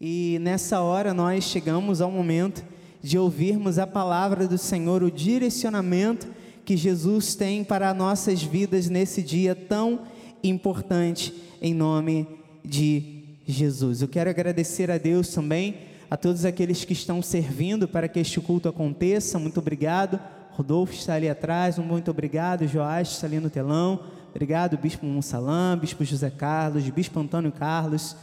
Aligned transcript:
E 0.00 0.38
nessa 0.40 0.80
hora 0.80 1.12
nós 1.12 1.44
chegamos 1.44 2.00
ao 2.00 2.10
momento 2.10 2.64
de 3.02 3.18
ouvirmos 3.18 3.78
a 3.78 3.86
palavra 3.86 4.48
do 4.48 4.56
Senhor, 4.56 5.02
o 5.02 5.10
direcionamento 5.10 6.26
que 6.64 6.74
Jesus 6.74 7.34
tem 7.34 7.62
para 7.62 7.92
nossas 7.92 8.42
vidas 8.42 8.88
nesse 8.88 9.22
dia 9.22 9.54
tão 9.54 10.00
importante, 10.42 11.34
em 11.60 11.74
nome 11.74 12.26
de 12.64 13.24
Jesus. 13.46 14.00
Eu 14.00 14.08
quero 14.08 14.30
agradecer 14.30 14.90
a 14.90 14.96
Deus 14.96 15.28
também, 15.34 15.76
a 16.10 16.16
todos 16.16 16.46
aqueles 16.46 16.82
que 16.82 16.94
estão 16.94 17.20
servindo 17.20 17.86
para 17.86 18.08
que 18.08 18.20
este 18.20 18.40
culto 18.40 18.70
aconteça. 18.70 19.38
Muito 19.38 19.60
obrigado. 19.60 20.18
Rodolfo 20.52 20.94
está 20.94 21.12
ali 21.12 21.28
atrás, 21.28 21.78
um 21.78 21.82
muito 21.82 22.10
obrigado. 22.10 22.66
Joás 22.66 23.08
está 23.08 23.26
ali 23.26 23.38
no 23.38 23.50
telão. 23.50 24.00
Obrigado, 24.30 24.78
Bispo 24.78 25.04
Monsalam, 25.04 25.76
Bispo 25.78 26.04
José 26.06 26.30
Carlos, 26.30 26.88
Bispo 26.88 27.20
Antônio 27.20 27.52
Carlos, 27.52 28.16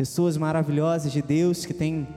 pessoas 0.00 0.38
maravilhosas 0.38 1.12
de 1.12 1.20
Deus 1.20 1.66
que 1.66 1.74
têm 1.74 2.08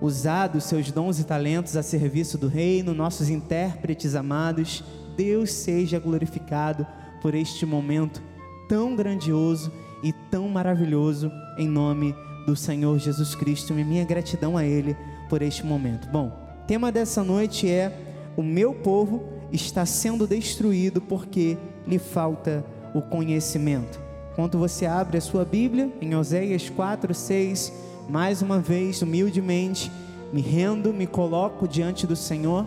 usado 0.00 0.58
seus 0.58 0.90
dons 0.90 1.20
e 1.20 1.24
talentos 1.24 1.76
a 1.76 1.82
serviço 1.82 2.38
do 2.38 2.48
reino, 2.48 2.94
nossos 2.94 3.28
intérpretes 3.28 4.14
amados. 4.14 4.82
Deus 5.14 5.52
seja 5.52 5.98
glorificado 5.98 6.86
por 7.20 7.34
este 7.34 7.66
momento 7.66 8.22
tão 8.70 8.96
grandioso 8.96 9.70
e 10.02 10.14
tão 10.30 10.48
maravilhoso 10.48 11.30
em 11.58 11.68
nome 11.68 12.14
do 12.46 12.56
Senhor 12.56 12.98
Jesus 12.98 13.34
Cristo. 13.34 13.78
E 13.78 13.84
minha 13.84 14.06
gratidão 14.06 14.56
a 14.56 14.64
Ele 14.64 14.96
por 15.28 15.42
este 15.42 15.66
momento. 15.66 16.08
Bom, 16.08 16.32
tema 16.66 16.90
dessa 16.90 17.22
noite 17.22 17.68
é: 17.68 18.32
O 18.34 18.42
meu 18.42 18.72
povo 18.72 19.24
está 19.52 19.84
sendo 19.84 20.26
destruído 20.26 21.02
porque 21.02 21.58
lhe 21.86 21.98
falta 21.98 22.64
o 22.94 23.02
conhecimento. 23.02 24.07
Enquanto 24.38 24.56
você 24.56 24.86
abre 24.86 25.18
a 25.18 25.20
sua 25.20 25.44
Bíblia, 25.44 25.92
em 26.00 26.14
Oséias 26.14 26.70
4, 26.70 27.12
6, 27.12 27.72
mais 28.08 28.40
uma 28.40 28.60
vez, 28.60 29.02
humildemente, 29.02 29.90
me 30.32 30.40
rendo, 30.40 30.94
me 30.94 31.08
coloco 31.08 31.66
diante 31.66 32.06
do 32.06 32.14
Senhor, 32.14 32.64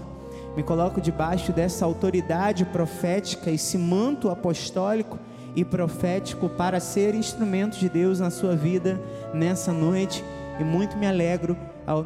me 0.53 0.63
coloco 0.63 0.99
debaixo 0.99 1.53
dessa 1.53 1.85
autoridade 1.85 2.65
profética, 2.65 3.49
esse 3.49 3.77
manto 3.77 4.29
apostólico 4.29 5.17
e 5.55 5.63
profético 5.63 6.49
para 6.49 6.77
ser 6.81 7.15
instrumento 7.15 7.79
de 7.79 7.87
Deus 7.87 8.19
na 8.19 8.29
sua 8.29 8.53
vida 8.53 8.99
nessa 9.33 9.71
noite 9.71 10.25
e 10.59 10.65
muito 10.65 10.97
me 10.97 11.07
alegro 11.07 11.55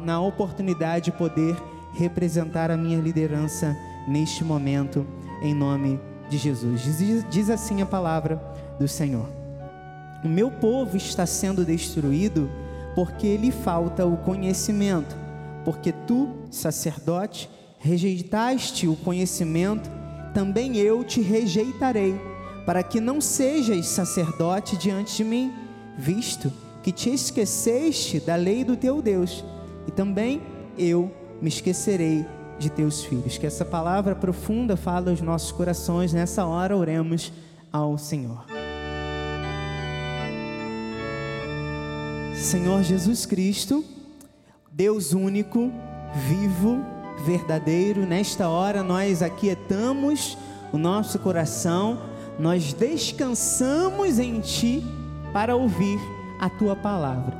na 0.04 0.20
oportunidade 0.20 1.06
de 1.06 1.18
poder 1.18 1.56
representar 1.92 2.70
a 2.70 2.76
minha 2.76 3.00
liderança 3.00 3.76
neste 4.06 4.44
momento, 4.44 5.04
em 5.42 5.52
nome 5.52 5.98
de 6.30 6.38
Jesus. 6.38 6.82
Diz, 6.82 7.26
diz 7.28 7.50
assim 7.50 7.82
a 7.82 7.86
palavra 7.86 8.40
do 8.78 8.86
Senhor: 8.86 9.35
O 10.24 10.28
meu 10.28 10.50
povo 10.50 10.96
está 10.96 11.26
sendo 11.26 11.64
destruído 11.64 12.50
porque 12.94 13.36
lhe 13.36 13.50
falta 13.50 14.06
o 14.06 14.16
conhecimento, 14.16 15.16
porque 15.64 15.92
tu, 15.92 16.30
sacerdote, 16.50 17.48
rejeitaste 17.78 18.88
o 18.88 18.96
conhecimento, 18.96 19.90
também 20.32 20.76
eu 20.76 21.04
te 21.04 21.20
rejeitarei, 21.20 22.18
para 22.64 22.82
que 22.82 23.00
não 23.00 23.20
sejas 23.20 23.86
sacerdote 23.86 24.76
diante 24.76 25.16
de 25.16 25.24
mim, 25.24 25.52
visto 25.96 26.52
que 26.82 26.90
te 26.90 27.10
esqueceste 27.10 28.18
da 28.20 28.36
lei 28.36 28.64
do 28.64 28.76
teu 28.76 29.02
Deus, 29.02 29.44
e 29.86 29.90
também 29.90 30.40
eu 30.78 31.10
me 31.40 31.48
esquecerei 31.48 32.24
de 32.58 32.70
teus 32.70 33.04
filhos. 33.04 33.38
Que 33.38 33.46
essa 33.46 33.64
palavra 33.64 34.14
profunda 34.14 34.76
fale 34.76 35.10
aos 35.10 35.20
nossos 35.20 35.52
corações. 35.52 36.12
Nessa 36.12 36.44
hora, 36.46 36.76
oremos 36.76 37.32
ao 37.72 37.98
Senhor. 37.98 38.55
Senhor 42.46 42.80
Jesus 42.84 43.26
Cristo, 43.26 43.84
Deus 44.70 45.12
único, 45.12 45.72
vivo, 46.28 46.78
verdadeiro, 47.24 48.06
nesta 48.06 48.48
hora 48.48 48.84
nós 48.84 49.20
aquietamos 49.20 50.38
o 50.72 50.78
nosso 50.78 51.18
coração, 51.18 51.98
nós 52.38 52.72
descansamos 52.72 54.20
em 54.20 54.38
Ti 54.38 54.80
para 55.32 55.56
ouvir 55.56 55.98
a 56.38 56.48
Tua 56.48 56.76
palavra. 56.76 57.36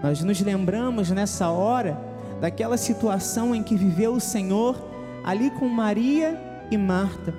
Nós 0.00 0.22
nos 0.22 0.40
lembramos 0.40 1.10
nessa 1.10 1.50
hora 1.50 2.00
daquela 2.40 2.76
situação 2.76 3.56
em 3.56 3.62
que 3.64 3.74
viveu 3.74 4.14
o 4.14 4.20
Senhor 4.20 4.80
ali 5.24 5.50
com 5.50 5.68
Maria 5.68 6.40
e 6.70 6.78
Marta. 6.78 7.34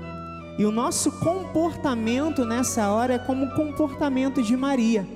E 0.60 0.66
o 0.66 0.72
nosso 0.72 1.14
comportamento 1.14 2.44
nessa 2.44 2.90
hora 2.90 3.14
é 3.14 3.20
como 3.20 3.46
o 3.46 3.56
comportamento 3.56 4.44
de 4.44 4.58
Maria. 4.58 5.15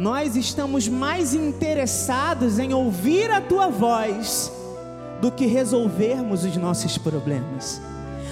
Nós 0.00 0.34
estamos 0.34 0.88
mais 0.88 1.34
interessados 1.34 2.58
em 2.58 2.72
ouvir 2.72 3.30
a 3.30 3.38
tua 3.38 3.68
voz 3.68 4.50
do 5.20 5.30
que 5.30 5.44
resolvermos 5.44 6.42
os 6.42 6.56
nossos 6.56 6.96
problemas. 6.96 7.82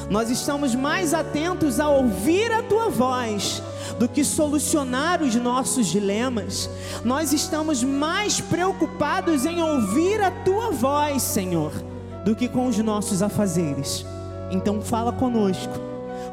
Nós 0.08 0.30
estamos 0.30 0.74
mais 0.74 1.12
atentos 1.12 1.78
a 1.78 1.86
ouvir 1.90 2.50
a 2.50 2.62
tua 2.62 2.88
voz 2.88 3.62
do 3.98 4.08
que 4.08 4.24
solucionar 4.24 5.22
os 5.22 5.34
nossos 5.34 5.88
dilemas. 5.88 6.70
Nós 7.04 7.34
estamos 7.34 7.84
mais 7.84 8.40
preocupados 8.40 9.44
em 9.44 9.62
ouvir 9.62 10.22
a 10.22 10.30
tua 10.30 10.70
voz, 10.70 11.20
Senhor, 11.20 11.72
do 12.24 12.34
que 12.34 12.48
com 12.48 12.66
os 12.68 12.78
nossos 12.78 13.22
afazeres. 13.22 14.06
Então 14.50 14.80
fala 14.80 15.12
conosco, 15.12 15.78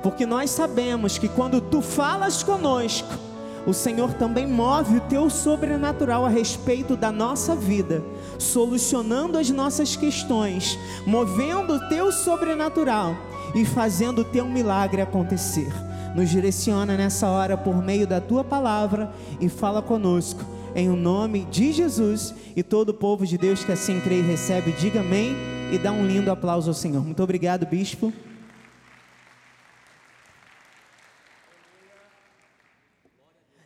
porque 0.02 0.26
nós 0.26 0.50
sabemos 0.50 1.18
que 1.18 1.28
quando 1.28 1.60
tu 1.60 1.82
falas 1.82 2.42
conosco, 2.42 3.25
o 3.66 3.74
Senhor 3.74 4.14
também 4.14 4.48
move 4.48 4.98
o 4.98 5.02
teu 5.02 5.30
sobrenatural 5.30 6.26
a 6.26 6.30
respeito 6.30 6.96
da 6.96 7.12
nossa 7.12 7.56
vida, 7.56 8.04
solucionando 8.38 9.38
as 9.38 9.50
nossas 9.50 9.96
questões, 9.96 10.78
movendo 11.06 11.76
o 11.76 11.90
teu 11.90 12.12
sobrenatural 12.12 13.16
e 13.56 13.66
fazendo 13.66 14.20
o 14.22 14.26
teu 14.26 14.46
milagre 14.46 15.02
acontecer. 15.02 15.72
Nos 16.16 16.30
direciona 16.30 16.96
nessa 16.96 17.28
hora 17.28 17.58
por 17.58 17.84
meio 17.84 18.08
da 18.08 18.22
tua 18.22 18.44
palavra 18.44 19.12
e 19.42 19.50
fala 19.50 19.82
conosco 19.82 20.46
em 20.76 20.90
o 20.90 20.96
nome 20.96 21.46
de 21.46 21.72
Jesus 21.72 22.36
e 22.56 22.62
todo 22.62 22.90
o 22.90 22.94
povo 22.94 23.26
de 23.26 23.38
Deus 23.38 23.64
que 23.64 23.72
assim 23.72 24.00
crê 24.02 24.20
e 24.20 24.22
recebe, 24.22 24.74
diga 24.74 25.00
amém 25.00 25.36
e 25.72 25.78
dá 25.78 25.92
um 25.92 26.06
lindo 26.06 26.30
aplauso 26.30 26.70
ao 26.70 26.74
Senhor. 26.74 27.04
Muito 27.04 27.24
obrigado, 27.24 27.66
bispo. 27.66 28.14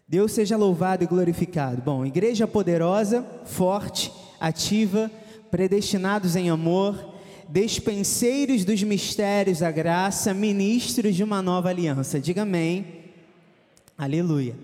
Deus 0.10 0.32
seja 0.32 0.58
louvado 0.58 1.04
e 1.04 1.08
glorificado. 1.08 1.84
Bom, 1.84 2.04
igreja 2.04 2.48
poderosa, 2.48 3.24
forte, 3.46 4.12
ativa, 4.40 5.12
predestinados 5.52 6.36
em 6.36 6.50
amor, 6.50 7.14
despenseiros 7.48 8.66
dos 8.66 8.82
mistérios 8.82 9.60
da 9.60 9.70
graça, 9.70 10.34
ministros 10.34 11.16
de 11.16 11.24
uma 11.24 11.44
nova 11.44 11.70
aliança. 11.70 12.20
Diga 12.20 12.42
amém. 12.42 13.04
Aleluia. 13.96 14.56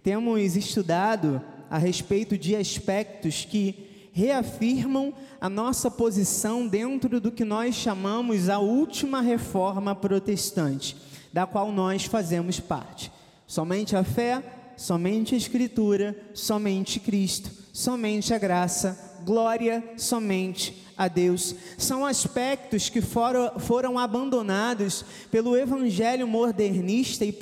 Temos 0.00 0.54
estudado 0.54 1.42
a 1.68 1.76
respeito 1.76 2.38
de 2.38 2.54
aspectos 2.54 3.44
que 3.44 4.10
reafirmam 4.12 5.12
a 5.40 5.48
nossa 5.48 5.90
posição 5.90 6.68
dentro 6.68 7.18
do 7.18 7.32
que 7.32 7.44
nós 7.44 7.74
chamamos 7.74 8.48
a 8.48 8.60
última 8.60 9.20
reforma 9.20 9.92
protestante, 9.92 10.96
da 11.32 11.46
qual 11.46 11.72
nós 11.72 12.04
fazemos 12.04 12.60
parte. 12.60 13.10
Somente 13.44 13.96
a 13.96 14.04
fé, 14.04 14.60
somente 14.76 15.34
a 15.34 15.38
Escritura, 15.38 16.16
somente 16.32 17.00
Cristo, 17.00 17.50
somente 17.72 18.32
a 18.32 18.38
graça, 18.38 19.20
glória 19.24 19.82
somente 19.96 20.84
a 20.96 21.08
Deus. 21.08 21.54
São 21.76 22.04
aspectos 22.06 22.88
que 22.88 23.00
foram, 23.00 23.58
foram 23.58 23.98
abandonados 23.98 25.04
pelo 25.30 25.56
evangelho 25.56 26.26
modernista 26.26 27.24
e 27.24 27.32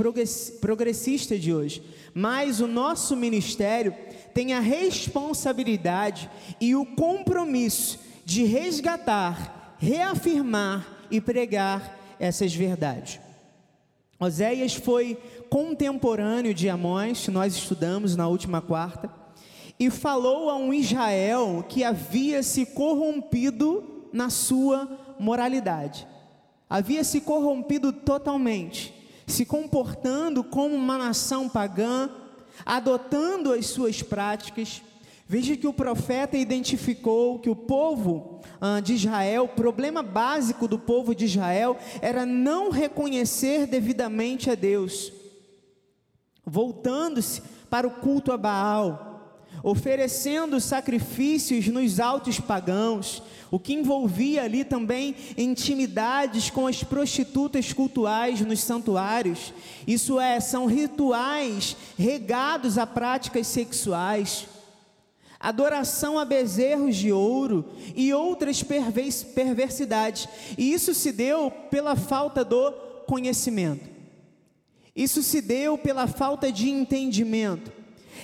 progressista 0.61 1.39
de 1.39 1.53
hoje. 1.53 1.83
Mas 2.15 2.61
o 2.61 2.67
nosso 2.67 3.17
ministério 3.17 3.95
tem 4.35 4.53
a 4.53 4.61
responsabilidade 4.61 6.31
e 6.61 6.75
o 6.75 6.87
compromisso 6.87 7.99
de 8.25 8.45
resgatar, 8.45 9.77
reafirmar 9.79 11.07
e 11.11 11.21
pregar 11.21 11.99
essas 12.19 12.55
verdades. 12.55 13.22
Oséias 14.23 14.75
foi 14.75 15.19
contemporâneo 15.51 16.55
de 16.55 16.69
Amós, 16.69 17.27
nós 17.27 17.57
estudamos 17.57 18.15
na 18.15 18.29
última 18.29 18.61
quarta 18.63 19.13
e 19.81 19.91
falou 19.91 20.49
a 20.49 20.55
um 20.55 20.73
Israel 20.73 21.65
que 21.69 21.83
havia 21.83 22.41
se 22.41 22.65
corrompido 22.65 24.07
na 24.13 24.31
sua 24.31 24.89
moralidade, 25.19 26.07
havia 26.71 27.03
se 27.03 27.21
corrompido 27.21 27.93
totalmente, 27.93 28.95
se 29.27 29.45
comportando 29.45 30.45
como 30.45 30.73
uma 30.77 30.97
nação 30.97 31.49
pagã, 31.49 32.09
adotando 32.65 33.53
as 33.53 33.67
suas 33.67 34.03
práticas. 34.03 34.83
Veja 35.33 35.57
que 35.57 35.67
o 35.67 35.73
profeta 35.73 36.37
identificou 36.37 37.39
que 37.39 37.49
o 37.49 37.57
povo 37.57 38.43
ah, 38.61 38.81
de 38.81 38.93
Israel, 38.93 39.45
o 39.45 39.57
problema 39.57 40.03
básico 40.03 40.69
do 40.69 40.79
povo 40.79 41.15
de 41.15 41.25
Israel 41.25 41.79
era 42.03 42.27
não 42.27 42.71
reconhecer 42.71 43.67
devidamente 43.67 44.51
a 44.51 44.55
Deus, 44.55 45.11
voltando-se 46.45 47.41
para 47.71 47.87
o 47.87 47.93
culto 47.93 48.31
a 48.31 48.37
Baal, 48.37 49.41
oferecendo 49.63 50.61
sacrifícios 50.61 51.67
nos 51.69 51.99
altos 51.99 52.39
pagãos, 52.39 53.23
o 53.51 53.59
que 53.59 53.73
envolvia 53.73 54.43
ali 54.43 54.65
também 54.65 55.17
intimidades 55.39 56.51
com 56.51 56.67
as 56.67 56.85
prostitutas 56.85 57.73
cultuais 57.73 58.43
nos 58.43 58.61
santuários. 58.61 59.55
Isso 59.87 60.21
é, 60.21 60.39
são 60.41 60.67
rituais 60.67 61.75
regados 61.97 62.77
a 62.77 62.87
práticas 62.87 63.47
sexuais, 63.47 64.52
adoração 65.43 66.19
a 66.19 66.25
bezerros 66.25 66.97
de 66.97 67.11
ouro 67.11 67.65
e 67.97 68.15
outras 68.15 68.63
perversidades. 68.63 70.29
E 70.57 70.73
isso 70.73 70.95
se 70.95 71.11
deu 71.11 71.51
pela 71.69 71.97
falta 71.97 72.45
do 72.45 72.71
conhecimento. 73.07 73.91
Isso 74.95 75.23
se 75.23 75.41
deu 75.41 75.77
pela 75.77 76.07
falta 76.07 76.53
de 76.53 76.71
entendimento. 76.71 77.73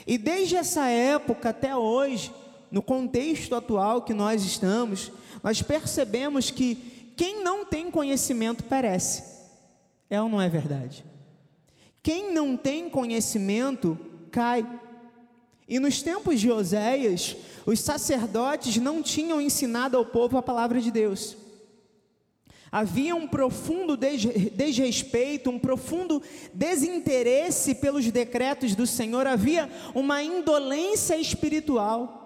E 0.06 0.17
desde 0.17 0.56
essa 0.56 0.87
época 0.87 1.50
até 1.50 1.76
hoje, 1.76 2.32
no 2.70 2.82
contexto 2.82 3.55
atual 3.55 4.03
que 4.03 4.14
nós 4.14 4.44
estamos, 4.44 5.11
nós 5.43 5.61
percebemos 5.61 6.50
que 6.50 7.12
quem 7.17 7.43
não 7.43 7.64
tem 7.64 7.91
conhecimento 7.91 8.62
perece. 8.64 9.25
É 10.09 10.23
ou 10.23 10.29
não 10.29 10.41
é 10.41 10.49
verdade? 10.49 11.05
Quem 12.03 12.32
não 12.32 12.56
tem 12.56 12.88
conhecimento 12.88 13.99
cai. 14.31 14.67
E 15.69 15.79
nos 15.79 16.00
tempos 16.00 16.41
de 16.41 16.50
Oséias, 16.50 17.37
os 17.67 17.81
sacerdotes 17.81 18.79
não 18.79 19.03
tinham 19.03 19.41
ensinado 19.41 19.97
ao 19.97 20.06
povo 20.06 20.38
a 20.38 20.43
palavra 20.43 20.81
de 20.81 20.91
Deus. 20.91 21.37
Havia 22.73 23.15
um 23.15 23.26
profundo 23.26 23.97
desrespeito, 23.97 25.50
um 25.50 25.59
profundo 25.59 26.23
desinteresse 26.53 27.75
pelos 27.75 28.11
decretos 28.11 28.75
do 28.75 28.87
Senhor, 28.87 29.26
havia 29.26 29.70
uma 29.94 30.23
indolência 30.23 31.17
espiritual. 31.17 32.19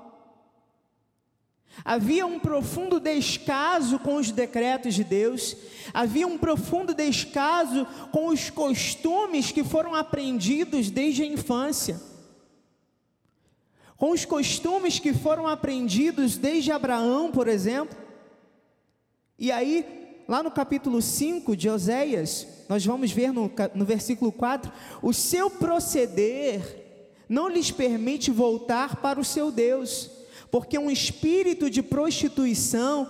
Havia 1.85 2.27
um 2.27 2.39
profundo 2.39 3.01
descaso 3.01 3.99
com 3.99 4.17
os 4.17 4.31
decretos 4.31 4.95
de 4.95 5.03
Deus, 5.03 5.57
havia 5.95 6.27
um 6.27 6.37
profundo 6.37 6.95
descaso 6.95 7.87
com 8.13 8.29
os 8.29 8.51
costumes 8.51 9.51
que 9.51 9.65
foram 9.65 9.95
aprendidos 9.95 10.91
desde 10.91 11.23
a 11.23 11.27
infância, 11.27 11.99
com 14.03 14.11
os 14.11 14.25
costumes 14.25 14.99
que 14.99 15.15
foram 15.15 15.47
aprendidos 15.47 16.37
desde 16.37 16.73
Abraão, 16.73 17.31
por 17.31 17.47
exemplo. 17.47 17.97
E 19.39 19.53
aí 19.53 20.25
lá 20.27 20.43
no 20.43 20.51
capítulo 20.51 21.01
5 21.01 21.57
de 21.57 21.71
Oséias, 21.71 22.49
nós 22.69 22.85
vamos 22.85 23.13
ver 23.13 23.33
no, 23.33 23.49
no 23.77 23.85
versículo 23.85 24.33
4: 24.33 24.73
o 25.01 25.13
seu 25.13 25.49
proceder 25.49 27.15
não 27.29 27.49
lhes 27.49 27.71
permite 27.71 28.33
voltar 28.33 28.97
para 28.97 29.21
o 29.21 29.25
seu 29.25 29.53
Deus, 29.53 30.11
porque 30.51 30.77
um 30.77 30.91
espírito 30.91 31.71
de 31.71 31.81
prostituição 31.81 33.09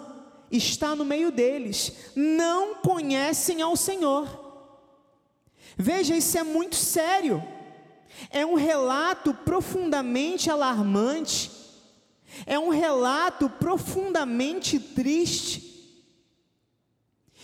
está 0.50 0.94
no 0.94 1.06
meio 1.06 1.32
deles, 1.32 1.90
não 2.14 2.74
conhecem 2.82 3.62
ao 3.62 3.76
Senhor. 3.76 4.28
Veja, 5.74 6.14
isso 6.14 6.36
é 6.36 6.42
muito 6.42 6.76
sério, 6.76 7.42
é 8.30 8.44
um 8.44 8.54
relato 8.54 9.34
profundamente 9.34 10.50
alarmante, 10.50 11.50
é 12.46 12.58
um 12.58 12.70
relato 12.70 13.48
profundamente 13.48 14.78
triste. 14.78 15.70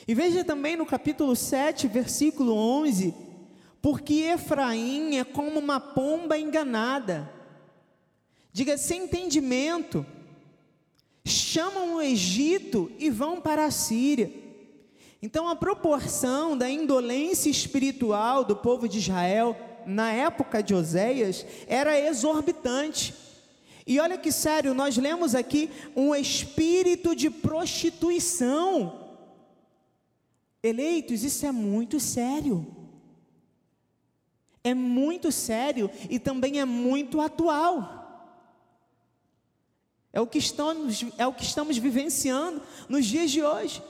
E 0.07 0.15
veja 0.15 0.43
também 0.45 0.77
no 0.77 0.87
capítulo 0.87 1.37
7, 1.37 1.87
versículo 1.89 2.55
11: 2.55 3.15
porque 3.83 4.15
Efraim 4.15 5.17
é 5.17 5.25
como 5.25 5.59
uma 5.59 5.79
pomba 5.79 6.39
enganada, 6.39 7.31
diga 8.53 8.79
sem 8.79 9.05
entendimento, 9.05 10.05
chamam 11.25 11.97
o 11.97 12.03
Egito 12.03 12.91
e 12.99 13.11
vão 13.11 13.41
para 13.41 13.67
a 13.67 13.71
Síria. 13.71 14.33
Então 15.21 15.49
a 15.49 15.57
proporção 15.57 16.57
da 16.57 16.71
indolência 16.71 17.51
espiritual 17.51 18.45
do 18.45 18.57
povo 18.57 18.89
de 18.89 18.99
Israel 18.99 19.57
na 19.89 20.13
época 20.13 20.63
de 20.63 20.75
Oséias 20.75 21.45
era 21.67 21.99
exorbitante. 21.99 23.15
E 23.87 23.99
olha 23.99 24.19
que 24.19 24.31
sério, 24.31 24.75
nós 24.75 24.97
lemos 24.97 25.35
aqui 25.35 25.71
um 25.97 26.15
espírito 26.15 27.17
de 27.17 27.31
prostituição 27.31 29.09
Eleitos, 30.63 31.23
isso 31.23 31.47
é 31.47 31.53
muito 31.53 32.01
sério. 32.01 32.67
É 34.65 34.75
muito 34.75 35.31
sério 35.31 35.91
e 36.11 36.19
também 36.19 36.61
é 36.61 36.65
muito 36.65 37.21
atual. 37.21 37.97
É 40.13 40.21
o 40.21 40.27
que 40.27 40.39
estamos, 40.39 41.05
é 41.17 41.27
o 41.27 41.33
que 41.33 41.45
estamos 41.45 41.79
vivenciando 41.79 42.61
nos 42.89 43.07
dias 43.07 43.31
de 43.31 43.43
hoje. 43.43 43.83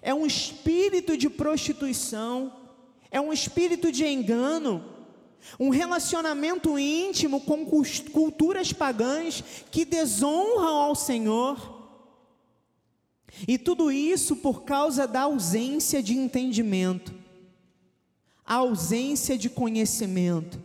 É 0.00 0.14
um 0.14 0.24
espírito 0.24 1.16
de 1.16 1.28
prostituição, 1.28 2.52
é 3.10 3.20
um 3.20 3.32
espírito 3.32 3.90
de 3.90 4.06
engano, 4.06 4.84
um 5.58 5.68
relacionamento 5.68 6.78
íntimo 6.78 7.40
com 7.40 7.66
culturas 8.12 8.72
pagãs 8.72 9.42
que 9.70 9.84
desonram 9.84 10.76
ao 10.76 10.94
Senhor 10.94 11.82
e 13.46 13.58
tudo 13.58 13.90
isso 13.90 14.36
por 14.36 14.62
causa 14.62 15.06
da 15.06 15.22
ausência 15.22 16.02
de 16.02 16.14
entendimento, 16.14 17.14
a 18.44 18.56
ausência 18.56 19.36
de 19.38 19.48
conhecimento. 19.48 20.62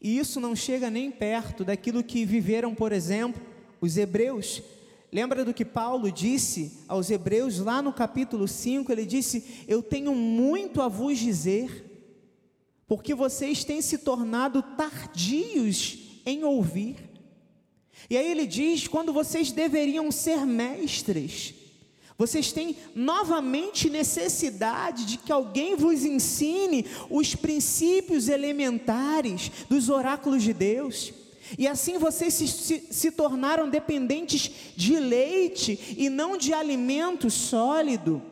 E 0.00 0.18
isso 0.18 0.40
não 0.40 0.54
chega 0.54 0.90
nem 0.90 1.10
perto 1.10 1.64
daquilo 1.64 2.02
que 2.02 2.24
viveram, 2.24 2.74
por 2.74 2.92
exemplo, 2.92 3.40
os 3.80 3.96
hebreus. 3.96 4.62
Lembra 5.10 5.44
do 5.44 5.54
que 5.54 5.64
Paulo 5.64 6.12
disse 6.12 6.78
aos 6.86 7.10
hebreus 7.10 7.58
lá 7.58 7.80
no 7.80 7.92
capítulo 7.92 8.46
5? 8.46 8.90
Ele 8.92 9.06
disse: 9.06 9.64
Eu 9.66 9.82
tenho 9.82 10.14
muito 10.14 10.82
a 10.82 10.88
vos 10.88 11.18
dizer, 11.18 11.85
porque 12.86 13.14
vocês 13.14 13.64
têm 13.64 13.82
se 13.82 13.98
tornado 13.98 14.62
tardios 14.62 15.98
em 16.24 16.44
ouvir. 16.44 16.96
E 18.08 18.16
aí 18.16 18.30
ele 18.30 18.46
diz: 18.46 18.86
quando 18.86 19.12
vocês 19.12 19.50
deveriam 19.50 20.10
ser 20.12 20.46
mestres, 20.46 21.54
vocês 22.18 22.50
têm 22.52 22.76
novamente 22.94 23.90
necessidade 23.90 25.04
de 25.04 25.18
que 25.18 25.30
alguém 25.30 25.76
vos 25.76 26.04
ensine 26.04 26.86
os 27.10 27.34
princípios 27.34 28.28
elementares 28.28 29.50
dos 29.68 29.88
oráculos 29.88 30.42
de 30.42 30.52
Deus. 30.52 31.12
E 31.58 31.68
assim 31.68 31.98
vocês 31.98 32.34
se, 32.34 32.48
se, 32.48 32.88
se, 32.90 33.10
tornaram 33.12 33.68
dependentes 33.68 34.50
de 34.74 34.98
leite 34.98 35.94
e 35.96 36.08
não 36.08 36.36
de 36.36 36.52
alimento 36.52 37.30
sólido. 37.30 38.22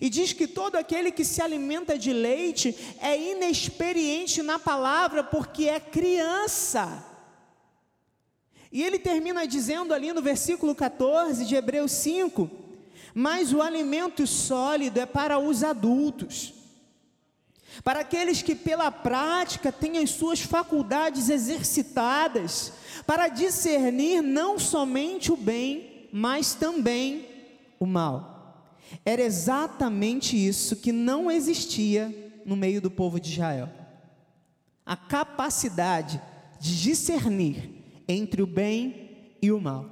E 0.00 0.10
diz 0.10 0.32
que 0.32 0.46
todo 0.46 0.76
aquele 0.76 1.12
que 1.12 1.24
se 1.24 1.40
alimenta 1.40 1.96
de 1.98 2.12
leite 2.12 2.76
é 3.00 3.18
inexperiente 3.32 4.42
na 4.42 4.58
palavra 4.58 5.22
porque 5.22 5.68
é 5.68 5.78
criança. 5.78 7.04
E 8.70 8.82
ele 8.82 8.98
termina 8.98 9.46
dizendo 9.46 9.94
ali 9.94 10.12
no 10.12 10.20
versículo 10.20 10.74
14 10.74 11.46
de 11.46 11.54
Hebreus 11.54 11.92
5: 11.92 12.50
Mas 13.14 13.52
o 13.52 13.62
alimento 13.62 14.26
sólido 14.26 14.98
é 14.98 15.06
para 15.06 15.38
os 15.38 15.62
adultos, 15.62 16.52
para 17.84 18.00
aqueles 18.00 18.42
que 18.42 18.54
pela 18.54 18.90
prática 18.90 19.70
têm 19.70 19.98
as 19.98 20.10
suas 20.10 20.40
faculdades 20.40 21.28
exercitadas, 21.28 22.72
para 23.06 23.28
discernir 23.28 24.20
não 24.20 24.58
somente 24.58 25.30
o 25.30 25.36
bem, 25.36 26.08
mas 26.12 26.54
também 26.54 27.28
o 27.78 27.86
mal. 27.86 28.35
Era 29.04 29.22
exatamente 29.22 30.36
isso 30.36 30.76
que 30.76 30.92
não 30.92 31.30
existia 31.30 32.14
no 32.44 32.56
meio 32.56 32.80
do 32.80 32.90
povo 32.90 33.18
de 33.18 33.32
Israel. 33.32 33.68
A 34.84 34.96
capacidade 34.96 36.20
de 36.60 36.80
discernir 36.80 37.70
entre 38.08 38.42
o 38.42 38.46
bem 38.46 39.10
e 39.42 39.50
o 39.50 39.60
mal. 39.60 39.90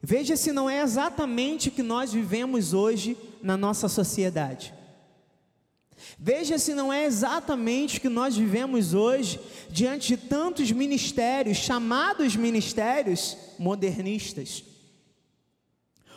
Veja 0.00 0.36
se 0.36 0.52
não 0.52 0.70
é 0.70 0.80
exatamente 0.80 1.68
o 1.68 1.72
que 1.72 1.82
nós 1.82 2.12
vivemos 2.12 2.72
hoje 2.72 3.16
na 3.42 3.56
nossa 3.56 3.88
sociedade. 3.88 4.72
Veja 6.16 6.58
se 6.58 6.74
não 6.74 6.92
é 6.92 7.04
exatamente 7.04 7.98
o 7.98 8.00
que 8.00 8.08
nós 8.08 8.36
vivemos 8.36 8.94
hoje 8.94 9.40
diante 9.68 10.08
de 10.08 10.16
tantos 10.16 10.70
ministérios, 10.70 11.58
chamados 11.58 12.36
ministérios 12.36 13.36
modernistas. 13.58 14.64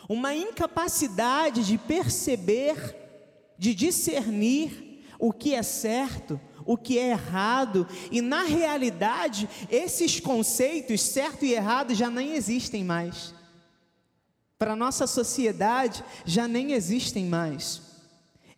Uma 0.08 0.34
incapacidade 0.34 1.64
de 1.64 1.78
perceber, 1.78 2.96
de 3.58 3.74
discernir 3.74 5.04
o 5.18 5.32
que 5.32 5.54
é 5.54 5.62
certo, 5.62 6.40
o 6.64 6.76
que 6.76 6.98
é 6.98 7.10
errado, 7.10 7.86
e 8.10 8.20
na 8.20 8.42
realidade, 8.42 9.48
esses 9.70 10.20
conceitos, 10.20 11.00
certo 11.00 11.44
e 11.44 11.54
errado, 11.54 11.94
já 11.94 12.10
nem 12.10 12.34
existem 12.34 12.84
mais. 12.84 13.34
Para 14.58 14.72
a 14.72 14.76
nossa 14.76 15.06
sociedade, 15.06 16.04
já 16.24 16.46
nem 16.46 16.72
existem 16.72 17.26
mais. 17.26 17.82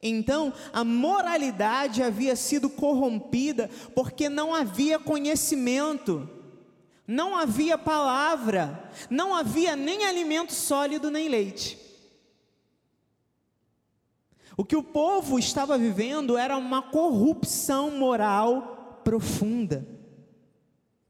Então, 0.03 0.53
a 0.71 0.85
moralidade 0.85 2.03
havia 2.03 2.37
sido 2.37 2.69
corrompida 2.69 3.71
porque 3.95 4.29
não 4.29 4.55
havia 4.55 4.99
conhecimento. 4.99 6.29
Não 7.07 7.37
havia 7.37 7.77
palavra, 7.77 8.91
não 9.11 9.35
havia 9.35 9.77
nem 9.77 10.05
alimento 10.07 10.53
sólido 10.53 11.11
nem 11.11 11.29
leite. 11.29 11.79
O 14.57 14.65
que 14.65 14.77
o 14.77 14.83
povo 14.83 15.39
estava 15.39 15.77
vivendo 15.77 16.39
era 16.39 16.57
uma 16.57 16.81
corrupção 16.81 17.91
moral 17.91 19.01
profunda. 19.05 19.87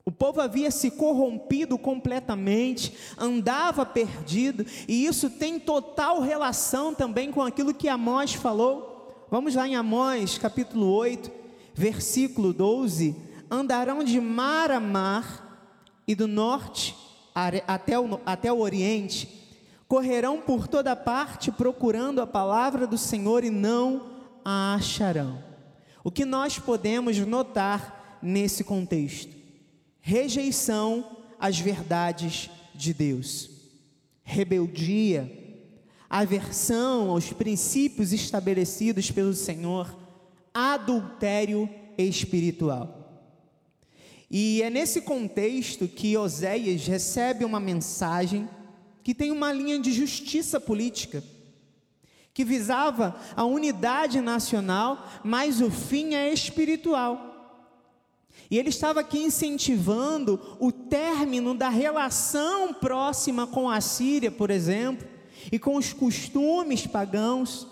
O 0.07 0.11
povo 0.11 0.41
havia 0.41 0.71
se 0.71 0.91
corrompido 0.91 1.79
completamente, 1.79 2.95
andava 3.17 3.87
perdido, 3.87 4.67
e 4.87 5.07
isso 5.07 5.31
tem 5.31 5.59
total 5.59 6.21
relação 6.21 6.95
também 6.95 7.31
com 7.31 7.41
aquilo 7.41 7.73
que 7.73 7.89
Amós 7.89 8.35
falou. 8.35 9.27
Vamos 9.31 9.55
lá 9.55 9.67
em 9.67 9.77
Amós, 9.77 10.37
capítulo 10.37 10.87
8, 10.87 11.31
versículo 11.73 12.53
12: 12.53 13.17
Andarão 13.51 14.05
de 14.05 14.21
mar 14.21 14.71
a 14.71 14.81
mar 14.81 15.45
e 16.07 16.15
do 16.15 16.27
norte 16.27 16.97
até 17.67 17.99
o, 17.99 18.21
até 18.25 18.53
o 18.53 18.61
oriente, 18.61 19.29
correrão 19.89 20.41
por 20.41 20.69
toda 20.69 20.95
parte 20.95 21.51
procurando 21.51 22.21
a 22.21 22.27
palavra 22.27 22.87
do 22.87 22.99
Senhor 22.99 23.45
e 23.45 23.51
não 23.51 24.11
a 24.45 24.75
acharão. 24.75 25.43
O 26.03 26.11
que 26.11 26.25
nós 26.25 26.59
podemos 26.59 27.19
notar 27.19 28.19
nesse 28.23 28.63
contexto? 28.63 29.45
rejeição 30.07 31.17
às 31.39 31.59
verdades 31.59 32.51
de 32.75 32.93
Deus, 32.93 33.49
rebeldia, 34.23 35.33
aversão 36.11 37.09
aos 37.09 37.33
princípios 37.33 38.13
estabelecidos 38.13 39.11
pelo 39.11 39.33
Senhor, 39.33 39.97
adultério 40.53 41.67
espiritual. 41.97 43.04
E 44.37 44.63
é 44.63 44.69
nesse 44.69 45.01
contexto 45.03 45.87
que 45.87 46.17
Oséias 46.17 46.89
recebe 46.89 47.45
uma 47.45 47.61
mensagem 47.61 48.49
que 49.01 49.15
tem 49.15 49.31
uma 49.31 49.53
linha 49.53 49.79
de 49.79 49.93
justiça 49.93 50.59
política, 50.59 51.23
que 52.33 52.45
visava 52.45 53.15
a 53.37 53.45
unidade 53.45 54.21
nacional, 54.21 55.09
mas 55.23 55.61
o 55.61 55.71
fim 55.71 56.15
é 56.15 56.33
espiritual. 56.33 57.63
E 58.51 58.59
ele 58.59 58.71
estava 58.71 58.99
aqui 58.99 59.21
incentivando 59.21 60.41
o 60.59 60.73
término 60.73 61.55
da 61.55 61.69
relação 61.69 62.75
próxima 62.75 63.47
com 63.47 63.71
a 63.71 63.81
Síria, 63.81 64.33
por 64.33 64.51
exemplo, 64.51 65.07
e 65.53 65.61
com 65.61 65.77
os 65.77 65.93
costumes 65.93 66.89
pagãos. 66.89 67.69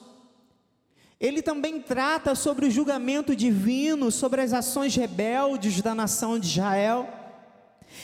Ele 1.22 1.40
também 1.40 1.80
trata 1.80 2.34
sobre 2.34 2.66
o 2.66 2.70
julgamento 2.70 3.34
divino, 3.34 4.10
sobre 4.10 4.42
as 4.42 4.52
ações 4.52 4.94
rebeldes 4.94 5.80
da 5.80 5.94
nação 5.94 6.38
de 6.38 6.48
Israel. 6.48 7.08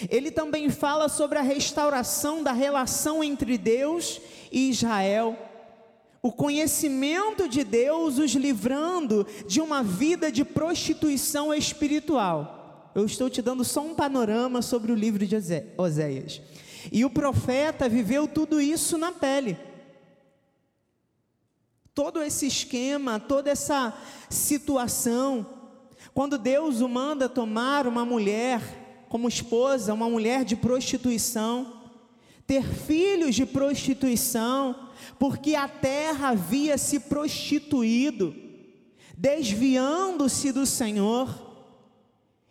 Ele 0.09 0.31
também 0.31 0.71
fala 0.71 1.09
sobre 1.09 1.39
a 1.39 1.43
restauração 1.43 2.43
da 2.43 2.53
relação 2.53 3.23
entre 3.23 3.59
Deus 3.59 4.21
e 4.51 4.71
Israel. 4.71 5.37
O 6.23 6.33
conhecimento 6.33 7.47
de 7.47 7.65
Deus 7.65 8.19
os 8.19 8.31
livrando 8.33 9.27
de 9.47 9.61
uma 9.61 9.83
vida 9.83 10.33
de 10.33 10.45
prostituição 10.45 11.53
espiritual 11.53 12.59
eu 12.99 13.05
estou 13.05 13.31
te 13.31 13.41
dando 13.41 13.65
só 13.65 13.81
um 13.81 13.95
panorama 13.95 14.61
sobre 14.61 14.91
o 14.91 14.95
livro 14.95 15.25
de 15.25 15.37
Oséias. 15.77 16.41
E 16.91 17.05
o 17.05 17.11
profeta 17.11 17.89
viveu 17.89 18.27
tudo 18.27 18.61
isso 18.61 18.99
na 18.99 19.13
pele. 19.13 19.57
Todo 21.99 22.23
esse 22.23 22.47
esquema, 22.47 23.19
toda 23.19 23.51
essa 23.51 23.93
situação. 24.31 25.45
Quando 26.15 26.39
Deus 26.39 26.81
o 26.81 26.89
manda 26.89 27.29
tomar 27.29 27.89
uma 27.89 28.05
mulher 28.05 28.63
como 29.09 29.27
esposa, 29.27 29.93
uma 29.93 30.09
mulher 30.09 30.45
de 30.45 30.55
prostituição, 30.55 31.83
ter 32.47 32.63
filhos 32.63 33.35
de 33.35 33.45
prostituição, 33.45 34.91
porque 35.19 35.57
a 35.57 35.67
terra 35.67 36.29
havia 36.29 36.79
se 36.79 37.01
prostituído, 37.01 38.33
desviando-se 39.17 40.53
do 40.53 40.65
Senhor. 40.65 41.29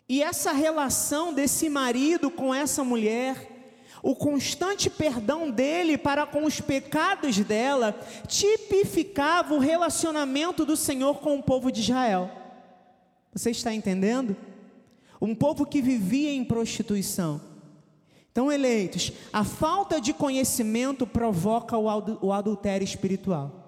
E 0.10 0.22
essa 0.22 0.52
relação 0.52 1.34
desse 1.34 1.70
marido 1.70 2.30
com 2.30 2.54
essa 2.54 2.84
mulher, 2.84 3.57
o 4.02 4.16
constante 4.16 4.90
perdão 4.90 5.50
dele 5.50 5.98
para 5.98 6.26
com 6.26 6.46
os 6.46 6.62
pecados 6.62 7.38
dela, 7.40 7.98
tipificava 8.28 9.54
o 9.54 9.60
relacionamento 9.60 10.66
do 10.66 10.78
Senhor 10.78 11.20
com 11.20 11.38
o 11.38 11.44
povo 11.44 11.72
de 11.72 11.82
Israel. 11.82 12.32
Você 13.34 13.52
está 13.52 13.74
entendendo? 13.74 14.36
Um 15.20 15.34
povo 15.34 15.66
que 15.66 15.82
vivia 15.82 16.32
em 16.32 16.44
prostituição. 16.44 17.42
Então, 18.32 18.52
eleitos, 18.52 19.12
a 19.34 19.44
falta 19.44 20.00
de 20.00 20.14
conhecimento 20.14 21.08
provoca 21.08 21.76
o 21.76 22.32
adultério 22.32 22.86
espiritual. 22.86 23.64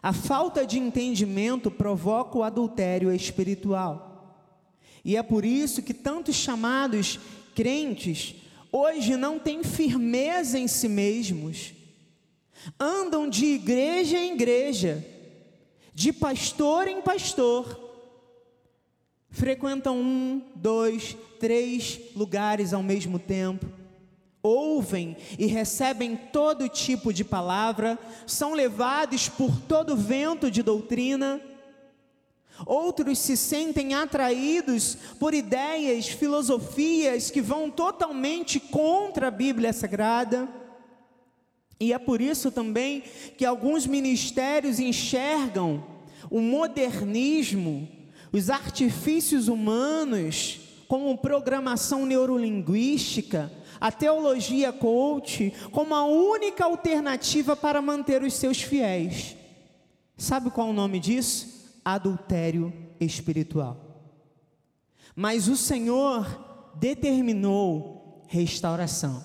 A 0.00 0.12
falta 0.12 0.64
de 0.64 0.78
entendimento 0.78 1.68
provoca 1.68 2.38
o 2.38 2.44
adultério 2.44 3.12
espiritual. 3.12 4.08
E 5.04 5.16
é 5.16 5.22
por 5.22 5.44
isso 5.44 5.82
que 5.82 5.92
tantos 5.92 6.36
chamados 6.36 7.18
crentes 7.54 8.36
hoje 8.72 9.16
não 9.16 9.38
têm 9.38 9.62
firmeza 9.62 10.58
em 10.58 10.68
si 10.68 10.88
mesmos, 10.88 11.72
andam 12.78 13.28
de 13.28 13.46
igreja 13.46 14.18
em 14.18 14.34
igreja, 14.34 15.04
de 15.94 16.12
pastor 16.12 16.86
em 16.86 17.00
pastor, 17.00 17.88
frequentam 19.30 19.98
um, 19.98 20.42
dois, 20.54 21.16
três 21.38 22.00
lugares 22.14 22.72
ao 22.72 22.82
mesmo 22.82 23.18
tempo, 23.18 23.66
ouvem 24.42 25.16
e 25.38 25.46
recebem 25.46 26.16
todo 26.16 26.68
tipo 26.68 27.12
de 27.12 27.24
palavra, 27.24 27.98
são 28.26 28.54
levados 28.54 29.28
por 29.28 29.60
todo 29.62 29.96
vento 29.96 30.50
de 30.50 30.62
doutrina, 30.62 31.40
Outros 32.66 33.18
se 33.18 33.36
sentem 33.36 33.94
atraídos 33.94 34.96
por 35.18 35.32
ideias, 35.32 36.08
filosofias 36.08 37.30
que 37.30 37.40
vão 37.40 37.70
totalmente 37.70 38.58
contra 38.58 39.28
a 39.28 39.30
Bíblia 39.30 39.72
Sagrada. 39.72 40.48
E 41.80 41.92
é 41.92 41.98
por 41.98 42.20
isso 42.20 42.50
também 42.50 43.04
que 43.36 43.44
alguns 43.44 43.86
ministérios 43.86 44.80
enxergam 44.80 45.84
o 46.30 46.40
modernismo, 46.40 47.88
os 48.32 48.50
artifícios 48.50 49.46
humanos, 49.48 50.60
como 50.88 51.16
programação 51.18 52.04
neurolinguística, 52.04 53.52
a 53.80 53.92
teologia 53.92 54.72
coach, 54.72 55.52
como 55.70 55.94
a 55.94 56.04
única 56.04 56.64
alternativa 56.64 57.54
para 57.54 57.80
manter 57.80 58.22
os 58.22 58.34
seus 58.34 58.60
fiéis. 58.60 59.36
Sabe 60.16 60.50
qual 60.50 60.68
é 60.68 60.70
o 60.70 60.74
nome 60.74 60.98
disso? 60.98 61.57
Adultério 61.84 62.72
espiritual. 63.00 64.02
Mas 65.14 65.48
o 65.48 65.56
Senhor 65.56 66.72
determinou 66.76 68.24
restauração. 68.28 69.24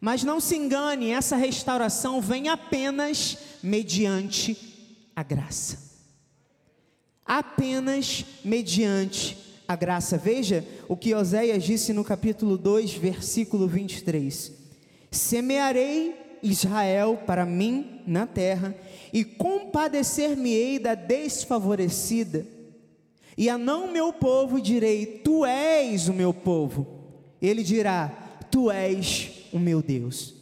Mas 0.00 0.22
não 0.22 0.40
se 0.40 0.56
engane, 0.56 1.10
essa 1.10 1.36
restauração 1.36 2.20
vem 2.20 2.48
apenas 2.48 3.38
mediante 3.62 4.56
a 5.14 5.22
graça. 5.22 5.96
Apenas 7.24 8.24
mediante 8.44 9.36
a 9.66 9.74
graça. 9.74 10.16
Veja 10.16 10.66
o 10.88 10.96
que 10.96 11.14
Oséias 11.14 11.64
disse 11.64 11.92
no 11.92 12.04
capítulo 12.04 12.56
2, 12.56 12.94
versículo 12.94 13.66
23: 13.66 14.52
Semearei 15.10 16.38
Israel 16.42 17.22
para 17.26 17.44
mim 17.44 18.02
na 18.06 18.26
terra, 18.26 18.74
e 19.16 19.24
compadecer-me-ei 19.24 20.78
da 20.78 20.94
desfavorecida. 20.94 22.46
E 23.34 23.48
a 23.48 23.56
não 23.56 23.90
meu 23.90 24.12
povo 24.12 24.60
direi: 24.60 25.06
Tu 25.06 25.42
és 25.46 26.06
o 26.06 26.12
meu 26.12 26.34
povo. 26.34 26.86
Ele 27.40 27.62
dirá: 27.62 28.08
Tu 28.50 28.70
és 28.70 29.48
o 29.54 29.58
meu 29.58 29.80
Deus. 29.80 30.34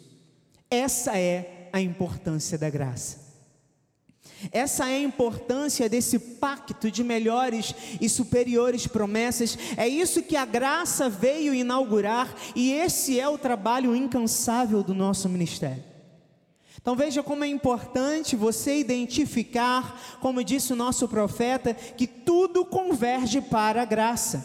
Essa 0.69 1.17
é 1.17 1.69
a 1.73 1.81
importância 1.81 2.59
da 2.59 2.69
graça. 2.69 3.23
Essa 4.51 4.91
é 4.91 4.97
a 4.97 5.03
importância 5.03 5.89
desse 5.89 6.19
pacto 6.19 6.91
de 6.91 7.05
melhores 7.05 7.73
e 8.01 8.09
superiores 8.09 8.89
promessas. 8.89 9.57
É 9.77 9.87
isso 9.87 10.21
que 10.21 10.35
a 10.35 10.45
graça 10.45 11.09
veio 11.09 11.55
inaugurar 11.55 12.35
e 12.57 12.73
esse 12.73 13.21
é 13.21 13.29
o 13.29 13.39
trabalho 13.39 13.95
incansável 13.95 14.83
do 14.83 14.93
nosso 14.93 15.29
ministério. 15.29 15.94
Então 16.85 16.95
veja 16.95 17.23
como 17.23 17.43
é 17.43 17.47
importante 17.47 18.37
você 18.37 18.77
identificar, 18.77 20.19
como 20.21 20.45
disse 20.45 20.71
o 20.75 20.77
nosso 20.77 21.09
profeta, 21.09 21.73
que 21.73 22.07
tudo 22.07 22.63
converge 22.63 23.41
para 23.41 23.81
a 23.81 23.87
graça. 23.87 24.45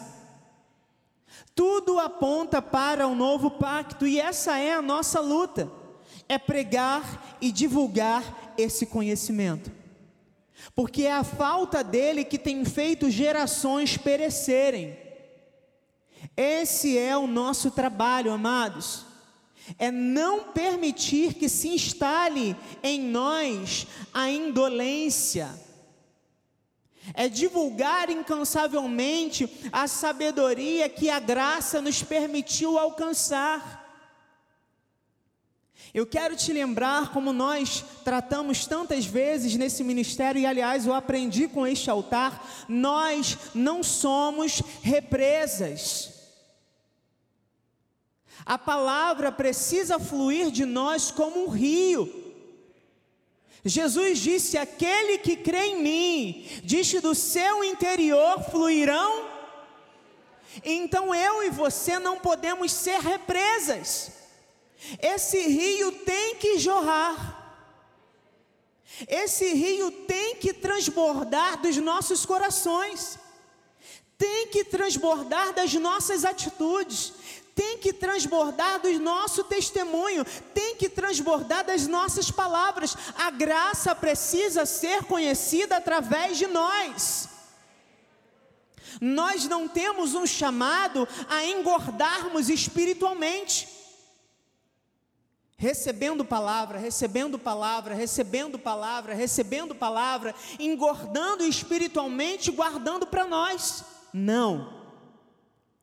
Tudo 1.54 1.98
aponta 1.98 2.62
para 2.62 3.06
o 3.06 3.14
novo 3.14 3.50
pacto 3.50 4.06
e 4.06 4.18
essa 4.18 4.58
é 4.58 4.72
a 4.72 4.80
nossa 4.80 5.20
luta. 5.20 5.70
É 6.30 6.38
pregar 6.38 7.36
e 7.42 7.52
divulgar 7.52 8.54
esse 8.56 8.86
conhecimento. 8.86 9.70
Porque 10.74 11.02
é 11.02 11.12
a 11.12 11.22
falta 11.22 11.84
dele 11.84 12.24
que 12.24 12.38
tem 12.38 12.64
feito 12.64 13.10
gerações 13.10 13.98
perecerem. 13.98 14.96
Esse 16.34 16.96
é 16.96 17.14
o 17.18 17.26
nosso 17.26 17.70
trabalho, 17.70 18.32
amados. 18.32 19.09
É 19.78 19.90
não 19.90 20.44
permitir 20.52 21.34
que 21.34 21.48
se 21.48 21.68
instale 21.68 22.56
em 22.82 23.00
nós 23.00 23.86
a 24.12 24.30
indolência. 24.30 25.48
É 27.14 27.28
divulgar 27.28 28.10
incansavelmente 28.10 29.48
a 29.72 29.88
sabedoria 29.88 30.88
que 30.88 31.08
a 31.08 31.18
graça 31.18 31.80
nos 31.80 32.02
permitiu 32.02 32.78
alcançar. 32.78 33.80
Eu 35.92 36.06
quero 36.06 36.36
te 36.36 36.52
lembrar 36.52 37.12
como 37.12 37.32
nós 37.32 37.84
tratamos 38.04 38.64
tantas 38.64 39.04
vezes 39.06 39.56
nesse 39.56 39.82
ministério, 39.82 40.40
e 40.40 40.46
aliás 40.46 40.86
eu 40.86 40.94
aprendi 40.94 41.48
com 41.48 41.66
este 41.66 41.90
altar: 41.90 42.66
nós 42.68 43.36
não 43.54 43.82
somos 43.82 44.62
represas. 44.82 46.19
A 48.44 48.58
palavra 48.58 49.30
precisa 49.30 49.98
fluir 49.98 50.50
de 50.50 50.64
nós 50.64 51.10
como 51.10 51.44
um 51.44 51.48
rio. 51.48 52.20
Jesus 53.64 54.18
disse: 54.18 54.56
Aquele 54.56 55.18
que 55.18 55.36
crê 55.36 55.66
em 55.66 55.82
mim, 55.82 56.46
disse 56.64 57.00
do 57.00 57.14
seu 57.14 57.62
interior 57.62 58.42
fluirão. 58.50 59.28
Então 60.64 61.14
eu 61.14 61.44
e 61.44 61.50
você 61.50 61.98
não 61.98 62.18
podemos 62.18 62.72
ser 62.72 63.00
represas. 63.00 64.12
Esse 65.00 65.40
rio 65.40 65.92
tem 65.92 66.36
que 66.36 66.58
jorrar. 66.58 67.38
Esse 69.06 69.52
rio 69.54 69.90
tem 70.06 70.36
que 70.36 70.52
transbordar 70.52 71.60
dos 71.60 71.76
nossos 71.76 72.26
corações. 72.26 73.18
Tem 74.18 74.48
que 74.48 74.64
transbordar 74.64 75.54
das 75.54 75.72
nossas 75.74 76.24
atitudes 76.24 77.14
tem 77.60 77.76
que 77.76 77.92
transbordar 77.92 78.80
do 78.80 78.90
nosso 78.98 79.44
testemunho, 79.44 80.24
tem 80.54 80.76
que 80.76 80.88
transbordar 80.88 81.62
das 81.62 81.86
nossas 81.86 82.30
palavras. 82.30 82.96
A 83.18 83.30
graça 83.30 83.94
precisa 83.94 84.64
ser 84.64 85.04
conhecida 85.04 85.76
através 85.76 86.38
de 86.38 86.46
nós. 86.46 87.28
Nós 88.98 89.44
não 89.44 89.68
temos 89.68 90.14
um 90.14 90.26
chamado 90.26 91.06
a 91.28 91.44
engordarmos 91.44 92.48
espiritualmente. 92.48 93.68
Recebendo 95.58 96.24
palavra, 96.24 96.78
recebendo 96.78 97.38
palavra, 97.38 97.94
recebendo 97.94 98.58
palavra, 98.58 99.12
recebendo 99.12 99.74
palavra, 99.74 100.34
engordando 100.58 101.44
espiritualmente, 101.44 102.50
guardando 102.50 103.06
para 103.06 103.26
nós. 103.26 103.84
Não. 104.14 104.80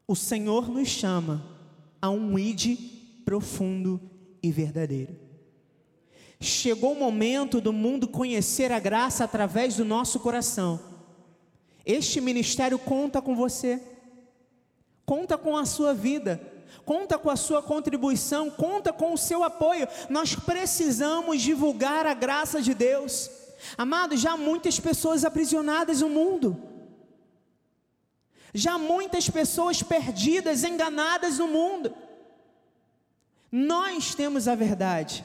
O 0.08 0.16
Senhor 0.16 0.68
nos 0.68 0.88
chama 0.88 1.56
a 2.02 2.10
um 2.10 2.38
id 2.38 2.78
profundo 3.26 4.00
e 4.42 4.52
verdadeiro. 4.52 5.16
Chegou 6.40 6.94
o 6.94 7.00
momento 7.00 7.60
do 7.60 7.74
mundo 7.74 8.08
conhecer 8.08 8.72
a 8.72 8.80
graça 8.80 9.24
através 9.24 9.76
do 9.76 9.86
nosso 9.86 10.20
coração. 10.20 10.80
Este 11.86 12.22
ministério 12.22 12.78
conta 12.78 13.22
com 13.22 13.36
você, 13.36 13.82
conta 15.06 15.38
com 15.38 15.58
a 15.58 15.66
sua 15.66 15.94
vida, 15.94 16.40
conta 16.86 17.18
com 17.18 17.30
a 17.30 17.36
sua 17.36 17.64
contribuição, 17.64 18.52
conta 18.52 18.94
com 18.94 19.14
o 19.14 19.18
seu 19.18 19.44
apoio. 19.44 19.88
Nós 20.10 20.36
precisamos 20.36 21.42
divulgar 21.42 22.06
a 22.06 22.14
graça 22.14 22.62
de 22.62 22.74
Deus. 22.74 23.30
Amados, 23.78 24.22
já 24.22 24.34
há 24.34 24.38
muitas 24.38 24.80
pessoas 24.80 25.26
aprisionadas 25.26 26.02
no 26.02 26.10
mundo. 26.10 26.77
Já 28.58 28.76
muitas 28.80 29.30
pessoas 29.30 29.84
perdidas, 29.84 30.64
enganadas 30.64 31.38
no 31.38 31.48
mundo. 31.48 31.94
Nós 33.52 34.16
temos 34.16 34.48
a 34.48 34.56
verdade. 34.56 35.24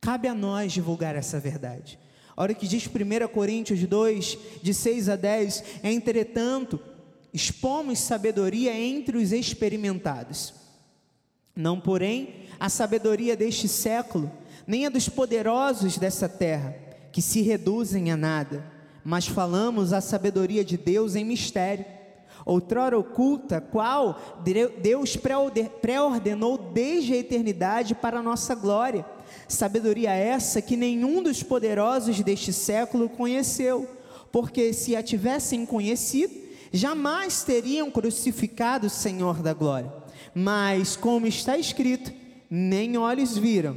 Cabe 0.00 0.26
a 0.26 0.34
nós 0.34 0.72
divulgar 0.72 1.14
essa 1.14 1.38
verdade. 1.38 1.96
Olha 2.36 2.54
o 2.54 2.56
que 2.56 2.66
diz 2.66 2.88
1 2.88 3.28
Coríntios 3.28 3.78
2, 3.86 4.36
de 4.60 4.74
6 4.74 5.10
a 5.10 5.14
10: 5.14 5.62
Entretanto, 5.84 6.80
expomos 7.32 8.00
sabedoria 8.00 8.76
entre 8.76 9.16
os 9.16 9.30
experimentados. 9.30 10.54
Não, 11.54 11.78
porém, 11.78 12.46
a 12.58 12.68
sabedoria 12.68 13.36
deste 13.36 13.68
século, 13.68 14.28
nem 14.66 14.86
a 14.86 14.90
dos 14.90 15.08
poderosos 15.08 15.98
dessa 15.98 16.28
terra, 16.28 16.74
que 17.12 17.22
se 17.22 17.42
reduzem 17.42 18.10
a 18.10 18.16
nada 18.16 18.72
mas 19.04 19.26
falamos 19.26 19.92
a 19.92 20.00
sabedoria 20.00 20.64
de 20.64 20.76
Deus 20.76 21.16
em 21.16 21.24
mistério, 21.24 21.84
outrora 22.44 22.98
oculta, 22.98 23.60
qual 23.60 24.18
Deus 24.80 25.16
pré-ordenou 25.80 26.58
desde 26.58 27.14
a 27.14 27.16
eternidade 27.18 27.94
para 27.94 28.18
a 28.18 28.22
nossa 28.22 28.54
glória. 28.54 29.06
Sabedoria 29.48 30.10
essa 30.10 30.60
que 30.60 30.76
nenhum 30.76 31.22
dos 31.22 31.42
poderosos 31.42 32.20
deste 32.20 32.52
século 32.52 33.08
conheceu, 33.08 33.88
porque 34.30 34.72
se 34.72 34.96
a 34.96 35.02
tivessem 35.02 35.64
conhecido, 35.66 36.34
jamais 36.72 37.42
teriam 37.42 37.90
crucificado 37.90 38.86
o 38.86 38.90
Senhor 38.90 39.42
da 39.42 39.52
glória. 39.52 39.92
Mas, 40.34 40.96
como 40.96 41.26
está 41.26 41.58
escrito, 41.58 42.12
nem 42.50 42.96
olhos 42.96 43.36
viram, 43.36 43.76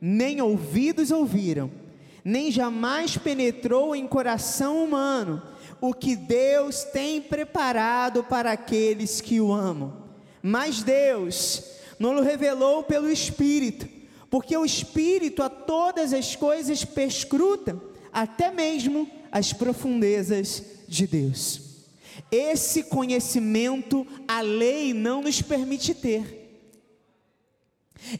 nem 0.00 0.40
ouvidos 0.40 1.10
ouviram, 1.10 1.70
nem 2.24 2.50
jamais 2.50 3.16
penetrou 3.16 3.94
em 3.94 4.06
coração 4.06 4.82
humano 4.82 5.42
o 5.86 5.92
que 5.92 6.16
Deus 6.16 6.82
tem 6.82 7.20
preparado 7.20 8.24
para 8.24 8.52
aqueles 8.52 9.20
que 9.20 9.38
o 9.38 9.52
amam. 9.52 9.94
Mas 10.42 10.82
Deus 10.82 11.62
não 11.98 12.14
o 12.14 12.22
revelou 12.22 12.82
pelo 12.82 13.10
Espírito, 13.10 13.86
porque 14.30 14.56
o 14.56 14.64
Espírito 14.64 15.42
a 15.42 15.50
todas 15.50 16.14
as 16.14 16.34
coisas 16.34 16.86
perscruta, 16.86 17.78
até 18.10 18.50
mesmo 18.50 19.06
as 19.30 19.52
profundezas 19.52 20.62
de 20.88 21.06
Deus. 21.06 21.60
Esse 22.32 22.84
conhecimento 22.84 24.06
a 24.26 24.40
lei 24.40 24.94
não 24.94 25.20
nos 25.20 25.42
permite 25.42 25.92
ter. 25.92 26.64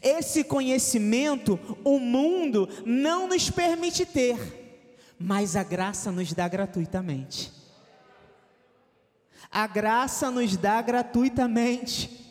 Esse 0.03 0.43
conhecimento 0.43 1.59
o 1.83 1.97
mundo 1.97 2.69
não 2.85 3.27
nos 3.27 3.49
permite 3.49 4.05
ter, 4.05 4.37
mas 5.19 5.55
a 5.55 5.63
graça 5.63 6.11
nos 6.11 6.33
dá 6.33 6.47
gratuitamente. 6.47 7.51
A 9.51 9.67
graça 9.67 10.29
nos 10.29 10.57
dá 10.57 10.81
gratuitamente. 10.81 12.25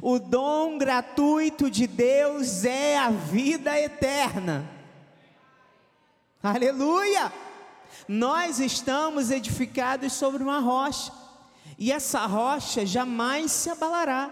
O 0.00 0.18
dom 0.18 0.78
gratuito 0.78 1.70
de 1.70 1.86
Deus 1.86 2.64
é 2.64 2.96
a 2.96 3.10
vida 3.10 3.78
eterna. 3.78 4.68
Aleluia! 6.42 7.32
Nós 8.08 8.58
estamos 8.58 9.30
edificados 9.30 10.12
sobre 10.12 10.42
uma 10.42 10.58
rocha, 10.58 11.12
e 11.78 11.92
essa 11.92 12.26
rocha 12.26 12.84
jamais 12.84 13.52
se 13.52 13.70
abalará. 13.70 14.30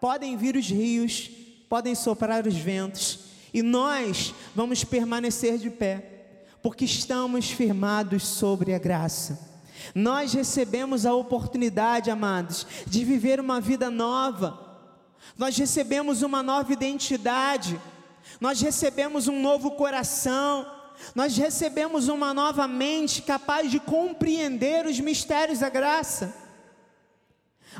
Podem 0.00 0.36
vir 0.36 0.56
os 0.56 0.68
rios, 0.68 1.30
podem 1.68 1.94
soprar 1.94 2.46
os 2.46 2.56
ventos, 2.56 3.20
e 3.52 3.62
nós 3.62 4.34
vamos 4.54 4.84
permanecer 4.84 5.58
de 5.58 5.70
pé, 5.70 6.11
porque 6.62 6.84
estamos 6.84 7.50
firmados 7.50 8.26
sobre 8.26 8.72
a 8.74 8.78
graça. 8.78 9.50
Nós 9.94 10.32
recebemos 10.32 11.04
a 11.04 11.14
oportunidade, 11.14 12.10
amados, 12.10 12.66
de 12.86 13.04
viver 13.04 13.40
uma 13.40 13.60
vida 13.60 13.90
nova. 13.90 14.58
Nós 15.36 15.56
recebemos 15.56 16.22
uma 16.22 16.42
nova 16.42 16.72
identidade. 16.72 17.80
Nós 18.40 18.60
recebemos 18.60 19.26
um 19.26 19.40
novo 19.40 19.72
coração. 19.72 20.66
Nós 21.14 21.36
recebemos 21.36 22.08
uma 22.08 22.32
nova 22.32 22.68
mente 22.68 23.22
capaz 23.22 23.70
de 23.70 23.80
compreender 23.80 24.86
os 24.86 25.00
mistérios 25.00 25.58
da 25.58 25.68
graça. 25.68 26.32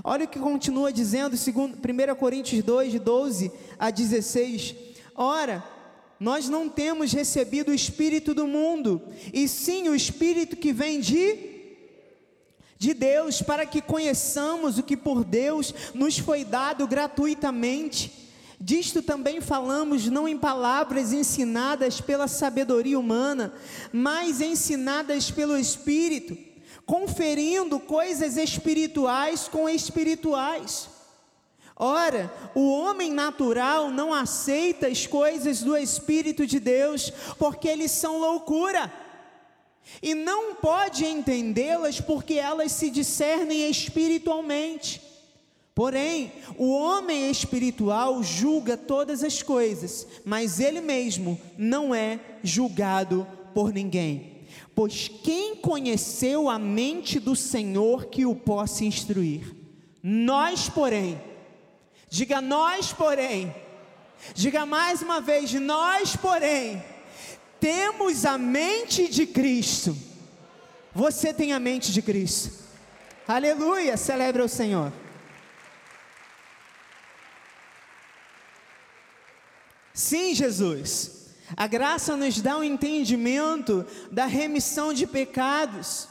Olha 0.03 0.25
o 0.25 0.29
que 0.29 0.39
continua 0.39 0.93
dizendo, 0.93 1.37
segundo 1.37 1.77
1 1.77 2.15
Coríntios 2.17 2.65
2, 2.65 2.93
de 2.93 2.99
12 2.99 3.53
a 3.79 3.91
16. 3.91 4.75
Ora, 5.15 5.63
nós 6.23 6.49
não 6.49 6.69
temos 6.69 7.13
recebido 7.13 7.73
o 7.73 7.75
Espírito 7.75 8.33
do 8.33 8.47
mundo, 8.47 9.03
e 9.33 9.49
sim 9.49 9.89
o 9.89 9.95
Espírito 9.95 10.55
que 10.55 10.73
vem 10.73 11.01
de, 11.01 11.37
de 12.79 12.95
Deus, 12.95 13.43
para 13.43 13.67
que 13.67 13.83
conheçamos 13.83 14.79
o 14.79 14.85
que 14.85 14.97
por 14.97 15.25
Deus 15.25 15.75
nos 15.93 16.17
foi 16.17 16.45
dado 16.45 16.87
gratuitamente. 16.87 18.13
Disto 18.61 19.03
também 19.03 19.41
falamos 19.41 20.07
não 20.07 20.29
em 20.29 20.39
palavras 20.39 21.13
ensinadas 21.13 22.01
pela 22.01 22.29
sabedoria 22.29 22.97
humana, 22.97 23.53
mas 23.93 24.41
ensinadas 24.41 25.29
pelo 25.29 25.59
Espírito 25.59 26.39
conferindo 26.87 27.81
coisas 27.81 28.37
espirituais 28.37 29.49
com 29.49 29.69
espirituais. 29.69 30.92
Ora, 31.85 32.33
o 32.55 32.71
homem 32.71 33.11
natural 33.13 33.91
não 33.91 34.15
aceita 34.15 34.87
as 34.87 35.05
coisas 35.05 35.65
do 35.65 35.77
Espírito 35.77 36.47
de 36.47 36.61
Deus, 36.61 37.13
porque 37.37 37.67
eles 37.67 37.91
são 37.91 38.21
loucura, 38.21 38.89
e 40.01 40.15
não 40.15 40.55
pode 40.55 41.05
entendê-las 41.05 42.01
porque 42.01 42.35
elas 42.35 42.71
se 42.71 42.89
discernem 42.89 43.69
espiritualmente. 43.69 45.03
Porém, 45.75 46.31
o 46.57 46.71
homem 46.71 47.29
espiritual 47.29 48.23
julga 48.23 48.77
todas 48.77 49.25
as 49.25 49.43
coisas, 49.43 50.07
mas 50.25 50.61
ele 50.61 50.81
mesmo 50.81 51.37
não 51.59 51.93
é 51.93 52.21
julgado 52.45 53.27
por 53.53 53.73
ninguém. 53.73 54.47
Pois 54.73 55.11
quem 55.25 55.57
conheceu 55.57 56.49
a 56.49 56.61
mente 56.61 57.19
do 57.19 57.35
Senhor 57.35 58.07
que 58.07 58.25
o 58.25 58.37
possa 58.37 58.85
instruir? 58.85 59.53
Nós, 60.01 60.69
porém, 60.69 61.21
diga 62.13 62.43
nós, 62.43 62.93
porém, 62.93 63.57
diga 64.35 64.67
mais 64.67 65.01
uma 65.01 65.19
vez, 65.19 65.51
nós, 65.55 66.15
porém, 66.15 66.85
temos 67.59 68.27
a 68.27 68.37
mente 68.37 69.09
de 69.09 69.27
Cristo. 69.27 69.97
Você 70.95 71.33
tem 71.33 71.55
a 71.55 71.59
mente 71.59 71.91
de 71.91 72.03
Cristo. 72.03 72.53
Aleluia, 73.27 73.97
celebra 73.97 74.45
o 74.45 74.49
Senhor. 74.49 74.93
Sim, 79.95 80.35
Jesus. 80.35 81.33
A 81.57 81.67
graça 81.67 82.15
nos 82.15 82.43
dá 82.43 82.59
um 82.59 82.65
entendimento 82.65 83.87
da 84.11 84.27
remissão 84.27 84.93
de 84.93 85.07
pecados, 85.07 86.09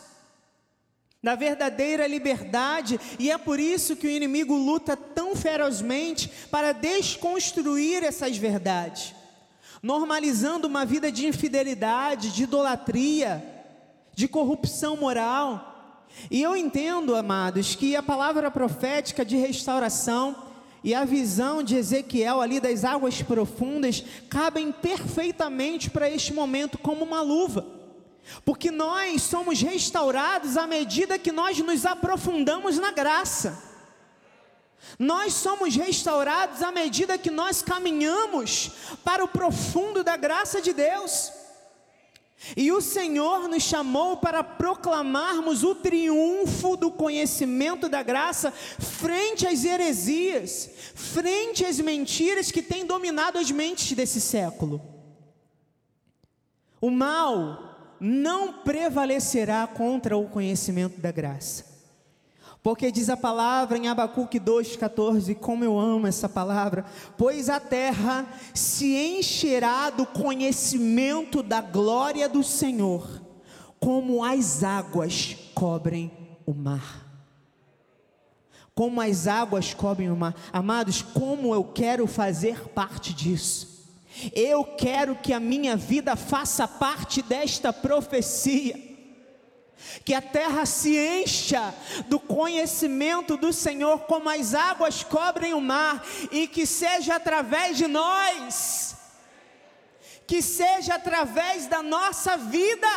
da 1.22 1.36
verdadeira 1.36 2.08
liberdade, 2.08 3.00
e 3.20 3.30
é 3.30 3.38
por 3.38 3.60
isso 3.60 3.96
que 3.96 4.08
o 4.08 4.10
inimigo 4.10 4.56
luta 4.56 4.98
tão 4.98 5.36
ferozmente 5.36 6.32
para 6.50 6.72
desconstruir 6.72 8.04
essas 8.04 8.38
verdades, 8.38 9.14
normalizando 9.84 10.68
uma 10.68 10.84
vida 10.84 11.12
de 11.12 11.28
infidelidade, 11.28 12.32
de 12.32 12.44
idolatria, 12.44 13.44
de 14.16 14.28
corrupção 14.28 14.98
moral. 14.98 16.08
E 16.30 16.42
eu 16.42 16.56
entendo, 16.56 17.16
amados, 17.16 17.76
que 17.76 17.96
a 17.96 18.02
palavra 18.02 18.50
profética 18.50 19.24
de 19.24 19.38
restauração, 19.38 20.50
e 20.84 20.96
a 20.96 21.06
visão 21.06 21.62
de 21.62 21.76
Ezequiel 21.76 22.42
ali 22.42 22.60
das 22.60 22.84
águas 22.84 23.22
profundas 23.22 24.04
cabem 24.28 24.72
perfeitamente 24.72 25.92
para 25.92 26.10
este 26.10 26.34
momento 26.34 26.80
como 26.80 27.06
uma 27.06 27.22
luva. 27.22 27.81
Porque 28.44 28.72
nós 28.72 29.22
somos 29.22 29.62
restaurados 29.62 30.58
à 30.58 30.66
medida 30.66 31.20
que 31.20 31.32
nós 31.32 31.58
nos 31.60 31.86
aprofundamos 31.86 32.78
na 32.78 32.92
graça. 32.92 33.72
Nós 34.98 35.34
somos 35.34 35.76
restaurados 35.76 36.62
à 36.62 36.72
medida 36.72 37.18
que 37.18 37.32
nós 37.32 37.62
caminhamos 37.62 38.72
para 39.04 39.24
o 39.24 39.28
profundo 39.28 40.04
da 40.04 40.18
graça 40.18 40.62
de 40.62 40.74
Deus. 40.74 41.32
E 42.58 42.72
o 42.72 42.82
Senhor 42.82 43.48
nos 43.48 43.62
chamou 43.62 44.18
para 44.18 44.44
proclamarmos 44.44 45.64
o 45.64 45.76
triunfo 45.76 46.76
do 46.76 46.90
conhecimento 46.90 47.88
da 47.88 48.02
graça 48.02 48.52
frente 48.52 49.46
às 49.46 49.64
heresias, 49.64 50.70
frente 50.96 51.64
às 51.64 51.80
mentiras 51.80 52.52
que 52.52 52.64
têm 52.64 52.86
dominado 52.86 53.38
as 53.38 53.52
mentes 53.52 53.92
desse 53.96 54.20
século. 54.20 54.82
O 56.82 56.90
mal 56.90 57.71
não 58.04 58.52
prevalecerá 58.52 59.68
contra 59.68 60.18
o 60.18 60.28
conhecimento 60.28 61.00
da 61.00 61.12
graça. 61.12 61.70
Porque 62.64 62.92
diz 62.92 63.10
a 63.10 63.18
palavra 63.18 63.78
em 63.78 63.88
Abacuque 63.88 64.40
2,14, 64.40 65.36
como 65.36 65.64
eu 65.64 65.80
amo 65.80 66.08
essa 66.08 66.28
palavra, 66.28 66.84
pois 67.16 67.48
a 67.48 67.60
terra 67.60 68.28
se 68.56 68.96
encherá 68.96 69.92
do 69.92 70.06
conhecimento 70.06 71.44
da 71.44 71.62
glória 71.62 72.28
do 72.28 72.44
Senhor, 72.44 73.22
como 73.80 74.24
as 74.24 74.64
águas 74.64 75.38
cobrem 75.54 76.12
o 76.46 76.54
mar. 76.54 77.08
Como 78.74 79.00
as 79.02 79.28
águas 79.28 79.74
cobrem 79.74 80.10
o 80.10 80.16
mar. 80.16 80.36
Amados, 80.52 81.02
como 81.02 81.54
eu 81.54 81.64
quero 81.64 82.08
fazer 82.08 82.70
parte 82.70 83.14
disso. 83.14 83.71
Eu 84.36 84.64
quero 84.64 85.16
que 85.16 85.34
a 85.34 85.40
minha 85.40 85.76
vida 85.76 86.16
faça 86.16 86.68
parte 86.68 87.22
desta 87.22 87.72
profecia. 87.72 88.92
Que 90.06 90.14
a 90.14 90.22
terra 90.22 90.66
se 90.66 90.96
encha 90.96 91.74
do 92.08 92.20
conhecimento 92.20 93.36
do 93.36 93.52
Senhor, 93.52 94.00
como 94.02 94.30
as 94.30 94.54
águas 94.54 95.04
cobrem 95.04 95.54
o 95.54 95.62
mar, 95.62 96.06
e 96.32 96.48
que 96.48 96.66
seja 96.66 97.16
através 97.16 97.78
de 97.78 97.88
nós, 97.88 98.96
que 100.28 100.42
seja 100.42 100.96
através 100.96 101.66
da 101.66 101.82
nossa 101.82 102.38
vida, 102.38 102.88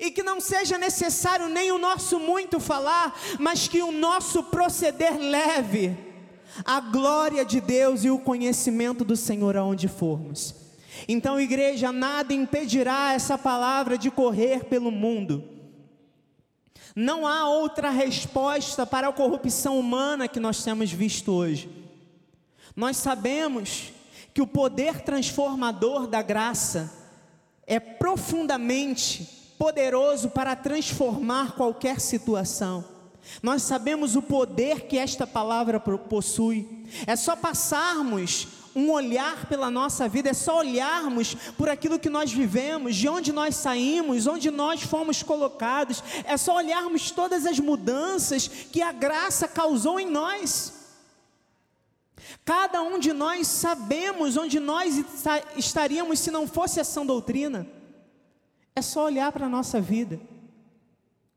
e 0.00 0.10
que 0.10 0.22
não 0.22 0.40
seja 0.40 0.76
necessário 0.76 1.48
nem 1.48 1.70
o 1.72 1.78
nosso 1.78 2.18
muito 2.18 2.58
falar, 2.60 3.18
mas 3.38 3.68
que 3.68 3.82
o 3.82 3.92
nosso 3.92 4.42
proceder 4.44 5.16
leve 5.16 6.09
a 6.64 6.80
glória 6.80 7.44
de 7.44 7.60
Deus 7.60 8.04
e 8.04 8.10
o 8.10 8.18
conhecimento 8.18 9.04
do 9.04 9.16
Senhor 9.16 9.56
aonde 9.56 9.88
formos. 9.88 10.54
Então, 11.08 11.40
igreja, 11.40 11.92
nada 11.92 12.32
impedirá 12.34 13.12
essa 13.12 13.38
palavra 13.38 13.96
de 13.96 14.10
correr 14.10 14.64
pelo 14.64 14.90
mundo. 14.90 15.44
Não 16.94 17.26
há 17.26 17.48
outra 17.48 17.90
resposta 17.90 18.84
para 18.84 19.08
a 19.08 19.12
corrupção 19.12 19.78
humana 19.78 20.28
que 20.28 20.40
nós 20.40 20.62
temos 20.62 20.90
visto 20.90 21.32
hoje. 21.32 21.70
Nós 22.74 22.96
sabemos 22.96 23.92
que 24.34 24.42
o 24.42 24.46
poder 24.46 25.00
transformador 25.00 26.06
da 26.06 26.22
graça 26.22 26.92
é 27.66 27.78
profundamente 27.78 29.54
poderoso 29.58 30.30
para 30.30 30.56
transformar 30.56 31.52
qualquer 31.52 32.00
situação. 32.00 32.84
Nós 33.42 33.62
sabemos 33.62 34.16
o 34.16 34.22
poder 34.22 34.82
que 34.82 34.98
esta 34.98 35.26
palavra 35.26 35.78
possui. 35.80 36.86
É 37.06 37.16
só 37.16 37.36
passarmos 37.36 38.48
um 38.74 38.90
olhar 38.90 39.46
pela 39.46 39.70
nossa 39.70 40.08
vida, 40.08 40.30
é 40.30 40.34
só 40.34 40.58
olharmos 40.58 41.34
por 41.56 41.68
aquilo 41.68 41.98
que 41.98 42.08
nós 42.08 42.32
vivemos, 42.32 42.94
de 42.94 43.08
onde 43.08 43.32
nós 43.32 43.56
saímos, 43.56 44.26
onde 44.26 44.50
nós 44.50 44.82
fomos 44.82 45.22
colocados, 45.22 46.02
é 46.24 46.36
só 46.36 46.56
olharmos 46.56 47.10
todas 47.10 47.46
as 47.46 47.58
mudanças 47.58 48.46
que 48.46 48.80
a 48.80 48.92
graça 48.92 49.48
causou 49.48 49.98
em 49.98 50.08
nós. 50.08 50.74
Cada 52.44 52.82
um 52.82 52.98
de 52.98 53.12
nós 53.12 53.46
sabemos 53.46 54.36
onde 54.36 54.60
nós 54.60 55.04
estaríamos 55.56 56.20
se 56.20 56.30
não 56.30 56.46
fosse 56.46 56.80
a 56.80 56.84
sã 56.84 57.04
doutrina. 57.04 57.66
É 58.74 58.82
só 58.82 59.04
olhar 59.04 59.32
para 59.32 59.46
a 59.46 59.48
nossa 59.48 59.80
vida. 59.80 60.20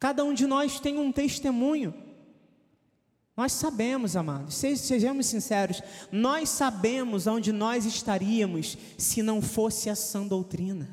Cada 0.04 0.26
um 0.26 0.34
de 0.34 0.46
nós 0.46 0.82
tem 0.82 0.98
um 1.00 1.14
testemunho. 1.14 1.94
Nós 3.38 3.54
sabemos, 3.54 4.18
amados, 4.18 4.54
sejamos 4.54 5.28
sinceros, 5.28 5.82
nós 6.12 6.50
sabemos 6.50 7.26
onde 7.26 7.54
nós 7.54 7.86
estaríamos 7.86 8.78
se 8.98 9.24
não 9.24 9.42
fosse 9.42 9.90
a 9.90 9.96
sã 9.96 10.28
doutrina, 10.28 10.90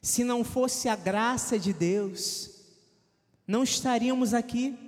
se 0.00 0.22
não 0.22 0.44
fosse 0.44 0.88
a 0.88 0.94
graça 0.94 1.58
de 1.58 1.72
Deus, 1.72 2.50
não 3.48 3.64
estaríamos 3.64 4.32
aqui, 4.32 4.78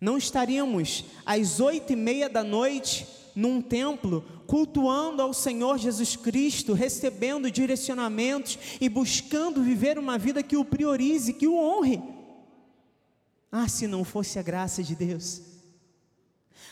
não 0.00 0.16
estaríamos 0.16 1.04
às 1.26 1.60
oito 1.60 1.92
e 1.92 1.96
meia 1.96 2.30
da 2.30 2.42
noite 2.42 3.06
num 3.36 3.60
templo, 3.60 4.24
cultuando 4.46 5.22
ao 5.22 5.32
Senhor 5.32 5.78
Jesus 5.78 6.16
Cristo, 6.16 6.72
recebendo 6.72 7.50
direcionamentos 7.50 8.58
e 8.80 8.88
buscando 8.88 9.62
viver 9.62 9.98
uma 9.98 10.18
vida 10.18 10.42
que 10.42 10.56
o 10.56 10.64
priorize, 10.64 11.32
que 11.34 11.46
o 11.46 11.56
honre. 11.56 12.02
Ah, 13.50 13.68
se 13.68 13.86
não 13.86 14.04
fosse 14.04 14.38
a 14.38 14.42
graça 14.42 14.82
de 14.82 14.94
Deus. 14.94 15.40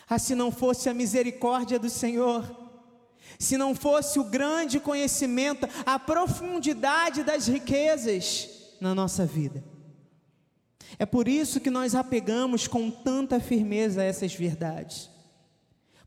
Ah, 0.09 0.19
se 0.19 0.35
não 0.35 0.51
fosse 0.51 0.89
a 0.89 0.95
misericórdia 0.95 1.79
do 1.79 1.89
Senhor. 1.89 2.45
Se 3.39 3.57
não 3.57 3.75
fosse 3.75 4.19
o 4.19 4.25
grande 4.25 4.79
conhecimento, 4.79 5.67
a 5.87 5.99
profundidade 5.99 7.23
das 7.23 7.47
riquezas 7.47 8.49
na 8.81 8.95
nossa 8.95 9.25
vida. 9.25 9.65
É 10.99 11.07
por 11.07 11.27
isso 11.27 11.61
que 11.61 11.71
nós 11.71 11.95
apegamos 11.95 12.67
com 12.67 12.91
tanta 12.91 13.41
firmeza 13.41 14.03
a 14.03 14.05
essas 14.05 14.35
verdades. 14.35 15.12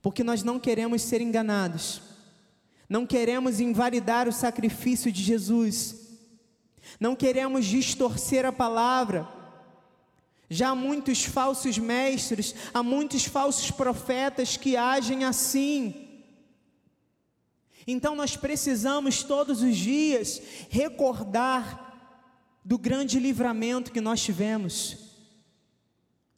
Porque 0.05 0.23
nós 0.23 0.43
não 0.43 0.59
queremos 0.59 1.01
ser 1.01 1.19
enganados. 1.19 1.99
Não 2.87 3.07
queremos 3.07 3.59
invalidar 3.59 4.27
o 4.27 4.31
sacrifício 4.31 5.11
de 5.11 5.23
Jesus. 5.23 5.95
Não 6.99 7.15
queremos 7.15 7.65
distorcer 7.65 8.45
a 8.45 8.51
palavra 8.51 9.27
já 10.47 10.69
há 10.69 10.75
muitos 10.75 11.25
falsos 11.25 11.79
mestres, 11.79 12.53
há 12.71 12.83
muitos 12.83 13.25
falsos 13.25 13.71
profetas 13.71 14.55
que 14.55 14.77
agem 14.77 15.23
assim. 15.23 16.07
Então 17.87 18.15
nós 18.15 18.37
precisamos 18.37 19.23
todos 19.23 19.63
os 19.63 19.75
dias 19.75 20.39
recordar 20.69 22.21
do 22.63 22.77
grande 22.77 23.19
livramento 23.19 23.91
que 23.91 23.99
nós 23.99 24.21
tivemos. 24.21 24.97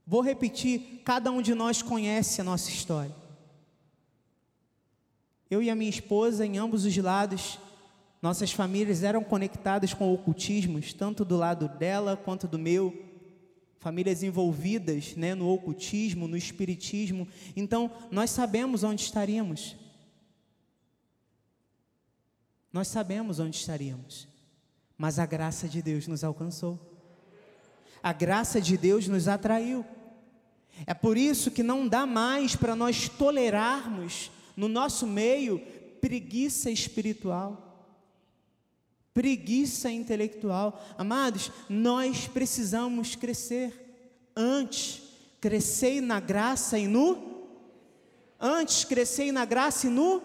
Vou 0.05 0.21
repetir, 0.21 1.01
cada 1.03 1.29
um 1.31 1.41
de 1.41 1.53
nós 1.53 1.81
conhece 1.81 2.39
a 2.39 2.45
nossa 2.45 2.69
história. 2.69 3.26
Eu 5.49 5.63
e 5.63 5.69
a 5.69 5.75
minha 5.75 5.89
esposa, 5.89 6.45
em 6.45 6.57
ambos 6.57 6.83
os 6.83 6.97
lados, 6.97 7.57
nossas 8.21 8.51
famílias 8.51 9.03
eram 9.03 9.23
conectadas 9.23 9.93
com 9.93 10.11
ocultismos, 10.13 10.91
tanto 10.93 11.23
do 11.23 11.37
lado 11.37 11.69
dela 11.69 12.17
quanto 12.17 12.47
do 12.47 12.59
meu. 12.59 13.03
famílias 13.79 14.23
envolvidas 14.23 15.15
né, 15.15 15.33
no 15.33 15.47
ocultismo, 15.47 16.27
no 16.27 16.35
espiritismo. 16.35 17.27
Então, 17.55 17.89
nós 18.11 18.31
sabemos 18.31 18.83
onde 18.83 19.03
estaríamos. 19.03 19.77
Nós 22.73 22.89
sabemos 22.89 23.39
onde 23.39 23.55
estaríamos, 23.55 24.27
mas 24.97 25.19
a 25.19 25.25
graça 25.25 25.69
de 25.69 25.81
Deus 25.81 26.05
nos 26.07 26.23
alcançou. 26.23 26.77
A 28.03 28.11
graça 28.11 28.59
de 28.59 28.77
Deus 28.77 29.07
nos 29.07 29.27
atraiu. 29.27 29.85
É 30.85 30.93
por 30.93 31.17
isso 31.17 31.49
que 31.49 31.63
não 31.63 31.87
dá 31.87 32.05
mais 32.05 32.55
para 32.55 32.75
nós 32.75 33.07
tolerarmos 33.07 34.31
no 34.57 34.67
nosso 34.67 35.07
meio 35.07 35.59
preguiça 36.01 36.69
espiritual 36.69 37.67
preguiça 39.17 39.89
intelectual. 39.89 40.79
Amados, 40.95 41.51
nós 41.67 42.27
precisamos 42.27 43.15
crescer. 43.15 43.73
Antes, 44.35 45.01
crescei 45.41 45.99
na 45.99 46.19
graça 46.19 46.77
e 46.77 46.85
no. 46.85 47.47
Antes, 48.39 48.85
crescei 48.85 49.31
na 49.31 49.43
graça 49.43 49.87
e 49.87 49.89
no 49.89 50.21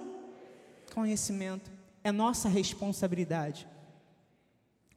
conhecimento. 0.92 1.70
É 2.04 2.12
nossa 2.12 2.50
responsabilidade. 2.50 3.66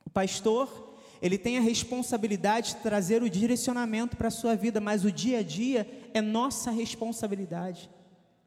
O 0.06 0.10
pastor, 0.10 0.98
ele 1.22 1.38
tem 1.38 1.58
a 1.58 1.62
responsabilidade 1.62 2.74
de 2.74 2.82
trazer 2.82 3.24
o 3.24 3.30
direcionamento 3.30 4.18
para 4.18 4.28
a 4.28 4.32
sua 4.32 4.58
vida, 4.58 4.82
mas 4.82 5.06
o 5.06 5.12
dia 5.12 5.40
a 5.40 5.42
dia 5.42 5.88
é 6.14 6.20
nossa 6.20 6.70
responsabilidade. 6.70 7.90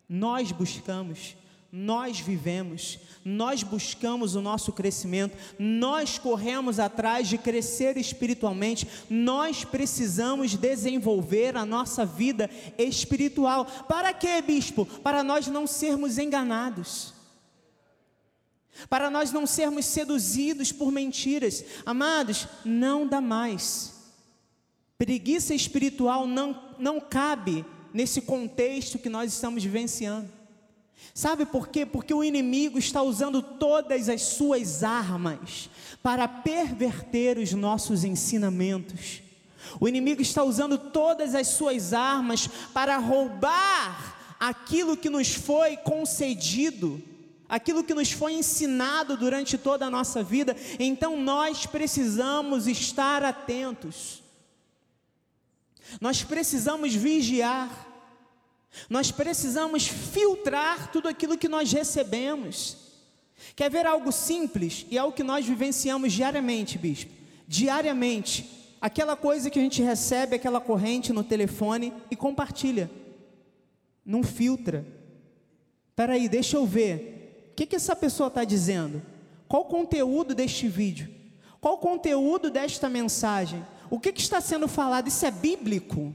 Nós 0.08 0.50
buscamos 0.50 1.36
nós 1.70 2.18
vivemos, 2.18 2.98
nós 3.22 3.62
buscamos 3.62 4.34
o 4.34 4.40
nosso 4.40 4.72
crescimento, 4.72 5.36
nós 5.58 6.18
corremos 6.18 6.78
atrás 6.78 7.28
de 7.28 7.36
crescer 7.36 7.98
espiritualmente, 7.98 8.88
nós 9.10 9.64
precisamos 9.64 10.54
desenvolver 10.54 11.56
a 11.56 11.66
nossa 11.66 12.06
vida 12.06 12.48
espiritual. 12.78 13.66
Para 13.86 14.14
quê, 14.14 14.40
bispo? 14.40 14.86
Para 14.86 15.22
nós 15.22 15.46
não 15.46 15.66
sermos 15.66 16.16
enganados. 16.16 17.12
Para 18.88 19.10
nós 19.10 19.30
não 19.30 19.46
sermos 19.46 19.84
seduzidos 19.84 20.72
por 20.72 20.90
mentiras. 20.90 21.62
Amados, 21.84 22.48
não 22.64 23.06
dá 23.06 23.20
mais. 23.20 23.92
Preguiça 24.96 25.52
espiritual 25.52 26.26
não, 26.26 26.58
não 26.78 26.98
cabe 26.98 27.64
nesse 27.92 28.20
contexto 28.20 28.98
que 28.98 29.08
nós 29.08 29.32
estamos 29.32 29.62
vivenciando. 29.62 30.28
Sabe 31.14 31.46
por 31.46 31.68
quê? 31.68 31.84
Porque 31.84 32.12
o 32.14 32.22
inimigo 32.22 32.78
está 32.78 33.02
usando 33.02 33.42
todas 33.42 34.08
as 34.08 34.22
suas 34.22 34.82
armas 34.82 35.68
para 36.02 36.28
perverter 36.28 37.38
os 37.38 37.52
nossos 37.52 38.04
ensinamentos. 38.04 39.22
O 39.80 39.88
inimigo 39.88 40.22
está 40.22 40.42
usando 40.42 40.78
todas 40.78 41.34
as 41.34 41.48
suas 41.48 41.92
armas 41.92 42.48
para 42.72 42.96
roubar 42.98 44.36
aquilo 44.38 44.96
que 44.96 45.10
nos 45.10 45.34
foi 45.34 45.76
concedido, 45.76 47.02
aquilo 47.48 47.82
que 47.82 47.94
nos 47.94 48.12
foi 48.12 48.34
ensinado 48.34 49.16
durante 49.16 49.58
toda 49.58 49.86
a 49.86 49.90
nossa 49.90 50.22
vida. 50.22 50.56
Então 50.78 51.20
nós 51.20 51.66
precisamos 51.66 52.66
estar 52.66 53.24
atentos. 53.24 54.22
Nós 56.00 56.22
precisamos 56.22 56.94
vigiar. 56.94 57.86
Nós 58.88 59.10
precisamos 59.10 59.86
filtrar 59.86 60.90
tudo 60.92 61.08
aquilo 61.08 61.38
que 61.38 61.48
nós 61.48 61.72
recebemos. 61.72 62.76
Quer 63.54 63.70
ver 63.70 63.86
algo 63.86 64.12
simples 64.12 64.86
e 64.90 64.98
é 64.98 65.02
o 65.02 65.12
que 65.12 65.22
nós 65.22 65.46
vivenciamos 65.46 66.12
diariamente, 66.12 66.76
bispo? 66.78 67.12
Diariamente. 67.46 68.76
Aquela 68.80 69.16
coisa 69.16 69.50
que 69.50 69.58
a 69.58 69.62
gente 69.62 69.82
recebe, 69.82 70.36
aquela 70.36 70.60
corrente 70.60 71.12
no 71.12 71.24
telefone 71.24 71.92
e 72.10 72.16
compartilha. 72.16 72.90
Não 74.04 74.22
filtra. 74.22 74.86
Espera 75.90 76.12
aí, 76.12 76.28
deixa 76.28 76.56
eu 76.56 76.64
ver. 76.64 77.50
O 77.50 77.54
que, 77.56 77.66
que 77.66 77.76
essa 77.76 77.96
pessoa 77.96 78.28
está 78.28 78.44
dizendo? 78.44 79.02
Qual 79.48 79.62
o 79.62 79.66
conteúdo 79.66 80.34
deste 80.34 80.68
vídeo? 80.68 81.08
Qual 81.60 81.74
o 81.74 81.78
conteúdo 81.78 82.50
desta 82.50 82.88
mensagem? 82.88 83.64
O 83.90 83.98
que, 83.98 84.12
que 84.12 84.20
está 84.20 84.40
sendo 84.40 84.68
falado? 84.68 85.08
Isso 85.08 85.24
é 85.24 85.30
bíblico? 85.30 86.14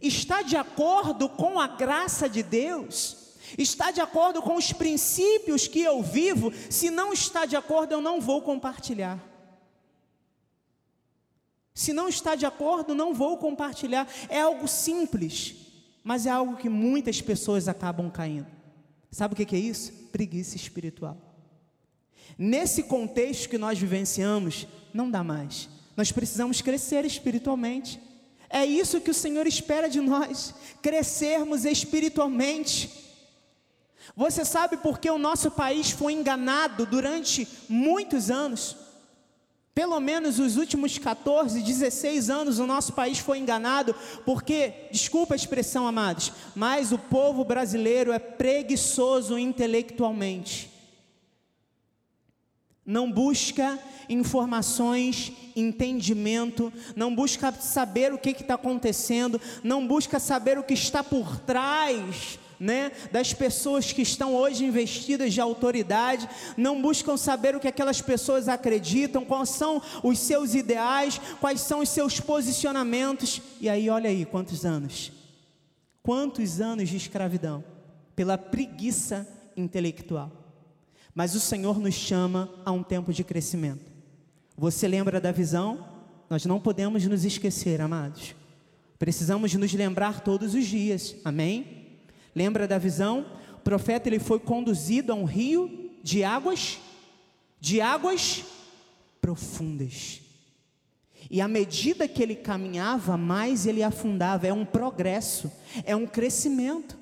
está 0.00 0.42
de 0.42 0.56
acordo 0.56 1.28
com 1.28 1.60
a 1.60 1.66
graça 1.66 2.28
de 2.28 2.42
Deus, 2.42 3.34
está 3.58 3.90
de 3.90 4.00
acordo 4.00 4.40
com 4.40 4.56
os 4.56 4.72
princípios 4.72 5.68
que 5.68 5.80
eu 5.80 6.02
vivo, 6.02 6.52
se 6.70 6.90
não 6.90 7.12
está 7.12 7.44
de 7.44 7.56
acordo, 7.56 7.92
eu 7.92 8.00
não 8.00 8.20
vou 8.20 8.40
compartilhar. 8.42 9.18
Se 11.74 11.92
não 11.92 12.08
está 12.08 12.34
de 12.34 12.44
acordo, 12.44 12.94
não 12.94 13.14
vou 13.14 13.38
compartilhar. 13.38 14.06
É 14.28 14.40
algo 14.40 14.68
simples, 14.68 15.54
mas 16.02 16.26
é 16.26 16.30
algo 16.30 16.56
que 16.56 16.68
muitas 16.68 17.22
pessoas 17.22 17.68
acabam 17.68 18.10
caindo. 18.10 18.48
Sabe 19.10 19.34
o 19.34 19.36
que 19.36 19.56
é 19.56 19.58
isso? 19.58 19.92
Preguiça 20.12 20.56
espiritual. 20.56 21.16
Nesse 22.36 22.82
contexto 22.82 23.48
que 23.48 23.58
nós 23.58 23.78
vivenciamos, 23.78 24.66
não 24.92 25.10
dá 25.10 25.24
mais. 25.24 25.68
Nós 26.00 26.10
precisamos 26.10 26.62
crescer 26.62 27.04
espiritualmente. 27.04 28.00
É 28.48 28.64
isso 28.64 29.02
que 29.02 29.10
o 29.10 29.14
Senhor 29.14 29.46
espera 29.46 29.86
de 29.86 30.00
nós, 30.00 30.54
crescermos 30.80 31.66
espiritualmente. 31.66 32.90
Você 34.16 34.42
sabe 34.42 34.78
por 34.78 34.98
que 34.98 35.10
o 35.10 35.18
nosso 35.18 35.50
país 35.50 35.90
foi 35.90 36.14
enganado 36.14 36.86
durante 36.86 37.46
muitos 37.68 38.30
anos? 38.30 38.74
Pelo 39.74 40.00
menos 40.00 40.38
os 40.38 40.56
últimos 40.56 40.96
14, 40.96 41.60
16 41.60 42.30
anos 42.30 42.58
o 42.58 42.66
nosso 42.66 42.94
país 42.94 43.18
foi 43.18 43.36
enganado, 43.36 43.94
porque, 44.24 44.72
desculpa 44.90 45.34
a 45.34 45.36
expressão, 45.36 45.86
amados, 45.86 46.32
mas 46.56 46.92
o 46.92 46.98
povo 46.98 47.44
brasileiro 47.44 48.10
é 48.10 48.18
preguiçoso 48.18 49.38
intelectualmente. 49.38 50.69
Não 52.90 53.08
busca 53.08 53.78
informações, 54.08 55.32
entendimento, 55.54 56.72
não 56.96 57.14
busca 57.14 57.52
saber 57.52 58.12
o 58.12 58.18
que 58.18 58.30
está 58.30 58.54
acontecendo, 58.54 59.40
não 59.62 59.86
busca 59.86 60.18
saber 60.18 60.58
o 60.58 60.64
que 60.64 60.74
está 60.74 61.04
por 61.04 61.38
trás 61.38 62.36
né, 62.58 62.90
das 63.12 63.32
pessoas 63.32 63.92
que 63.92 64.02
estão 64.02 64.34
hoje 64.34 64.64
investidas 64.64 65.32
de 65.32 65.40
autoridade, 65.40 66.28
não 66.56 66.82
buscam 66.82 67.16
saber 67.16 67.54
o 67.54 67.60
que 67.60 67.68
aquelas 67.68 68.02
pessoas 68.02 68.48
acreditam, 68.48 69.24
quais 69.24 69.50
são 69.50 69.80
os 70.02 70.18
seus 70.18 70.56
ideais, 70.56 71.20
quais 71.40 71.60
são 71.60 71.78
os 71.78 71.90
seus 71.90 72.18
posicionamentos. 72.18 73.40
E 73.60 73.68
aí, 73.68 73.88
olha 73.88 74.10
aí, 74.10 74.24
quantos 74.24 74.64
anos? 74.64 75.12
Quantos 76.02 76.60
anos 76.60 76.88
de 76.88 76.96
escravidão? 76.96 77.62
Pela 78.16 78.36
preguiça 78.36 79.28
intelectual. 79.56 80.39
Mas 81.20 81.34
o 81.34 81.40
Senhor 81.40 81.78
nos 81.78 81.92
chama 81.92 82.48
a 82.64 82.72
um 82.72 82.82
tempo 82.82 83.12
de 83.12 83.22
crescimento. 83.22 83.84
Você 84.56 84.88
lembra 84.88 85.20
da 85.20 85.30
visão? 85.30 85.86
Nós 86.30 86.46
não 86.46 86.58
podemos 86.58 87.04
nos 87.04 87.26
esquecer, 87.26 87.78
amados. 87.82 88.34
Precisamos 88.98 89.52
nos 89.52 89.70
lembrar 89.74 90.20
todos 90.20 90.54
os 90.54 90.64
dias. 90.64 91.14
Amém? 91.22 91.98
Lembra 92.34 92.66
da 92.66 92.78
visão? 92.78 93.26
O 93.52 93.60
profeta 93.60 94.08
ele 94.08 94.18
foi 94.18 94.40
conduzido 94.40 95.12
a 95.12 95.14
um 95.14 95.26
rio 95.26 95.90
de 96.02 96.24
águas 96.24 96.78
de 97.60 97.82
águas 97.82 98.42
profundas. 99.20 100.22
E 101.30 101.42
à 101.42 101.46
medida 101.46 102.08
que 102.08 102.22
ele 102.22 102.34
caminhava, 102.34 103.18
mais 103.18 103.66
ele 103.66 103.82
afundava. 103.82 104.46
É 104.46 104.54
um 104.54 104.64
progresso, 104.64 105.52
é 105.84 105.94
um 105.94 106.06
crescimento. 106.06 106.98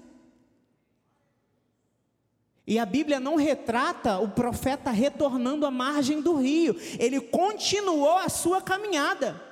E 2.68 2.78
a 2.78 2.84
Bíblia 2.84 3.18
não 3.18 3.36
retrata 3.36 4.18
o 4.18 4.28
profeta 4.28 4.90
retornando 4.90 5.64
à 5.64 5.70
margem 5.70 6.20
do 6.20 6.34
rio, 6.34 6.76
ele 6.98 7.18
continuou 7.18 8.18
a 8.18 8.28
sua 8.28 8.60
caminhada. 8.60 9.42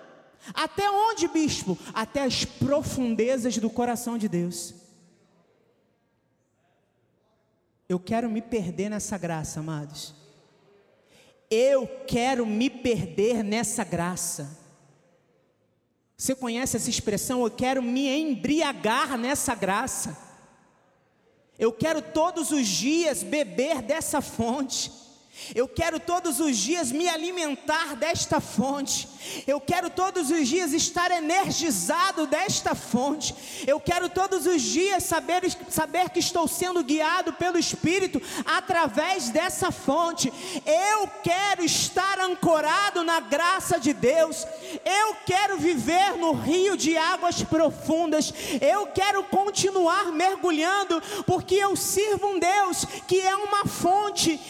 Até 0.52 0.90
onde, 0.90 1.26
bispo? 1.26 1.78
Até 1.94 2.24
as 2.24 2.44
profundezas 2.44 3.56
do 3.56 3.70
coração 3.70 4.18
de 4.18 4.28
Deus. 4.28 4.74
Eu 7.88 7.98
quero 7.98 8.28
me 8.28 8.42
perder 8.42 8.90
nessa 8.90 9.16
graça, 9.16 9.60
amados. 9.60 10.14
Eu 11.50 11.88
quero 12.06 12.44
me 12.44 12.68
perder 12.68 13.42
nessa 13.42 13.82
graça. 13.82 14.58
Você 16.18 16.34
conhece 16.34 16.76
essa 16.76 16.90
expressão? 16.90 17.42
Eu 17.42 17.50
quero 17.50 17.82
me 17.82 18.14
embriagar 18.14 19.16
nessa 19.16 19.54
graça. 19.54 20.25
Eu 21.58 21.72
quero 21.72 22.02
todos 22.02 22.50
os 22.50 22.66
dias 22.66 23.22
beber 23.22 23.80
dessa 23.80 24.20
fonte. 24.20 25.05
Eu 25.54 25.68
quero 25.68 26.00
todos 26.00 26.40
os 26.40 26.56
dias 26.56 26.90
me 26.90 27.08
alimentar 27.08 27.94
desta 27.94 28.40
fonte. 28.40 29.08
Eu 29.46 29.60
quero 29.60 29.90
todos 29.90 30.30
os 30.30 30.48
dias 30.48 30.72
estar 30.72 31.10
energizado 31.10 32.26
desta 32.26 32.74
fonte. 32.74 33.34
Eu 33.66 33.78
quero 33.80 34.08
todos 34.08 34.46
os 34.46 34.62
dias 34.62 35.04
saber, 35.04 35.42
saber 35.68 36.10
que 36.10 36.18
estou 36.18 36.46
sendo 36.48 36.82
guiado 36.82 37.32
pelo 37.32 37.58
Espírito 37.58 38.20
através 38.44 39.30
dessa 39.30 39.70
fonte. 39.70 40.32
Eu 40.64 41.08
quero 41.22 41.64
estar 41.64 42.18
ancorado 42.20 43.02
na 43.04 43.20
graça 43.20 43.78
de 43.78 43.92
Deus. 43.92 44.46
Eu 44.84 45.16
quero 45.26 45.58
viver 45.58 46.16
no 46.16 46.32
rio 46.32 46.76
de 46.76 46.96
águas 46.96 47.42
profundas. 47.42 48.32
Eu 48.60 48.86
quero 48.88 49.24
continuar 49.24 50.12
mergulhando, 50.12 51.02
porque 51.26 51.54
eu 51.54 51.76
sirvo 51.76 52.28
um 52.28 52.38
Deus 52.38 52.84
que 53.06 53.20
é 53.20 53.36
uma 53.36 53.64
fonte 53.64 54.40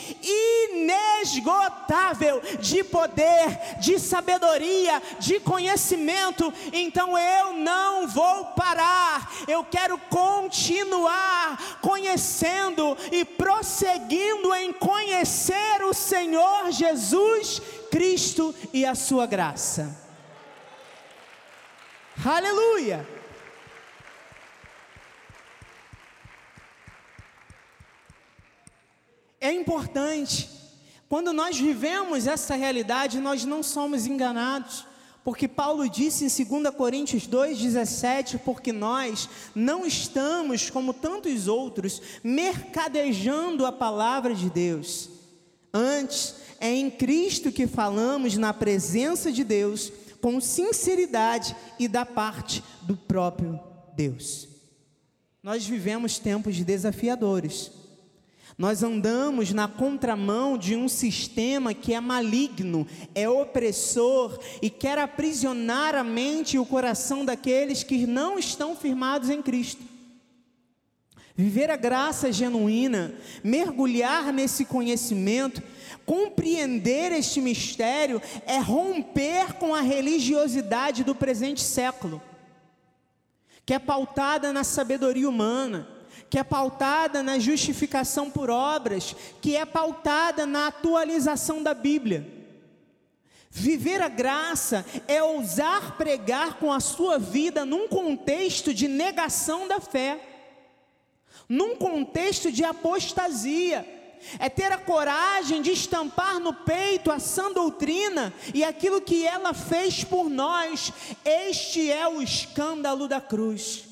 inesgotável 0.76 2.40
de 2.60 2.84
poder, 2.84 3.78
de 3.80 3.98
sabedoria, 3.98 5.02
de 5.18 5.40
conhecimento. 5.40 6.52
Então 6.72 7.16
eu 7.18 7.52
não 7.54 8.06
vou 8.06 8.46
parar, 8.46 9.32
eu 9.48 9.64
quero 9.64 9.98
continuar 10.10 11.78
conhecendo 11.80 12.96
e 13.10 13.24
prosseguindo 13.24 14.54
em 14.54 14.72
conhecer 14.72 15.82
o 15.82 15.94
Senhor 15.94 16.70
Jesus 16.70 17.60
Cristo 17.90 18.54
e 18.72 18.84
a 18.84 18.94
sua 18.94 19.26
graça. 19.26 20.04
Aleluia! 22.24 23.06
É 29.40 29.52
importante, 29.52 30.55
quando 31.08 31.32
nós 31.32 31.58
vivemos 31.58 32.26
essa 32.26 32.56
realidade, 32.56 33.20
nós 33.20 33.44
não 33.44 33.62
somos 33.62 34.06
enganados, 34.06 34.84
porque 35.22 35.46
Paulo 35.46 35.88
disse 35.88 36.24
em 36.24 36.60
2 36.60 36.74
Coríntios 36.74 37.26
2,17: 37.28 38.38
porque 38.44 38.72
nós 38.72 39.28
não 39.54 39.86
estamos, 39.86 40.68
como 40.68 40.92
tantos 40.92 41.46
outros, 41.48 42.02
mercadejando 42.22 43.64
a 43.66 43.72
palavra 43.72 44.34
de 44.34 44.50
Deus. 44.50 45.10
Antes, 45.72 46.34
é 46.60 46.72
em 46.72 46.90
Cristo 46.90 47.52
que 47.52 47.66
falamos 47.66 48.36
na 48.36 48.52
presença 48.52 49.30
de 49.30 49.44
Deus, 49.44 49.92
com 50.20 50.40
sinceridade 50.40 51.54
e 51.78 51.86
da 51.86 52.04
parte 52.06 52.64
do 52.82 52.96
próprio 52.96 53.60
Deus. 53.94 54.48
Nós 55.42 55.64
vivemos 55.64 56.18
tempos 56.18 56.58
desafiadores 56.64 57.70
nós 58.58 58.82
andamos 58.82 59.52
na 59.52 59.68
contramão 59.68 60.56
de 60.56 60.74
um 60.74 60.88
sistema 60.88 61.74
que 61.74 61.92
é 61.92 62.00
maligno, 62.00 62.86
é 63.14 63.28
opressor 63.28 64.38
e 64.62 64.70
quer 64.70 64.98
aprisionar 64.98 65.94
a 65.94 66.02
mente 66.02 66.56
e 66.56 66.58
o 66.58 66.64
coração 66.64 67.22
daqueles 67.22 67.82
que 67.82 68.06
não 68.06 68.38
estão 68.38 68.74
firmados 68.74 69.28
em 69.28 69.42
Cristo. 69.42 69.82
Viver 71.34 71.70
a 71.70 71.76
graça 71.76 72.32
genuína, 72.32 73.14
mergulhar 73.44 74.32
nesse 74.32 74.64
conhecimento, 74.64 75.62
compreender 76.06 77.12
este 77.12 77.42
mistério, 77.42 78.22
é 78.46 78.58
romper 78.58 79.52
com 79.54 79.74
a 79.74 79.82
religiosidade 79.82 81.04
do 81.04 81.14
presente 81.14 81.60
século, 81.60 82.22
que 83.66 83.74
é 83.74 83.78
pautada 83.78 84.50
na 84.50 84.64
sabedoria 84.64 85.28
humana 85.28 85.95
que 86.28 86.38
é 86.38 86.44
pautada 86.44 87.22
na 87.22 87.38
justificação 87.38 88.30
por 88.30 88.50
obras, 88.50 89.14
que 89.40 89.56
é 89.56 89.64
pautada 89.64 90.44
na 90.46 90.68
atualização 90.68 91.62
da 91.62 91.72
Bíblia. 91.72 92.26
Viver 93.50 94.02
a 94.02 94.08
graça 94.08 94.84
é 95.08 95.22
ousar 95.22 95.96
pregar 95.96 96.58
com 96.58 96.72
a 96.72 96.80
sua 96.80 97.18
vida 97.18 97.64
num 97.64 97.88
contexto 97.88 98.74
de 98.74 98.86
negação 98.86 99.66
da 99.66 99.80
fé, 99.80 100.20
num 101.48 101.76
contexto 101.76 102.50
de 102.50 102.64
apostasia, 102.64 103.86
é 104.38 104.48
ter 104.48 104.72
a 104.72 104.78
coragem 104.78 105.62
de 105.62 105.70
estampar 105.70 106.40
no 106.40 106.52
peito 106.52 107.10
a 107.10 107.18
sã 107.18 107.52
doutrina 107.52 108.32
e 108.52 108.64
aquilo 108.64 109.00
que 109.00 109.24
ela 109.26 109.54
fez 109.54 110.02
por 110.02 110.28
nós. 110.28 110.92
Este 111.24 111.90
é 111.90 112.08
o 112.08 112.20
escândalo 112.20 113.06
da 113.06 113.20
cruz. 113.20 113.84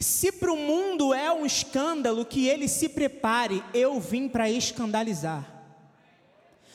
Se 0.00 0.30
para 0.30 0.52
o 0.52 0.56
mundo 0.56 1.12
é 1.12 1.32
um 1.32 1.44
escândalo 1.44 2.24
que 2.24 2.46
ele 2.46 2.68
se 2.68 2.88
prepare, 2.88 3.64
eu 3.74 3.98
vim 3.98 4.28
para 4.28 4.48
escandalizar. 4.48 5.44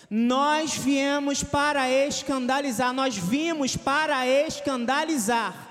Nós 0.10 0.76
viemos 0.76 1.42
para 1.42 1.90
escandalizar, 1.90 2.94
nós 2.94 3.18
vimos 3.18 3.78
para 3.78 4.28
escandalizar. 4.28 5.70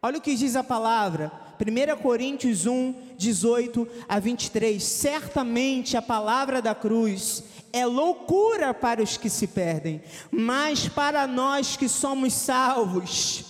Olha 0.00 0.18
o 0.18 0.20
que 0.20 0.36
diz 0.36 0.54
a 0.54 0.62
palavra, 0.62 1.32
1 1.60 2.00
Coríntios 2.00 2.66
1, 2.66 3.16
18 3.16 3.88
a 4.08 4.20
23. 4.20 4.80
Certamente 4.80 5.96
a 5.96 6.02
palavra 6.02 6.62
da 6.62 6.74
cruz 6.74 7.42
é 7.72 7.84
loucura 7.84 8.72
para 8.72 9.02
os 9.02 9.16
que 9.16 9.28
se 9.28 9.48
perdem, 9.48 10.00
mas 10.30 10.88
para 10.88 11.26
nós 11.26 11.76
que 11.76 11.88
somos 11.88 12.32
salvos, 12.32 13.44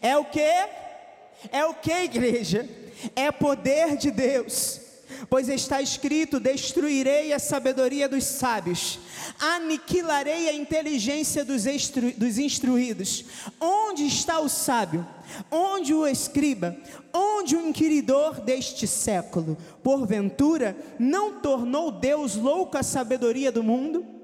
é 0.00 0.16
o 0.16 0.24
que? 0.24 0.87
É 1.52 1.64
o 1.64 1.74
que, 1.74 1.92
igreja? 1.92 2.68
É 3.14 3.30
poder 3.30 3.96
de 3.96 4.10
Deus. 4.10 4.80
Pois 5.28 5.48
está 5.48 5.80
escrito: 5.80 6.38
Destruirei 6.38 7.32
a 7.32 7.38
sabedoria 7.38 8.08
dos 8.08 8.24
sábios, 8.24 8.98
aniquilarei 9.38 10.48
a 10.48 10.52
inteligência 10.52 11.44
dos, 11.44 11.64
dos 12.16 12.38
instruídos. 12.38 13.24
Onde 13.60 14.06
está 14.06 14.38
o 14.40 14.48
sábio? 14.48 15.06
Onde 15.50 15.92
o 15.94 16.06
escriba? 16.06 16.76
Onde 17.12 17.56
o 17.56 17.68
inquiridor 17.68 18.40
deste 18.40 18.86
século? 18.86 19.56
Porventura, 19.82 20.76
não 20.98 21.40
tornou 21.40 21.90
Deus 21.90 22.36
louca 22.36 22.80
a 22.80 22.84
sabedoria 22.84 23.50
do 23.50 23.62
mundo? 23.62 24.17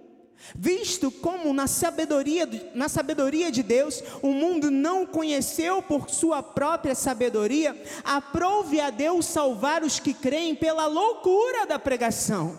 Visto 0.55 1.11
como 1.11 1.53
na 1.55 1.67
sabedoria, 1.67 2.49
na 2.75 2.89
sabedoria 2.89 3.51
de 3.51 3.63
Deus 3.63 4.03
o 4.21 4.33
mundo 4.33 4.71
não 4.71 5.07
conheceu 5.07 5.81
por 5.81 6.11
sua 6.11 6.43
própria 6.43 6.95
sabedoria, 6.95 7.81
aprove 8.05 8.81
a 8.81 8.91
Deus 8.91 9.27
salvar 9.27 9.83
os 9.83 9.99
que 9.99 10.13
creem 10.13 10.55
pela 10.55 10.87
loucura 10.87 11.67
da 11.67 11.79
pregação. 11.79 12.59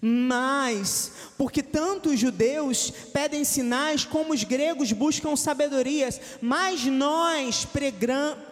Mas, 0.00 1.12
porque 1.36 1.62
tanto 1.62 2.10
os 2.10 2.18
judeus 2.18 2.90
pedem 3.12 3.44
sinais 3.44 4.04
como 4.04 4.32
os 4.32 4.42
gregos 4.44 4.92
buscam 4.92 5.36
sabedorias, 5.36 6.20
mas 6.40 6.84
nós 6.84 7.66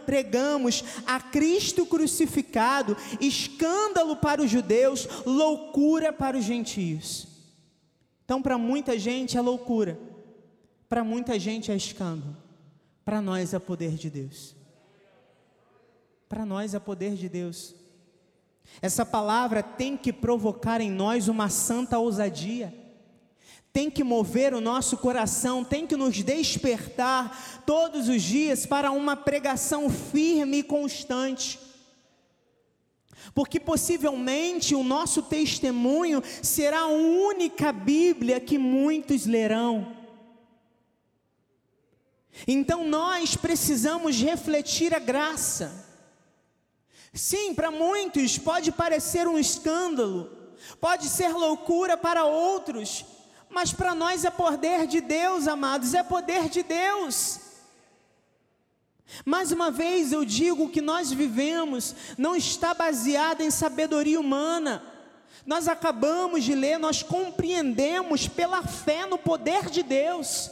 pregamos 0.07 0.85
a 1.07 1.21
Cristo 1.21 1.87
crucificado, 1.87 2.97
escândalo 3.21 4.17
para 4.17 4.43
os 4.43 4.51
judeus, 4.51 5.09
loucura 5.25 6.13
para 6.13 6.37
os 6.37 6.45
gentios. 6.45 7.34
Então, 8.25 8.41
para 8.41 8.57
muita 8.57 8.99
gente 8.99 9.37
é 9.37 9.41
loucura, 9.41 9.99
para 10.89 11.05
muita 11.05 11.39
gente 11.39 11.71
é 11.71 11.77
escândalo, 11.77 12.37
para 13.05 13.21
nós 13.21 13.53
é 13.53 13.59
poder 13.59 13.93
de 13.93 14.09
Deus. 14.09 14.57
Para 16.29 16.47
nós 16.47 16.75
é 16.75 16.79
poder 16.79 17.15
de 17.15 17.29
Deus. 17.29 17.75
Essa 18.81 19.05
palavra 19.05 19.63
tem 19.63 19.97
que 19.97 20.13
provocar 20.13 20.81
em 20.81 20.91
nós 20.91 21.29
uma 21.29 21.49
santa 21.51 21.99
ousadia, 21.99 22.75
tem 23.73 23.91
que 23.91 24.03
mover 24.03 24.55
o 24.55 24.61
nosso 24.61 24.97
coração, 24.97 25.63
tem 25.63 25.87
que 25.87 25.97
nos 25.97 26.23
despertar 26.23 27.63
todos 27.67 28.09
os 28.09 28.23
dias 28.23 28.65
para 28.65 28.91
uma 28.91 29.17
pregação 29.17 29.91
firme 29.91 30.59
e 30.59 30.63
constante 30.63 31.59
porque 33.33 33.61
possivelmente 33.61 34.75
o 34.75 34.83
nosso 34.83 35.23
testemunho 35.23 36.23
será 36.43 36.81
a 36.81 36.87
única 36.87 37.73
Bíblia 37.73 38.41
que 38.41 38.59
muitos 38.59 39.27
lerão. 39.27 39.97
Então 42.47 42.85
nós 42.85 43.37
precisamos 43.37 44.21
refletir 44.21 44.93
a 44.93 44.99
graça. 44.99 45.85
Sim, 47.13 47.55
para 47.55 47.71
muitos 47.71 48.39
pode 48.39 48.73
parecer 48.73 49.29
um 49.29 49.39
escândalo, 49.39 50.31
pode 50.81 51.09
ser 51.09 51.29
loucura 51.29 51.97
para 51.97 52.25
outros, 52.25 53.05
mas 53.49 53.73
para 53.73 53.95
nós 53.95 54.25
é 54.25 54.31
poder 54.31 54.89
de 54.89 55.01
Deus, 55.01 55.47
amados, 55.47 55.95
é 55.95 56.03
poder 56.03 56.49
de 56.49 56.65
Deus. 56.65 57.44
Mais 59.25 59.53
uma 59.53 59.71
vez 59.71 60.13
eu 60.13 60.25
digo 60.25 60.71
que 60.71 60.81
nós 60.81 61.13
vivemos 61.13 61.95
não 62.17 62.35
está 62.35 62.75
baseado 62.75 63.41
em 63.41 63.51
sabedoria 63.51 64.19
humana. 64.19 64.83
Nós 65.47 65.69
acabamos 65.69 66.43
de 66.43 66.55
ler, 66.55 66.79
nós 66.79 67.03
compreendemos 67.03 68.27
pela 68.27 68.63
fé 68.63 69.07
no 69.07 69.19
poder 69.19 69.69
de 69.69 69.83
Deus 69.83 70.51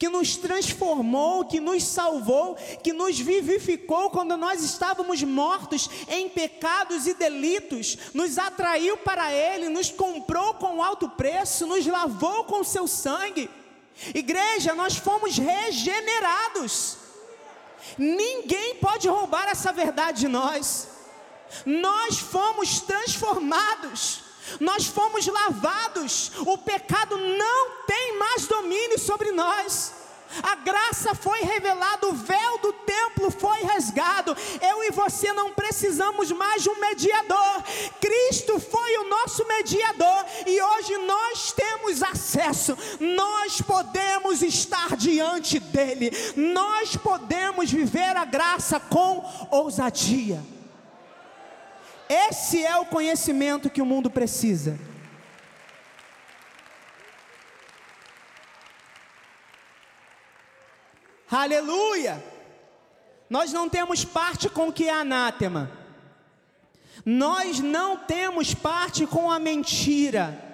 que 0.00 0.08
nos 0.08 0.34
transformou, 0.34 1.44
que 1.44 1.60
nos 1.60 1.82
salvou, 1.84 2.56
que 2.82 2.90
nos 2.90 3.18
vivificou 3.20 4.08
quando 4.08 4.34
nós 4.34 4.64
estávamos 4.64 5.22
mortos 5.22 5.90
em 6.08 6.26
pecados 6.26 7.06
e 7.06 7.12
delitos, 7.12 7.98
nos 8.14 8.38
atraiu 8.38 8.96
para 8.96 9.30
Ele, 9.30 9.68
nos 9.68 9.90
comprou 9.90 10.54
com 10.54 10.82
alto 10.82 11.06
preço, 11.06 11.66
nos 11.66 11.86
lavou 11.86 12.44
com 12.44 12.64
seu 12.64 12.88
sangue. 12.88 13.50
Igreja, 14.14 14.74
nós 14.74 14.96
fomos 14.96 15.36
regenerados. 15.36 16.99
Ninguém 17.98 18.76
pode 18.76 19.08
roubar 19.08 19.48
essa 19.48 19.72
verdade 19.72 20.20
de 20.20 20.28
nós. 20.28 20.88
Nós 21.64 22.18
fomos 22.18 22.80
transformados 22.80 24.30
nós 24.58 24.86
fomos 24.86 25.26
lavados, 25.26 26.32
o 26.38 26.58
pecado 26.58 27.16
não 27.16 27.70
tem 27.86 28.18
mais 28.18 28.46
domínio 28.46 28.98
sobre 28.98 29.30
nós. 29.30 29.92
A 30.42 30.56
graça 30.56 31.14
foi 31.14 31.40
revelada, 31.40 32.08
o 32.08 32.12
véu 32.12 32.58
do 32.58 32.72
templo 32.72 33.30
foi 33.30 33.62
rasgado. 33.62 34.36
Eu 34.60 34.84
e 34.84 34.90
você 34.90 35.32
não 35.32 35.52
precisamos 35.52 36.30
mais 36.32 36.62
de 36.62 36.70
um 36.70 36.80
mediador. 36.80 37.62
Cristo 38.00 38.58
foi 38.60 38.96
o 38.98 39.08
nosso 39.08 39.46
mediador 39.46 40.24
e 40.46 40.62
hoje 40.62 40.96
nós 40.98 41.52
temos 41.52 42.02
acesso. 42.02 42.76
Nós 42.98 43.60
podemos 43.60 44.42
estar 44.42 44.96
diante 44.96 45.58
dele. 45.58 46.10
Nós 46.36 46.96
podemos 46.96 47.70
viver 47.70 48.16
a 48.16 48.24
graça 48.24 48.78
com 48.78 49.24
ousadia. 49.50 50.42
Esse 52.08 52.64
é 52.64 52.76
o 52.76 52.86
conhecimento 52.86 53.70
que 53.70 53.80
o 53.80 53.86
mundo 53.86 54.10
precisa. 54.10 54.89
Aleluia! 61.30 62.22
Nós 63.28 63.52
não 63.52 63.68
temos 63.68 64.04
parte 64.04 64.48
com 64.48 64.68
o 64.68 64.72
que 64.72 64.88
é 64.88 64.92
anátema. 64.92 65.70
Nós 67.04 67.60
não 67.60 67.96
temos 67.96 68.52
parte 68.52 69.06
com 69.06 69.30
a 69.30 69.38
mentira. 69.38 70.48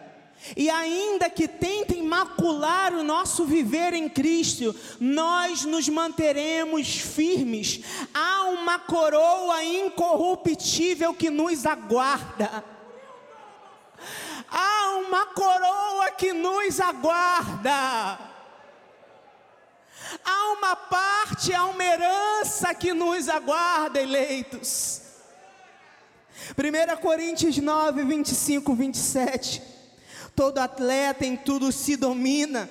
E 0.54 0.68
ainda 0.68 1.30
que 1.30 1.48
tentem 1.48 2.02
macular 2.02 2.92
o 2.92 3.02
nosso 3.02 3.46
viver 3.46 3.94
em 3.94 4.08
Cristo, 4.08 4.76
nós 5.00 5.64
nos 5.64 5.88
manteremos 5.88 6.98
firmes. 6.98 7.80
Há 8.12 8.44
uma 8.44 8.78
coroa 8.78 9.64
incorruptível 9.64 11.14
que 11.14 11.30
nos 11.30 11.64
aguarda. 11.64 12.62
Há 14.48 14.98
uma 15.06 15.26
coroa 15.26 16.10
que 16.10 16.34
nos 16.34 16.78
aguarda. 16.80 18.35
Há 20.24 20.52
uma 20.52 20.76
parte, 20.76 21.52
há 21.52 21.64
uma 21.64 21.82
herança 21.82 22.74
que 22.74 22.92
nos 22.92 23.28
aguarda, 23.28 24.00
eleitos. 24.00 25.02
1 26.56 27.00
Coríntios 27.00 27.56
9, 27.56 28.04
25, 28.04 28.74
27. 28.74 29.62
Todo 30.34 30.58
atleta 30.58 31.24
em 31.24 31.36
tudo 31.36 31.72
se 31.72 31.96
domina. 31.96 32.68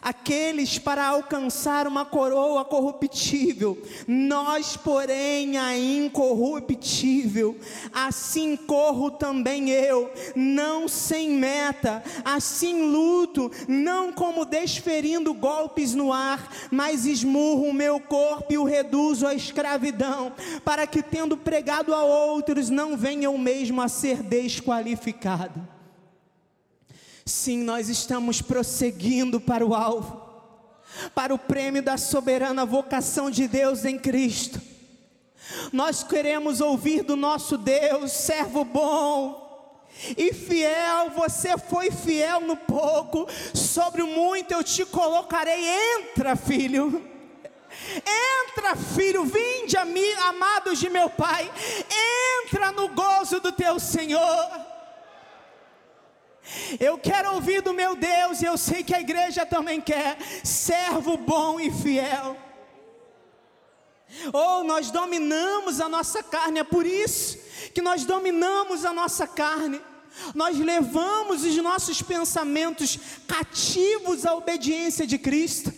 Aqueles 0.00 0.78
para 0.78 1.06
alcançar 1.06 1.86
uma 1.86 2.04
coroa 2.04 2.64
corruptível, 2.64 3.80
nós, 4.06 4.76
porém, 4.76 5.58
a 5.58 5.76
incorruptível. 5.76 7.56
Assim 7.92 8.56
corro 8.56 9.10
também 9.10 9.70
eu, 9.70 10.10
não 10.34 10.88
sem 10.88 11.30
meta, 11.30 12.02
assim 12.24 12.90
luto, 12.90 13.50
não 13.68 14.12
como 14.12 14.44
desferindo 14.44 15.34
golpes 15.34 15.94
no 15.94 16.12
ar, 16.12 16.50
mas 16.70 17.06
esmurro 17.06 17.68
o 17.68 17.74
meu 17.74 18.00
corpo 18.00 18.52
e 18.52 18.58
o 18.58 18.64
reduzo 18.64 19.26
à 19.26 19.34
escravidão, 19.34 20.32
para 20.64 20.86
que, 20.86 21.02
tendo 21.02 21.36
pregado 21.36 21.94
a 21.94 22.02
outros, 22.02 22.70
não 22.70 22.96
venha 22.96 23.24
eu 23.24 23.38
mesmo 23.38 23.80
a 23.80 23.88
ser 23.88 24.22
desqualificado. 24.22 25.81
Sim, 27.24 27.62
nós 27.62 27.88
estamos 27.88 28.42
prosseguindo 28.42 29.40
para 29.40 29.64
o 29.64 29.74
alvo, 29.74 30.20
para 31.14 31.34
o 31.34 31.38
prêmio 31.38 31.82
da 31.82 31.96
soberana 31.96 32.66
vocação 32.66 33.30
de 33.30 33.46
Deus 33.46 33.84
em 33.84 33.98
Cristo. 33.98 34.60
Nós 35.72 36.02
queremos 36.02 36.60
ouvir 36.60 37.02
do 37.02 37.16
nosso 37.16 37.56
Deus, 37.56 38.12
servo 38.12 38.64
bom 38.64 39.42
e 40.16 40.32
fiel, 40.32 41.10
você 41.10 41.56
foi 41.56 41.90
fiel 41.90 42.40
no 42.40 42.56
pouco, 42.56 43.28
sobre 43.54 44.02
o 44.02 44.06
muito 44.06 44.52
eu 44.52 44.64
te 44.64 44.84
colocarei. 44.84 45.64
Entra, 45.64 46.34
filho. 46.34 47.10
Entra, 47.96 48.76
filho, 48.76 49.24
vinde 49.24 49.76
a 49.76 49.84
mim, 49.84 50.12
amados 50.24 50.78
de 50.78 50.88
meu 50.88 51.08
Pai. 51.08 51.50
Entra 52.44 52.72
no 52.72 52.88
gozo 52.88 53.40
do 53.40 53.52
teu 53.52 53.78
Senhor. 53.78 54.71
Eu 56.78 56.98
quero 56.98 57.34
ouvir 57.34 57.62
do 57.62 57.72
meu 57.72 57.94
Deus, 57.96 58.40
e 58.40 58.44
eu 58.44 58.56
sei 58.56 58.82
que 58.82 58.94
a 58.94 59.00
igreja 59.00 59.44
também 59.46 59.80
quer, 59.80 60.16
servo 60.44 61.16
bom 61.16 61.58
e 61.60 61.70
fiel. 61.70 62.36
Ou 64.32 64.60
oh, 64.60 64.64
nós 64.64 64.90
dominamos 64.90 65.80
a 65.80 65.88
nossa 65.88 66.22
carne, 66.22 66.60
é 66.60 66.64
por 66.64 66.84
isso 66.84 67.38
que 67.74 67.80
nós 67.80 68.04
dominamos 68.04 68.84
a 68.84 68.92
nossa 68.92 69.26
carne. 69.26 69.80
Nós 70.34 70.58
levamos 70.58 71.42
os 71.42 71.56
nossos 71.56 72.02
pensamentos 72.02 72.98
cativos 73.26 74.26
à 74.26 74.34
obediência 74.34 75.06
de 75.06 75.16
Cristo. 75.18 75.72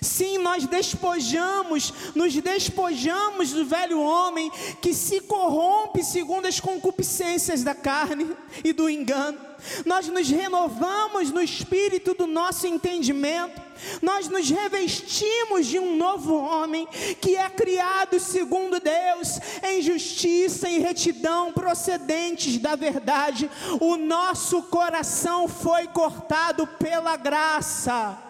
Sim, 0.00 0.38
nós 0.38 0.66
despojamos, 0.66 1.92
nos 2.14 2.34
despojamos 2.34 3.52
do 3.52 3.64
velho 3.64 4.00
homem 4.00 4.50
que 4.80 4.92
se 4.92 5.20
corrompe 5.20 6.02
segundo 6.04 6.46
as 6.46 6.60
concupiscências 6.60 7.62
da 7.62 7.74
carne 7.74 8.30
e 8.62 8.72
do 8.72 8.88
engano. 8.90 9.38
Nós 9.84 10.08
nos 10.08 10.28
renovamos 10.28 11.30
no 11.30 11.40
espírito 11.40 12.14
do 12.14 12.26
nosso 12.26 12.66
entendimento. 12.66 13.60
Nós 14.02 14.28
nos 14.28 14.48
revestimos 14.48 15.66
de 15.66 15.78
um 15.78 15.96
novo 15.96 16.34
homem 16.34 16.86
que 17.20 17.36
é 17.36 17.48
criado 17.48 18.20
segundo 18.20 18.78
Deus, 18.80 19.38
em 19.62 19.80
justiça 19.80 20.68
e 20.68 20.78
retidão 20.78 21.52
procedentes 21.52 22.58
da 22.58 22.74
verdade. 22.74 23.50
O 23.80 23.96
nosso 23.96 24.62
coração 24.64 25.48
foi 25.48 25.86
cortado 25.88 26.66
pela 26.66 27.16
graça 27.16 28.29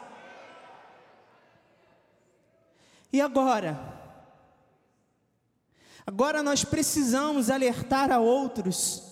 E 3.12 3.20
agora? 3.20 3.90
Agora 6.06 6.42
nós 6.42 6.64
precisamos 6.64 7.50
alertar 7.50 8.10
a 8.10 8.18
outros, 8.18 9.02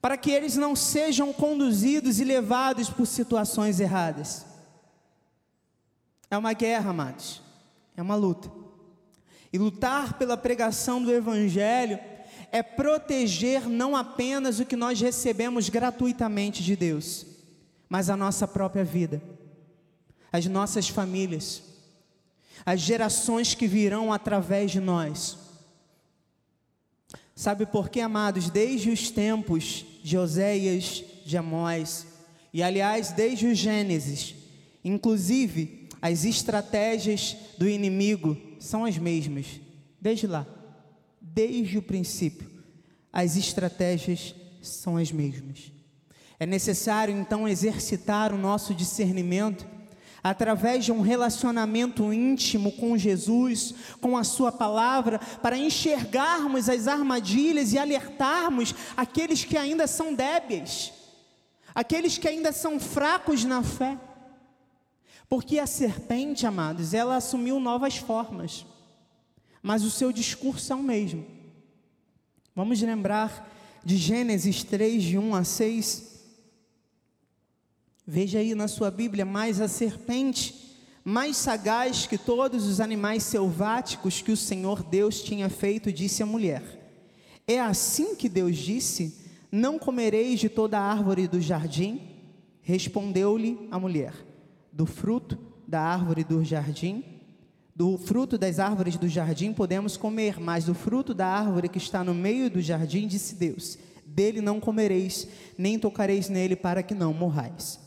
para 0.00 0.16
que 0.16 0.30
eles 0.30 0.56
não 0.56 0.76
sejam 0.76 1.32
conduzidos 1.32 2.20
e 2.20 2.24
levados 2.24 2.88
por 2.88 3.06
situações 3.06 3.80
erradas. 3.80 4.46
É 6.30 6.38
uma 6.38 6.52
guerra, 6.52 6.90
amados, 6.90 7.42
é 7.96 8.02
uma 8.02 8.14
luta. 8.14 8.50
E 9.52 9.58
lutar 9.58 10.14
pela 10.18 10.36
pregação 10.36 11.02
do 11.02 11.12
Evangelho 11.12 11.98
é 12.50 12.62
proteger 12.62 13.68
não 13.68 13.96
apenas 13.96 14.60
o 14.60 14.64
que 14.64 14.76
nós 14.76 15.00
recebemos 15.00 15.68
gratuitamente 15.68 16.62
de 16.62 16.76
Deus, 16.76 17.26
mas 17.88 18.08
a 18.08 18.16
nossa 18.16 18.46
própria 18.46 18.84
vida, 18.84 19.22
as 20.32 20.46
nossas 20.46 20.88
famílias, 20.88 21.62
as 22.64 22.80
gerações 22.80 23.54
que 23.54 23.66
virão 23.66 24.12
através 24.12 24.70
de 24.70 24.80
nós. 24.80 25.38
Sabe 27.34 27.66
por 27.66 27.88
quê, 27.88 28.00
amados? 28.00 28.50
Desde 28.50 28.90
os 28.90 29.10
tempos 29.10 29.84
de 30.02 30.18
Oséias, 30.18 31.04
de 31.24 31.36
Amós, 31.36 32.06
e 32.52 32.62
aliás, 32.62 33.12
desde 33.12 33.46
o 33.46 33.54
Gênesis, 33.54 34.34
inclusive 34.82 35.88
as 36.00 36.24
estratégias 36.24 37.36
do 37.56 37.68
inimigo 37.68 38.36
são 38.58 38.84
as 38.84 38.98
mesmas, 38.98 39.46
desde 40.00 40.26
lá, 40.26 40.46
desde 41.20 41.78
o 41.78 41.82
princípio, 41.82 42.50
as 43.12 43.36
estratégias 43.36 44.34
são 44.60 44.96
as 44.96 45.12
mesmas. 45.12 45.70
É 46.40 46.46
necessário 46.46 47.16
então 47.16 47.48
exercitar 47.48 48.32
o 48.32 48.38
nosso 48.38 48.74
discernimento 48.74 49.66
através 50.22 50.84
de 50.84 50.92
um 50.92 51.00
relacionamento 51.00 52.12
íntimo 52.12 52.72
com 52.72 52.96
Jesus, 52.96 53.74
com 54.00 54.16
a 54.16 54.24
Sua 54.24 54.50
palavra, 54.50 55.18
para 55.42 55.56
enxergarmos 55.56 56.68
as 56.68 56.88
armadilhas 56.88 57.72
e 57.72 57.78
alertarmos 57.78 58.74
aqueles 58.96 59.44
que 59.44 59.56
ainda 59.56 59.86
são 59.86 60.14
débeis, 60.14 60.92
aqueles 61.74 62.18
que 62.18 62.28
ainda 62.28 62.52
são 62.52 62.80
fracos 62.80 63.44
na 63.44 63.62
fé. 63.62 63.98
Porque 65.28 65.58
a 65.58 65.66
serpente, 65.66 66.46
amados, 66.46 66.94
ela 66.94 67.16
assumiu 67.16 67.60
novas 67.60 67.96
formas, 67.96 68.64
mas 69.62 69.84
o 69.84 69.90
seu 69.90 70.10
discurso 70.10 70.72
é 70.72 70.76
o 70.76 70.82
mesmo. 70.82 71.24
Vamos 72.56 72.80
lembrar 72.80 73.48
de 73.84 73.96
Gênesis 73.96 74.64
3, 74.64 75.02
de 75.02 75.18
1 75.18 75.34
a 75.34 75.44
6. 75.44 76.17
Veja 78.10 78.38
aí 78.38 78.54
na 78.54 78.68
sua 78.68 78.90
Bíblia, 78.90 79.26
mas 79.26 79.60
a 79.60 79.68
serpente 79.68 80.54
mais 81.04 81.36
sagaz 81.36 82.06
que 82.06 82.16
todos 82.16 82.64
os 82.64 82.80
animais 82.80 83.22
selváticos 83.22 84.22
que 84.22 84.32
o 84.32 84.36
Senhor 84.36 84.82
Deus 84.82 85.22
tinha 85.22 85.50
feito, 85.50 85.92
disse 85.92 86.22
a 86.22 86.26
mulher: 86.26 86.62
É 87.46 87.60
assim 87.60 88.16
que 88.16 88.26
Deus 88.26 88.56
disse: 88.56 89.14
Não 89.52 89.78
comereis 89.78 90.40
de 90.40 90.48
toda 90.48 90.80
árvore 90.80 91.28
do 91.28 91.38
jardim? 91.38 92.00
Respondeu-lhe 92.62 93.68
a 93.70 93.78
mulher: 93.78 94.14
Do 94.72 94.86
fruto 94.86 95.36
da 95.66 95.82
árvore 95.82 96.24
do 96.24 96.42
jardim, 96.42 97.04
do 97.76 97.98
fruto 97.98 98.38
das 98.38 98.58
árvores 98.58 98.96
do 98.96 99.06
jardim 99.06 99.52
podemos 99.52 99.98
comer, 99.98 100.40
mas 100.40 100.64
do 100.64 100.74
fruto 100.74 101.12
da 101.12 101.26
árvore 101.26 101.68
que 101.68 101.76
está 101.76 102.02
no 102.02 102.14
meio 102.14 102.50
do 102.50 102.62
jardim, 102.62 103.06
disse 103.06 103.34
Deus: 103.34 103.78
Dele 104.06 104.40
não 104.40 104.58
comereis, 104.60 105.28
nem 105.58 105.78
tocareis 105.78 106.30
nele, 106.30 106.56
para 106.56 106.82
que 106.82 106.94
não 106.94 107.12
morrais. 107.12 107.86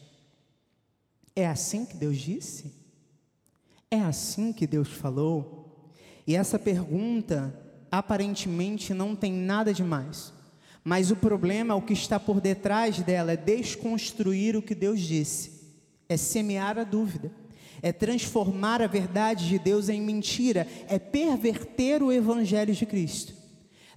É 1.35 1.47
assim 1.47 1.85
que 1.85 1.95
Deus 1.95 2.17
disse? 2.17 2.73
É 3.89 3.99
assim 3.99 4.51
que 4.53 4.67
Deus 4.67 4.89
falou? 4.89 5.91
E 6.25 6.35
essa 6.35 6.57
pergunta 6.57 7.53
aparentemente 7.91 8.93
não 8.93 9.15
tem 9.15 9.33
nada 9.33 9.73
de 9.73 9.83
mais. 9.83 10.33
Mas 10.83 11.11
o 11.11 11.15
problema, 11.15 11.75
o 11.75 11.81
que 11.81 11.93
está 11.93 12.19
por 12.19 12.41
detrás 12.41 12.99
dela, 12.99 13.33
é 13.33 13.37
desconstruir 13.37 14.55
o 14.55 14.61
que 14.61 14.73
Deus 14.73 14.99
disse, 15.01 15.61
é 16.09 16.17
semear 16.17 16.79
a 16.79 16.83
dúvida, 16.83 17.31
é 17.81 17.91
transformar 17.91 18.81
a 18.81 18.87
verdade 18.87 19.47
de 19.47 19.59
Deus 19.59 19.89
em 19.89 20.01
mentira, 20.01 20.67
é 20.87 20.97
perverter 20.97 22.01
o 22.01 22.11
Evangelho 22.11 22.73
de 22.73 22.85
Cristo. 22.85 23.33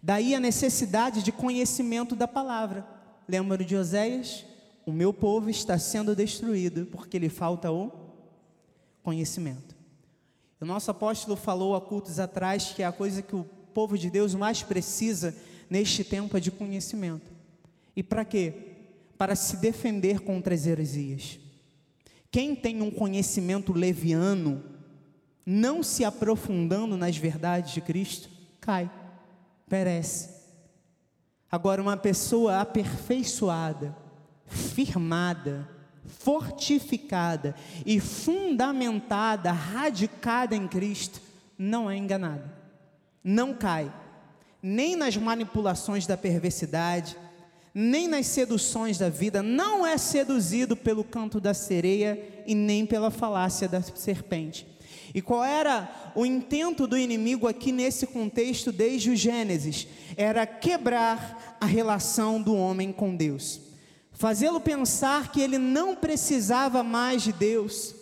Daí 0.02 0.34
a 0.34 0.40
necessidade 0.40 1.22
de 1.22 1.32
conhecimento 1.32 2.14
da 2.14 2.28
palavra. 2.28 2.86
Lembra 3.26 3.64
de 3.64 3.74
Oséias? 3.74 4.44
O 4.86 4.92
meu 4.92 5.12
povo 5.12 5.48
está 5.48 5.78
sendo 5.78 6.14
destruído 6.14 6.86
porque 6.86 7.18
lhe 7.18 7.28
falta 7.28 7.70
o 7.72 7.90
conhecimento. 9.02 9.74
O 10.60 10.64
nosso 10.64 10.90
apóstolo 10.90 11.36
falou 11.36 11.74
há 11.74 11.80
cultos 11.80 12.18
atrás 12.18 12.72
que 12.72 12.82
a 12.82 12.90
coisa 12.90 13.20
que 13.20 13.36
o 13.36 13.44
povo 13.74 13.98
de 13.98 14.08
Deus 14.08 14.34
mais 14.34 14.62
precisa 14.62 15.34
neste 15.68 16.02
tempo 16.02 16.36
é 16.36 16.40
de 16.40 16.50
conhecimento. 16.50 17.30
E 17.94 18.02
para 18.02 18.24
quê? 18.24 18.54
Para 19.18 19.36
se 19.36 19.58
defender 19.58 20.20
contra 20.20 20.54
as 20.54 20.66
heresias. 20.66 21.38
Quem 22.30 22.54
tem 22.54 22.82
um 22.82 22.90
conhecimento 22.90 23.72
leviano, 23.72 24.64
não 25.44 25.82
se 25.82 26.04
aprofundando 26.04 26.96
nas 26.96 27.16
verdades 27.16 27.74
de 27.74 27.80
Cristo, 27.80 28.28
cai, 28.60 28.90
perece. 29.68 30.30
Agora, 31.50 31.82
uma 31.82 31.96
pessoa 31.96 32.60
aperfeiçoada, 32.60 33.96
firmada, 34.46 35.68
fortificada 36.06 37.54
e 37.84 38.00
fundamentada, 38.00 39.52
radicada 39.52 40.54
em 40.54 40.66
Cristo, 40.68 41.20
não 41.58 41.90
é 41.90 41.96
enganada, 41.96 42.52
não 43.22 43.54
cai, 43.54 43.92
nem 44.62 44.96
nas 44.96 45.16
manipulações 45.16 46.06
da 46.06 46.16
perversidade, 46.16 47.16
nem 47.74 48.06
nas 48.06 48.26
seduções 48.26 48.98
da 48.98 49.08
vida, 49.08 49.42
não 49.42 49.84
é 49.84 49.98
seduzido 49.98 50.76
pelo 50.76 51.02
canto 51.02 51.40
da 51.40 51.52
sereia 51.52 52.44
e 52.46 52.54
nem 52.54 52.86
pela 52.86 53.10
falácia 53.10 53.68
da 53.68 53.82
serpente. 53.82 54.66
E 55.12 55.20
qual 55.20 55.44
era 55.44 56.12
o 56.14 56.24
intento 56.24 56.86
do 56.86 56.96
inimigo 56.96 57.46
aqui 57.46 57.72
nesse 57.72 58.06
contexto 58.06 58.72
desde 58.72 59.10
o 59.10 59.16
Gênesis? 59.16 59.86
Era 60.16 60.46
quebrar 60.46 61.56
a 61.60 61.66
relação 61.66 62.40
do 62.40 62.54
homem 62.54 62.92
com 62.92 63.14
Deus 63.14 63.60
fazê-lo 64.14 64.60
pensar 64.60 65.30
que 65.30 65.40
ele 65.40 65.58
não 65.58 65.94
precisava 65.94 66.82
mais 66.82 67.22
de 67.22 67.32
Deus. 67.32 67.94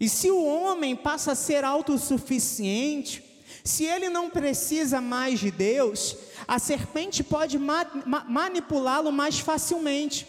E 0.00 0.08
se 0.08 0.30
o 0.30 0.44
homem 0.44 0.94
passa 0.94 1.32
a 1.32 1.34
ser 1.34 1.64
autossuficiente, 1.64 3.24
se 3.64 3.84
ele 3.84 4.08
não 4.08 4.30
precisa 4.30 5.00
mais 5.00 5.40
de 5.40 5.50
Deus, 5.50 6.16
a 6.46 6.58
serpente 6.58 7.22
pode 7.22 7.58
ma 7.58 7.84
ma 8.06 8.24
manipulá-lo 8.24 9.12
mais 9.12 9.40
facilmente. 9.40 10.26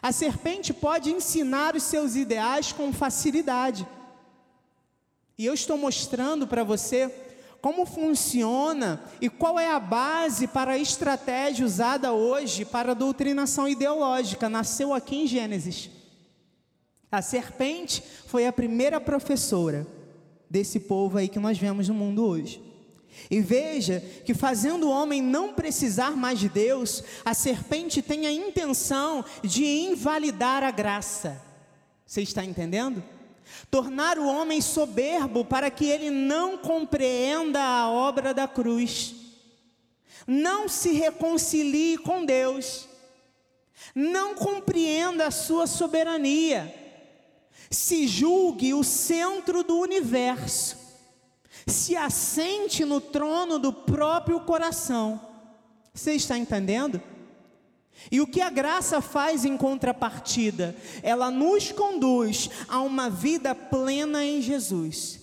A 0.00 0.12
serpente 0.12 0.72
pode 0.72 1.10
ensinar 1.10 1.74
os 1.74 1.82
seus 1.82 2.14
ideais 2.14 2.72
com 2.72 2.92
facilidade. 2.92 3.86
E 5.36 5.44
eu 5.44 5.54
estou 5.54 5.76
mostrando 5.76 6.46
para 6.46 6.62
você 6.62 7.12
como 7.64 7.86
funciona 7.86 9.02
e 9.22 9.30
qual 9.30 9.58
é 9.58 9.70
a 9.70 9.80
base 9.80 10.46
para 10.46 10.72
a 10.72 10.78
estratégia 10.78 11.64
usada 11.64 12.12
hoje 12.12 12.62
para 12.62 12.90
a 12.90 12.94
doutrinação 12.94 13.66
ideológica. 13.66 14.50
Nasceu 14.50 14.92
aqui 14.92 15.22
em 15.22 15.26
Gênesis. 15.26 15.88
A 17.10 17.22
serpente 17.22 18.02
foi 18.26 18.46
a 18.46 18.52
primeira 18.52 19.00
professora 19.00 19.86
desse 20.50 20.78
povo 20.78 21.16
aí 21.16 21.26
que 21.26 21.38
nós 21.38 21.56
vemos 21.56 21.88
no 21.88 21.94
mundo 21.94 22.26
hoje. 22.26 22.62
E 23.30 23.40
veja 23.40 23.98
que 24.26 24.34
fazendo 24.34 24.88
o 24.88 24.90
homem 24.90 25.22
não 25.22 25.54
precisar 25.54 26.10
mais 26.10 26.38
de 26.38 26.50
Deus, 26.50 27.02
a 27.24 27.32
serpente 27.32 28.02
tem 28.02 28.26
a 28.26 28.30
intenção 28.30 29.24
de 29.42 29.64
invalidar 29.64 30.62
a 30.62 30.70
graça. 30.70 31.40
Você 32.04 32.20
está 32.20 32.44
entendendo? 32.44 33.02
Tornar 33.70 34.18
o 34.18 34.26
homem 34.26 34.60
soberbo 34.60 35.44
para 35.44 35.70
que 35.70 35.86
ele 35.86 36.10
não 36.10 36.56
compreenda 36.58 37.60
a 37.60 37.90
obra 37.90 38.32
da 38.32 38.48
cruz, 38.48 39.14
não 40.26 40.68
se 40.68 40.92
reconcilie 40.92 41.98
com 41.98 42.24
Deus, 42.24 42.88
não 43.94 44.34
compreenda 44.34 45.26
a 45.26 45.30
sua 45.30 45.66
soberania, 45.66 46.74
se 47.70 48.06
julgue 48.06 48.72
o 48.74 48.84
centro 48.84 49.62
do 49.62 49.78
universo, 49.78 50.76
se 51.66 51.96
assente 51.96 52.84
no 52.84 53.00
trono 53.00 53.58
do 53.58 53.72
próprio 53.72 54.40
coração. 54.40 55.20
Você 55.92 56.14
está 56.14 56.36
entendendo? 56.36 57.00
E 58.10 58.20
o 58.20 58.26
que 58.26 58.40
a 58.40 58.50
graça 58.50 59.00
faz 59.00 59.44
em 59.44 59.56
contrapartida? 59.56 60.76
Ela 61.02 61.30
nos 61.30 61.72
conduz 61.72 62.50
a 62.68 62.80
uma 62.80 63.08
vida 63.08 63.54
plena 63.54 64.24
em 64.24 64.42
Jesus, 64.42 65.20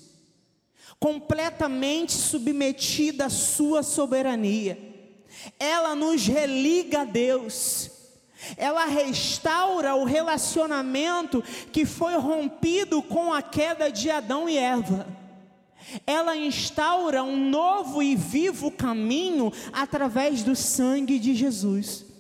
completamente 1.00 2.14
submetida 2.14 3.26
à 3.26 3.30
Sua 3.30 3.84
soberania. 3.84 4.78
Ela 5.60 5.96
nos 5.96 6.26
religa 6.26 7.02
a 7.02 7.06
Deus. 7.06 7.92
Ela 8.58 8.86
restaura 8.86 9.96
o 9.96 10.04
relacionamento 10.04 11.44
que 11.72 11.86
foi 11.86 12.16
rompido 12.16 13.02
com 13.04 13.32
a 13.32 13.42
queda 13.42 13.92
de 13.92 14.10
Adão 14.10 14.50
e 14.50 14.58
Eva. 14.58 15.08
Ela 16.08 16.36
instaura 16.36 17.24
um 17.24 17.50
novo 17.50 18.02
e 18.02 18.16
vivo 18.16 18.72
caminho 18.72 19.52
através 19.72 20.42
do 20.42 20.56
sangue 20.56 21.20
de 21.20 21.36
Jesus. 21.36 22.11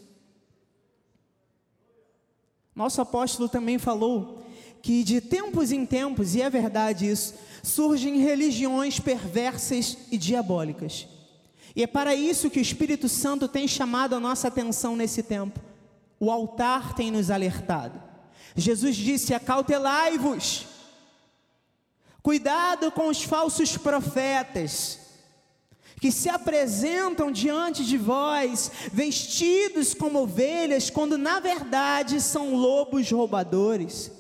Nosso 2.76 3.02
apóstolo 3.02 3.50
também 3.50 3.78
falou 3.78 4.44
que 4.82 5.04
de 5.04 5.22
tempos 5.22 5.72
em 5.72 5.86
tempos, 5.86 6.36
e 6.36 6.42
é 6.42 6.50
verdade 6.50 7.10
isso, 7.10 7.36
surgem 7.62 8.18
religiões 8.18 9.00
perversas 9.00 9.98
e 10.12 10.18
diabólicas. 10.18 11.08
E 11.76 11.84
é 11.84 11.88
para 11.88 12.16
isso 12.16 12.50
que 12.50 12.60
o 12.60 12.62
Espírito 12.62 13.08
Santo 13.08 13.48
tem 13.48 13.68
chamado 13.68 14.16
a 14.16 14.20
nossa 14.20 14.48
atenção 14.48 14.96
nesse 14.96 15.22
tempo. 15.22 15.60
O 16.20 16.32
altar 16.32 16.94
tem 16.94 17.12
nos 17.12 17.30
alertado. 17.30 18.02
Jesus 18.56 18.96
disse: 18.96 19.34
Acautelai-vos, 19.34 20.66
cuidado 22.22 22.92
com 22.92 23.08
os 23.08 23.22
falsos 23.24 23.78
profetas 23.78 25.01
que 26.02 26.12
se 26.12 26.28
apresentam 26.28 27.32
diante 27.32 27.86
de 27.86 27.96
vós 27.96 28.72
vestidos 28.92 29.94
como 29.94 30.24
ovelhas, 30.24 30.90
quando 30.90 31.16
na 31.16 31.40
verdade 31.40 32.20
são 32.20 32.56
lobos 32.56 33.12
roubadores, 33.12 34.12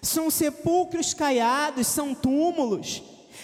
são 0.00 0.30
sepulcros 0.30 1.12
caiados, 1.12 1.88
são 1.88 2.14
túmulos, 2.14 3.02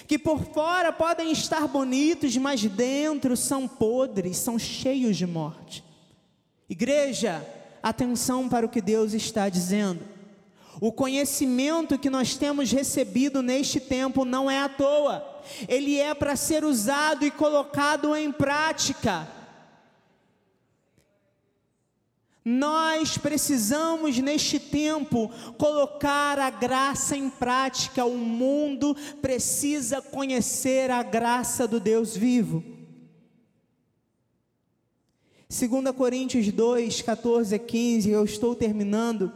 que 0.08 0.18
por 0.18 0.42
fora 0.42 0.90
podem 0.90 1.30
estar 1.32 1.68
bonitos, 1.68 2.34
mas 2.38 2.64
dentro 2.64 3.36
são 3.36 3.68
podres, 3.68 4.38
são 4.38 4.58
cheios 4.58 5.14
de 5.14 5.26
morte. 5.26 5.84
Igreja, 6.70 7.46
atenção 7.82 8.48
para 8.48 8.64
o 8.64 8.70
que 8.70 8.80
Deus 8.80 9.12
está 9.12 9.50
dizendo. 9.50 10.00
O 10.80 10.90
conhecimento 10.90 11.98
que 11.98 12.08
nós 12.08 12.36
temos 12.36 12.72
recebido 12.72 13.42
neste 13.42 13.78
tempo 13.78 14.24
não 14.24 14.50
é 14.50 14.60
à 14.60 14.68
toa, 14.70 15.31
ele 15.68 15.98
é 15.98 16.14
para 16.14 16.36
ser 16.36 16.64
usado 16.64 17.24
e 17.24 17.30
colocado 17.30 18.14
em 18.16 18.30
prática. 18.30 19.28
Nós 22.44 23.16
precisamos 23.16 24.18
neste 24.18 24.58
tempo 24.58 25.30
colocar 25.56 26.40
a 26.40 26.50
graça 26.50 27.16
em 27.16 27.30
prática. 27.30 28.04
O 28.04 28.18
mundo 28.18 28.96
precisa 29.20 30.02
conhecer 30.02 30.90
a 30.90 31.04
graça 31.04 31.68
do 31.68 31.78
Deus 31.78 32.16
vivo. 32.16 32.64
2 35.48 35.94
Coríntios 35.94 36.50
2, 36.50 37.02
14 37.02 37.54
a 37.54 37.58
15, 37.58 38.10
eu 38.10 38.24
estou 38.24 38.56
terminando. 38.56 39.30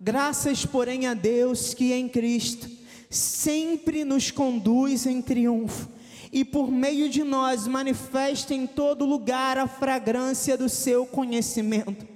Graças, 0.00 0.64
porém, 0.64 1.06
a 1.06 1.12
Deus 1.12 1.74
que 1.74 1.92
em 1.92 2.08
Cristo 2.08 2.79
sempre 3.10 4.04
nos 4.04 4.30
conduz 4.30 5.04
em 5.04 5.20
triunfo 5.20 5.88
e 6.32 6.44
por 6.44 6.70
meio 6.70 7.10
de 7.10 7.24
nós 7.24 7.66
manifesta 7.66 8.54
em 8.54 8.66
todo 8.66 9.04
lugar 9.04 9.58
a 9.58 9.66
fragrância 9.66 10.56
do 10.56 10.68
seu 10.68 11.04
conhecimento. 11.04 12.06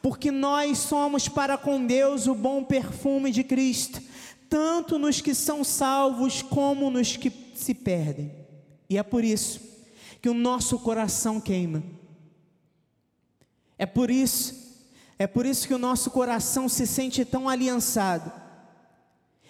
Porque 0.00 0.30
nós 0.30 0.78
somos 0.78 1.28
para 1.28 1.56
com 1.56 1.84
Deus 1.84 2.26
o 2.26 2.34
bom 2.34 2.62
perfume 2.62 3.30
de 3.30 3.42
Cristo, 3.42 4.00
tanto 4.48 4.98
nos 4.98 5.20
que 5.20 5.34
são 5.34 5.64
salvos 5.64 6.42
como 6.42 6.90
nos 6.90 7.16
que 7.16 7.32
se 7.54 7.74
perdem. 7.74 8.30
E 8.88 8.98
é 8.98 9.02
por 9.02 9.24
isso 9.24 9.60
que 10.20 10.28
o 10.28 10.34
nosso 10.34 10.78
coração 10.78 11.40
queima 11.40 11.82
é 13.78 13.86
por 13.86 14.10
isso, 14.10 14.82
é 15.18 15.26
por 15.26 15.44
isso 15.44 15.66
que 15.66 15.74
o 15.74 15.78
nosso 15.78 16.10
coração 16.10 16.68
se 16.68 16.86
sente 16.86 17.24
tão 17.24 17.48
aliançado. 17.48 18.32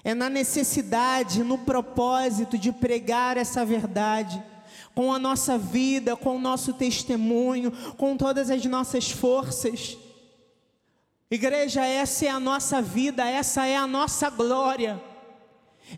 É 0.04 0.12
na 0.14 0.28
necessidade, 0.28 1.42
no 1.42 1.56
propósito 1.56 2.58
de 2.58 2.70
pregar 2.70 3.38
essa 3.38 3.64
verdade, 3.64 4.40
com 4.94 5.12
a 5.12 5.18
nossa 5.18 5.56
vida, 5.58 6.14
com 6.14 6.36
o 6.36 6.40
nosso 6.40 6.74
testemunho, 6.74 7.72
com 7.96 8.16
todas 8.16 8.50
as 8.50 8.64
nossas 8.66 9.10
forças. 9.10 9.96
Igreja, 11.30 11.84
essa 11.84 12.26
é 12.26 12.28
a 12.28 12.38
nossa 12.38 12.82
vida, 12.82 13.28
essa 13.28 13.66
é 13.66 13.76
a 13.76 13.86
nossa 13.86 14.28
glória. 14.28 15.02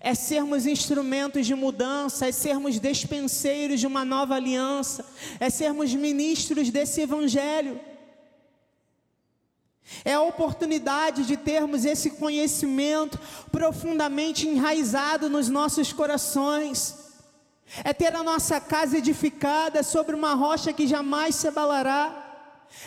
É 0.01 0.15
sermos 0.15 0.67
instrumentos 0.67 1.47
de 1.47 1.55
mudança, 1.55 2.27
é 2.27 2.33
sermos 2.33 2.79
despenseiros 2.79 3.81
de 3.81 3.87
uma 3.87 4.05
nova 4.05 4.35
aliança, 4.35 5.05
é 5.39 5.51
sermos 5.51 5.93
ministros 5.95 6.71
desse 6.71 7.03
evangelho. 7.03 7.79
É 10.05 10.15
a 10.15 10.21
oportunidade 10.21 11.25
de 11.25 11.37
termos 11.37 11.85
esse 11.85 12.11
conhecimento 12.11 13.19
profundamente 13.53 14.49
enraizado 14.49 15.31
nos 15.31 15.49
nossos 15.49 15.93
corações. 15.93 16.97
É 17.85 17.93
ter 17.93 18.15
a 18.15 18.23
nossa 18.23 18.61
casa 18.61 18.99
edificada 18.99 19.83
sobre 19.83 20.15
uma 20.15 20.35
rocha 20.35 20.73
que 20.73 20.87
jamais 20.87 21.35
se 21.35 21.49
abalará. 21.49 22.25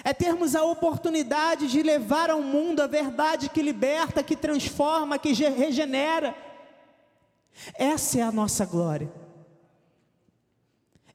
É 0.03 0.13
termos 0.13 0.55
a 0.55 0.63
oportunidade 0.63 1.67
de 1.67 1.81
levar 1.81 2.29
ao 2.29 2.41
mundo 2.41 2.81
a 2.81 2.87
verdade 2.87 3.49
que 3.49 3.61
liberta, 3.61 4.23
que 4.23 4.35
transforma, 4.35 5.17
que 5.17 5.33
regenera. 5.33 6.35
Essa 7.75 8.19
é 8.19 8.21
a 8.21 8.31
nossa 8.31 8.65
glória. 8.65 9.11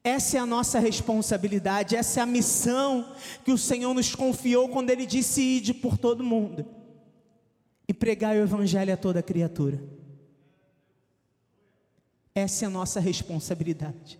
Essa 0.06 0.36
é 0.36 0.40
a 0.40 0.44
nossa 0.44 0.78
responsabilidade, 0.78 1.96
essa 1.96 2.20
é 2.20 2.22
a 2.22 2.26
missão 2.26 3.16
que 3.42 3.50
o 3.50 3.56
Senhor 3.56 3.94
nos 3.94 4.14
confiou 4.14 4.68
quando 4.68 4.90
Ele 4.90 5.06
disse: 5.06 5.40
ide 5.40 5.72
por 5.72 5.96
todo 5.96 6.22
mundo 6.22 6.66
e 7.88 7.94
pregar 7.94 8.36
o 8.36 8.40
Evangelho 8.40 8.92
a 8.92 8.98
toda 8.98 9.22
criatura. 9.22 9.82
Essa 12.34 12.66
é 12.66 12.68
a 12.68 12.70
nossa 12.70 13.00
responsabilidade. 13.00 14.18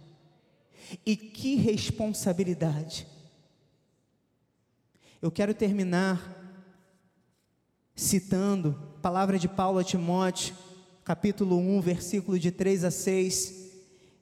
E 1.05 1.16
que 1.16 1.57
responsabilidade! 1.57 3.07
Eu 5.20 5.30
quero 5.30 5.53
terminar 5.53 6.43
citando 7.95 8.95
a 8.97 9.01
palavra 9.01 9.39
de 9.39 9.49
Paulo 9.49 9.80
a 9.80 9.85
Timóteo, 9.85 10.57
capítulo 11.05 11.59
1, 11.59 11.80
versículo 11.82 12.39
de 12.39 12.51
3 12.51 12.85
a 12.85 12.91
6. 12.91 13.64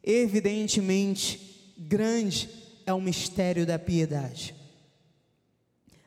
Evidentemente, 0.02 1.51
grande 1.88 2.48
é 2.86 2.92
o 2.92 3.00
mistério 3.00 3.66
da 3.66 3.78
piedade. 3.78 4.54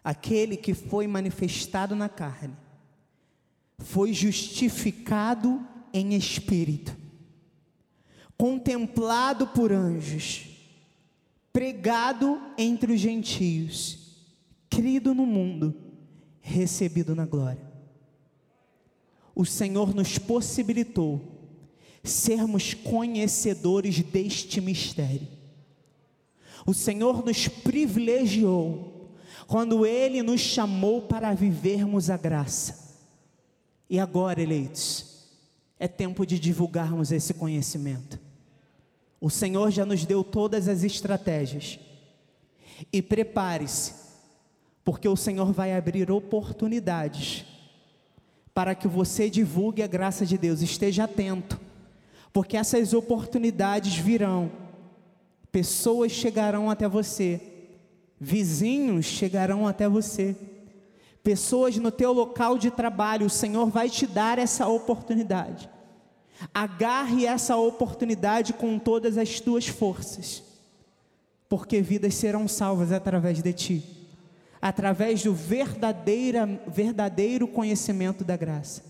Aquele 0.03 0.55
que 0.55 0.73
foi 0.73 1.07
manifestado 1.07 1.95
na 1.95 2.07
carne, 2.07 2.55
foi 3.80 4.13
justificado 4.13 5.65
em 5.93 6.13
espírito, 6.13 6.95
contemplado 8.38 9.47
por 9.47 9.71
anjos, 9.71 10.47
pregado 11.51 12.39
entre 12.57 12.93
os 12.93 12.99
gentios, 12.99 14.26
crido 14.69 15.13
no 15.13 15.26
mundo, 15.26 15.76
recebido 16.39 17.15
na 17.15 17.26
glória. 17.26 17.65
O 19.34 19.45
Senhor 19.45 19.93
nos 19.93 20.17
possibilitou 20.17 21.34
sermos 22.03 22.73
conhecedores 22.73 23.99
deste 24.01 24.61
mistério 24.61 25.35
o 26.66 26.74
Senhor 26.74 27.24
nos 27.24 27.47
privilegiou 27.47 29.11
quando 29.47 29.86
Ele 29.86 30.24
nos 30.24 30.41
chamou 30.41 31.03
para 31.03 31.34
vivermos 31.34 32.09
a 32.09 32.18
graça. 32.18 32.95
E 33.88 33.99
agora, 33.99 34.41
eleitos, 34.41 35.28
é 35.80 35.88
tempo 35.88 36.26
de 36.26 36.39
divulgarmos 36.39 37.11
esse 37.11 37.34
conhecimento. 37.34 38.20
O 39.22 39.30
Senhor 39.30 39.70
já 39.70 39.86
nos 39.86 40.05
deu 40.05 40.24
todas 40.24 40.68
as 40.68 40.84
estratégias. 40.84 41.80
E 42.91 43.01
prepare-se, 43.01 43.93
porque 44.84 45.07
o 45.07 45.16
Senhor 45.16 45.53
vai 45.53 45.74
abrir 45.76 46.09
oportunidades 46.11 47.45
para 48.53 48.74
que 48.74 48.88
você 48.88 49.30
divulgue 49.30 49.84
a 49.84 49.88
graça 49.88 50.26
de 50.26 50.38
Deus. 50.38 50.61
Esteja 50.61 51.03
atento, 51.03 51.59
porque 52.34 52.57
essas 52.57 52.93
oportunidades 52.93 53.95
virão 53.95 54.51
pessoas 55.56 56.12
chegarão 56.12 56.70
até 56.70 56.86
você, 56.86 57.39
vizinhos 58.20 59.06
chegarão 59.06 59.66
até 59.66 59.88
você, 59.88 60.36
pessoas 61.24 61.78
no 61.78 61.91
teu 61.91 62.12
local 62.12 62.58
de 62.58 62.70
trabalho, 62.70 63.28
o 63.28 63.30
Senhor 63.30 63.68
vai 63.68 63.89
te 63.89 64.06
dar 64.06 64.38
essa 64.38 64.68
oportunidade. 64.68 65.70
Agarre 66.53 67.26
essa 67.26 67.56
oportunidade 67.56 68.51
com 68.51 68.78
todas 68.78 69.18
as 69.18 69.39
tuas 69.39 69.66
forças, 69.66 70.43
porque 71.47 71.82
vidas 71.82 72.16
serão 72.16 72.49
salvas 72.49 72.91
através 72.91 73.41
de 73.41 73.53
ti, 73.53 73.84
através 74.62 75.24
do 75.24 75.34
verdadeira, 75.34 76.62
verdadeiro 76.68 77.47
conhecimento 77.47 78.26
da 78.26 78.36
graça, 78.36 78.84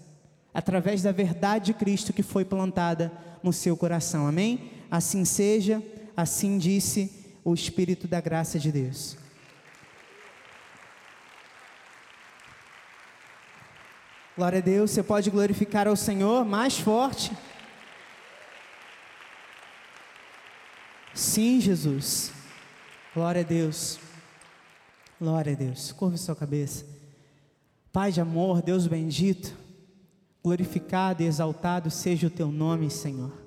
através 0.51 1.03
da 1.03 1.11
verdade 1.11 1.65
de 1.65 1.73
Cristo 1.75 2.11
que 2.11 2.23
foi 2.23 2.43
plantada 2.43 3.11
no 3.43 3.53
seu 3.53 3.77
coração. 3.77 4.25
Amém? 4.25 4.71
Assim 4.89 5.23
seja 5.25 5.79
assim 6.15 6.57
disse 6.57 7.33
o 7.43 7.53
Espírito 7.53 8.07
da 8.07 8.19
graça 8.19 8.57
de 8.57 8.71
Deus. 8.71 9.17
Glória 14.35 14.59
a 14.59 14.61
Deus, 14.61 14.91
você 14.91 15.03
pode 15.03 15.29
glorificar 15.29 15.87
ao 15.87 15.95
Senhor 15.95 16.43
mais 16.43 16.77
forte. 16.77 17.31
Sim, 21.13 21.61
Jesus. 21.61 22.33
Glória 23.13 23.41
a 23.41 23.45
Deus. 23.45 23.97
Glória 25.21 25.53
a 25.53 25.55
Deus. 25.55 25.93
Curva 25.93 26.17
sua 26.17 26.35
cabeça. 26.35 26.85
Pai 27.93 28.11
de 28.11 28.19
amor, 28.19 28.61
Deus 28.61 28.87
bendito, 28.87 29.55
glorificado 30.43 31.23
e 31.23 31.25
exaltado 31.25 31.89
seja 31.89 32.27
o 32.27 32.29
teu 32.29 32.51
nome, 32.51 32.89
Senhor 32.91 33.44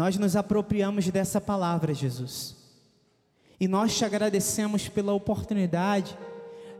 nós 0.00 0.16
nos 0.16 0.34
apropriamos 0.34 1.06
dessa 1.10 1.42
palavra, 1.42 1.92
Jesus. 1.92 2.56
E 3.60 3.68
nós 3.68 3.94
te 3.94 4.02
agradecemos 4.02 4.88
pela 4.88 5.12
oportunidade 5.12 6.16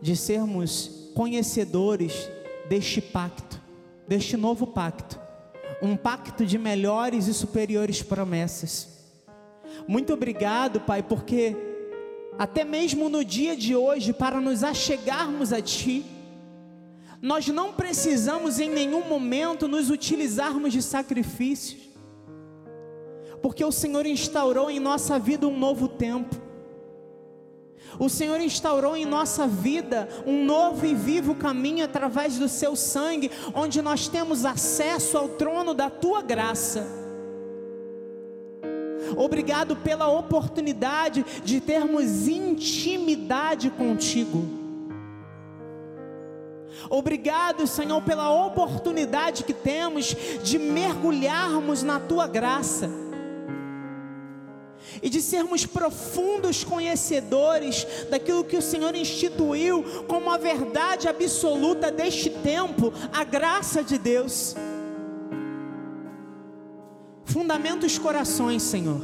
de 0.01 0.17
sermos 0.17 1.11
conhecedores 1.15 2.31
deste 2.67 2.99
pacto, 3.03 3.61
deste 4.09 4.39
novo 4.39 4.69
pacto, 4.69 5.21
um 5.83 5.99
pacto 5.99 6.47
de 6.47 6.57
melhores 6.57 7.27
e 7.27 7.35
superiores 7.35 8.03
promessas. 8.03 8.89
Muito 9.87 10.15
obrigado, 10.15 10.81
Pai, 10.81 11.03
porque 11.03 11.55
até 12.39 12.65
mesmo 12.65 13.11
no 13.11 13.23
dia 13.23 13.55
de 13.55 13.77
hoje, 13.77 14.15
para 14.15 14.41
nos 14.41 14.65
achegarmos 14.65 15.53
a 15.53 15.61
Ti, 15.61 16.07
nós 17.21 17.47
não 17.49 17.71
precisamos 17.75 18.59
em 18.59 18.71
nenhum 18.71 19.07
momento 19.07 19.69
nos 19.69 19.91
utilizarmos 19.91 20.73
de 20.73 20.81
sacrifícios 20.81 21.90
porque 23.43 23.65
o 23.65 23.73
Senhor 23.73 24.07
instaurou 24.07 24.71
em 24.71 24.79
nossa 24.79 25.19
vida 25.19 25.47
um 25.47 25.59
novo 25.59 25.89
tempo. 25.89 26.37
O 27.99 28.09
Senhor 28.09 28.41
instaurou 28.41 28.97
em 28.97 29.05
nossa 29.05 29.47
vida 29.47 30.09
um 30.27 30.45
novo 30.45 30.87
e 30.87 30.95
vivo 30.95 31.35
caminho 31.35 31.85
através 31.85 32.39
do 32.39 32.49
seu 32.49 32.77
sangue, 32.77 33.31
onde 33.55 33.83
nós 33.83 34.09
temos 34.09 34.45
acesso 34.45 35.19
ao 35.19 35.29
trono 35.29 35.75
da 35.75 35.91
tua 35.91 36.23
graça. 36.23 36.87
Obrigado 39.17 39.75
pela 39.75 40.09
oportunidade 40.09 41.25
de 41.45 41.61
termos 41.61 42.29
intimidade 42.29 43.69
contigo. 43.71 44.45
Obrigado, 46.89 47.67
Senhor, 47.67 48.01
pela 48.03 48.31
oportunidade 48.31 49.45
que 49.45 49.53
temos 49.53 50.17
de 50.43 50.59
mergulharmos 50.59 51.83
na 51.83 51.99
tua 51.99 52.27
graça 52.27 53.10
e 55.03 55.09
de 55.09 55.21
sermos 55.21 55.65
profundos 55.67 56.63
conhecedores 56.65 57.87
daquilo 58.11 58.45
que 58.45 58.57
o 58.57 58.63
Senhor 58.63 58.95
instituiu 58.95 60.05
como 60.07 60.31
a 60.31 60.37
verdade 60.37 61.09
absoluta 61.09 61.91
deste 61.91 62.31
tempo, 62.31 62.93
a 63.13 63.25
graça 63.25 63.83
de 63.83 63.99
Deus. 63.99 64.55
Fundamenta 67.25 67.87
os 67.87 67.99
corações, 67.99 68.63
Senhor. 68.63 69.03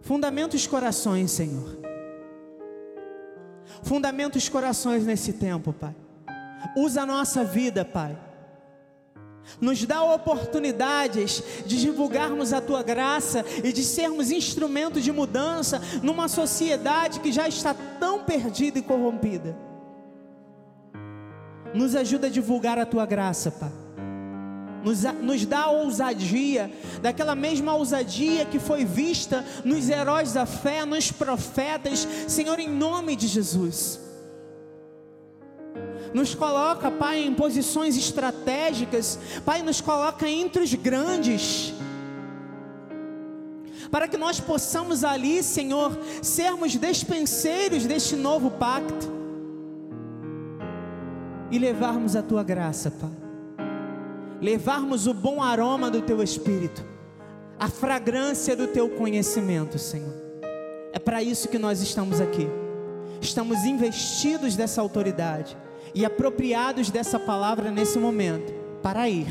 Fundamenta 0.00 0.56
os 0.56 0.66
corações, 0.66 1.30
Senhor. 1.30 1.78
Fundamenta 3.82 4.38
os 4.38 4.48
corações 4.48 5.04
nesse 5.04 5.32
tempo, 5.32 5.72
Pai. 5.72 5.94
Usa 6.76 7.02
a 7.02 7.06
nossa 7.06 7.44
vida, 7.44 7.84
Pai 7.84 8.16
nos 9.60 9.84
dá 9.84 10.02
oportunidades 10.02 11.42
de 11.66 11.80
divulgarmos 11.80 12.52
a 12.52 12.60
tua 12.60 12.82
graça 12.82 13.44
e 13.62 13.72
de 13.72 13.84
sermos 13.84 14.30
instrumentos 14.30 15.02
de 15.02 15.12
mudança 15.12 15.80
numa 16.02 16.28
sociedade 16.28 17.20
que 17.20 17.32
já 17.32 17.48
está 17.48 17.74
tão 17.74 18.24
perdida 18.24 18.78
e 18.78 18.82
corrompida. 18.82 19.56
Nos 21.74 21.94
ajuda 21.94 22.26
a 22.26 22.30
divulgar 22.30 22.78
a 22.78 22.86
tua 22.86 23.06
graça, 23.06 23.50
Pai. 23.50 23.72
Nos, 24.84 25.02
nos 25.22 25.46
dá 25.46 25.60
a 25.60 25.70
ousadia, 25.70 26.70
daquela 27.00 27.36
mesma 27.36 27.72
ousadia 27.74 28.44
que 28.44 28.58
foi 28.58 28.84
vista 28.84 29.44
nos 29.64 29.88
heróis 29.88 30.32
da 30.32 30.44
fé, 30.44 30.84
nos 30.84 31.12
profetas, 31.12 32.06
Senhor, 32.26 32.58
em 32.58 32.68
nome 32.68 33.14
de 33.14 33.28
Jesus 33.28 34.11
nos 36.14 36.34
coloca, 36.34 36.90
Pai, 36.90 37.22
em 37.24 37.34
posições 37.34 37.96
estratégicas, 37.96 39.18
Pai, 39.44 39.62
nos 39.62 39.80
coloca 39.80 40.28
entre 40.28 40.62
os 40.62 40.74
grandes, 40.74 41.72
para 43.90 44.08
que 44.08 44.16
nós 44.16 44.40
possamos 44.40 45.04
ali, 45.04 45.42
Senhor, 45.42 45.98
sermos 46.22 46.76
despenseiros 46.76 47.84
deste 47.84 48.16
novo 48.16 48.50
pacto. 48.50 49.22
E 51.50 51.58
levarmos 51.58 52.16
a 52.16 52.22
tua 52.22 52.42
graça, 52.42 52.90
Pai, 52.90 53.10
levarmos 54.40 55.06
o 55.06 55.12
bom 55.12 55.42
aroma 55.42 55.90
do 55.90 56.00
teu 56.00 56.22
Espírito, 56.22 56.82
a 57.58 57.68
fragrância 57.68 58.56
do 58.56 58.66
teu 58.66 58.88
conhecimento, 58.88 59.78
Senhor. 59.78 60.14
É 60.94 60.98
para 60.98 61.22
isso 61.22 61.48
que 61.48 61.58
nós 61.58 61.82
estamos 61.82 62.20
aqui. 62.20 62.48
Estamos 63.20 63.64
investidos 63.64 64.56
dessa 64.56 64.80
autoridade 64.80 65.56
e 65.94 66.04
apropriados 66.04 66.90
dessa 66.90 67.18
palavra 67.18 67.70
nesse 67.70 67.98
momento, 67.98 68.52
para 68.82 69.08
ir 69.08 69.28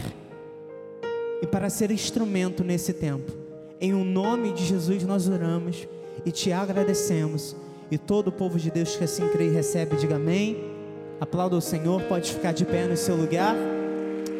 e 1.41 1.47
para 1.47 1.69
ser 1.69 1.91
instrumento 1.91 2.63
nesse 2.63 2.93
tempo. 2.93 3.31
Em 3.79 3.93
o 3.93 4.03
nome 4.03 4.53
de 4.53 4.63
Jesus 4.63 5.03
nós 5.03 5.27
oramos 5.27 5.87
e 6.25 6.31
te 6.31 6.51
agradecemos. 6.51 7.55
E 7.89 7.97
todo 7.97 8.27
o 8.27 8.31
povo 8.31 8.57
de 8.57 8.69
Deus 8.71 8.95
que 8.95 9.03
assim 9.03 9.27
crê 9.29 9.47
e 9.47 9.51
recebe, 9.51 9.95
diga 9.95 10.15
amém. 10.15 10.71
Aplauda 11.19 11.55
o 11.55 11.61
Senhor, 11.61 12.01
pode 12.03 12.31
ficar 12.31 12.51
de 12.51 12.63
pé 12.63 12.85
no 12.87 12.95
seu 12.95 13.15
lugar. 13.15 13.55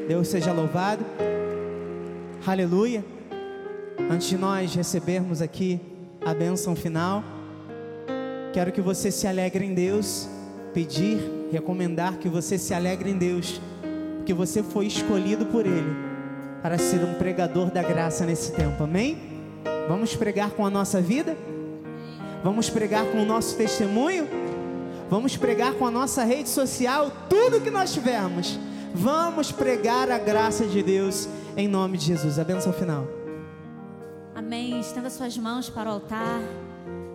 Deus 0.07 0.27
seja 0.27 0.53
louvado. 0.53 1.03
Aleluia. 2.45 3.03
Antes 4.09 4.29
de 4.29 4.37
nós 4.37 4.73
recebermos 4.73 5.41
aqui 5.41 5.79
a 6.23 6.33
bênção 6.33 6.75
final, 6.75 7.23
quero 8.53 8.71
que 8.71 8.81
você 8.81 9.11
se 9.11 9.27
alegre 9.27 9.65
em 9.65 9.73
Deus, 9.73 10.27
pedir 10.73 11.19
recomendar 11.51 12.17
que 12.17 12.29
você 12.29 12.57
se 12.57 12.73
alegre 12.73 13.09
em 13.09 13.17
Deus, 13.17 13.61
porque 14.17 14.33
você 14.33 14.63
foi 14.63 14.85
escolhido 14.87 15.45
por 15.45 15.65
Ele 15.65 15.95
para 16.61 16.77
ser 16.77 17.03
um 17.03 17.15
pregador 17.15 17.71
da 17.71 17.81
graça 17.81 18.25
nesse 18.25 18.51
tempo, 18.51 18.83
amém? 18.83 19.17
Vamos 19.87 20.15
pregar 20.15 20.51
com 20.51 20.65
a 20.65 20.69
nossa 20.69 21.01
vida? 21.01 21.35
Vamos 22.43 22.69
pregar 22.69 23.05
com 23.05 23.21
o 23.21 23.25
nosso 23.25 23.55
testemunho? 23.55 24.27
Vamos 25.09 25.35
pregar 25.35 25.73
com 25.73 25.85
a 25.85 25.91
nossa 25.91 26.23
rede 26.23 26.49
social, 26.49 27.11
tudo 27.29 27.59
que 27.59 27.69
nós 27.69 27.93
tivermos. 27.93 28.57
Vamos 28.93 29.51
pregar 29.51 30.09
a 30.09 30.17
graça 30.17 30.65
de 30.65 30.81
Deus 30.81 31.27
em 31.57 31.67
nome 31.67 31.97
de 31.97 32.05
Jesus. 32.05 32.39
A 32.39 32.43
benção 32.43 32.71
final. 32.71 33.07
Amém. 34.33 34.79
Estenda 34.79 35.09
suas 35.09 35.37
mãos 35.37 35.69
para 35.69 35.89
o 35.89 35.93
altar. 35.93 36.41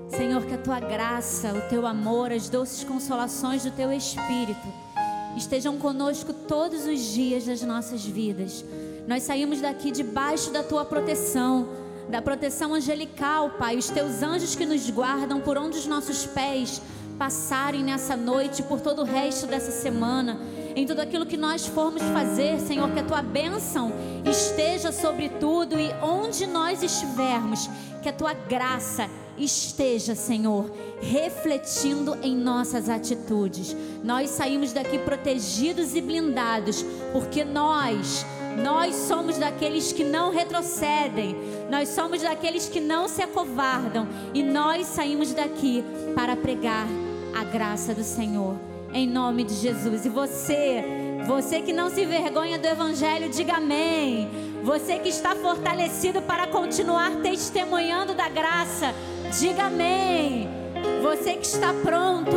Senhor, 0.08 0.44
que 0.46 0.54
a 0.54 0.58
tua 0.58 0.78
graça, 0.78 1.52
o 1.52 1.68
teu 1.68 1.86
amor, 1.86 2.30
as 2.30 2.48
doces 2.48 2.84
consolações 2.84 3.64
do 3.64 3.70
teu 3.72 3.92
Espírito 3.92 4.66
estejam 5.36 5.76
conosco 5.76 6.32
todos 6.32 6.86
os 6.86 7.00
dias 7.00 7.44
das 7.44 7.60
nossas 7.62 8.04
vidas. 8.04 8.64
Nós 9.06 9.24
saímos 9.24 9.60
daqui 9.60 9.90
debaixo 9.90 10.50
da 10.50 10.62
tua 10.62 10.84
proteção, 10.84 11.68
da 12.08 12.22
proteção 12.22 12.72
angelical, 12.72 13.50
Pai, 13.58 13.76
os 13.76 13.90
teus 13.90 14.22
anjos 14.22 14.54
que 14.54 14.64
nos 14.64 14.88
guardam 14.88 15.40
por 15.40 15.58
onde 15.58 15.76
os 15.76 15.86
nossos 15.86 16.24
pés 16.24 16.80
passarem 17.18 17.82
nessa 17.82 18.16
noite, 18.16 18.62
por 18.62 18.80
todo 18.80 19.02
o 19.02 19.04
resto 19.04 19.46
dessa 19.46 19.72
semana, 19.72 20.38
em 20.74 20.86
tudo 20.86 21.00
aquilo 21.00 21.26
que 21.26 21.36
nós 21.36 21.66
formos 21.66 22.02
fazer, 22.02 22.60
Senhor, 22.60 22.90
que 22.92 23.00
a 23.00 23.04
tua 23.04 23.22
bênção 23.22 23.92
esteja 24.24 24.92
sobre 24.92 25.28
tudo 25.28 25.78
e 25.78 25.90
onde 26.02 26.46
nós 26.46 26.82
estivermos, 26.82 27.68
que 28.02 28.08
a 28.08 28.12
tua 28.12 28.34
graça 28.34 29.08
esteja, 29.38 30.14
Senhor, 30.14 30.70
refletindo 31.00 32.16
em 32.22 32.36
nossas 32.36 32.88
atitudes. 32.88 33.76
Nós 34.02 34.30
saímos 34.30 34.72
daqui 34.72 34.98
protegidos 34.98 35.94
e 35.94 36.00
blindados, 36.00 36.84
porque 37.12 37.44
nós, 37.44 38.24
nós 38.62 38.94
somos 38.94 39.38
daqueles 39.38 39.92
que 39.92 40.04
não 40.04 40.30
retrocedem, 40.30 41.36
nós 41.70 41.88
somos 41.90 42.22
daqueles 42.22 42.68
que 42.68 42.80
não 42.80 43.08
se 43.08 43.22
acovardam, 43.22 44.08
e 44.32 44.42
nós 44.42 44.86
saímos 44.86 45.32
daqui 45.32 45.84
para 46.14 46.36
pregar 46.36 46.86
a 47.34 47.44
graça 47.44 47.94
do 47.94 48.02
Senhor, 48.02 48.56
em 48.92 49.06
nome 49.06 49.44
de 49.44 49.54
Jesus. 49.54 50.06
E 50.06 50.08
você, 50.08 50.82
você 51.26 51.60
que 51.60 51.72
não 51.72 51.90
se 51.90 52.06
vergonha 52.06 52.58
do 52.58 52.66
Evangelho, 52.66 53.28
diga 53.28 53.56
amém. 53.56 54.46
Você 54.62 54.98
que 54.98 55.10
está 55.10 55.36
fortalecido 55.36 56.22
para 56.22 56.46
continuar 56.46 57.16
testemunhando 57.22 58.14
da 58.14 58.28
graça, 58.28 58.94
Diga 59.32 59.64
amém. 59.66 60.48
Você 61.02 61.34
que 61.34 61.46
está 61.46 61.72
pronto, 61.82 62.30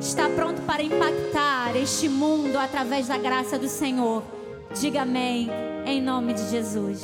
está 0.00 0.28
pronto 0.30 0.62
para 0.62 0.82
impactar 0.82 1.76
este 1.76 2.08
mundo 2.08 2.56
através 2.56 3.08
da 3.08 3.18
graça 3.18 3.58
do 3.58 3.68
Senhor. 3.68 4.22
Diga 4.78 5.02
amém, 5.02 5.50
em 5.86 6.00
nome 6.00 6.34
de 6.34 6.48
Jesus. 6.48 7.02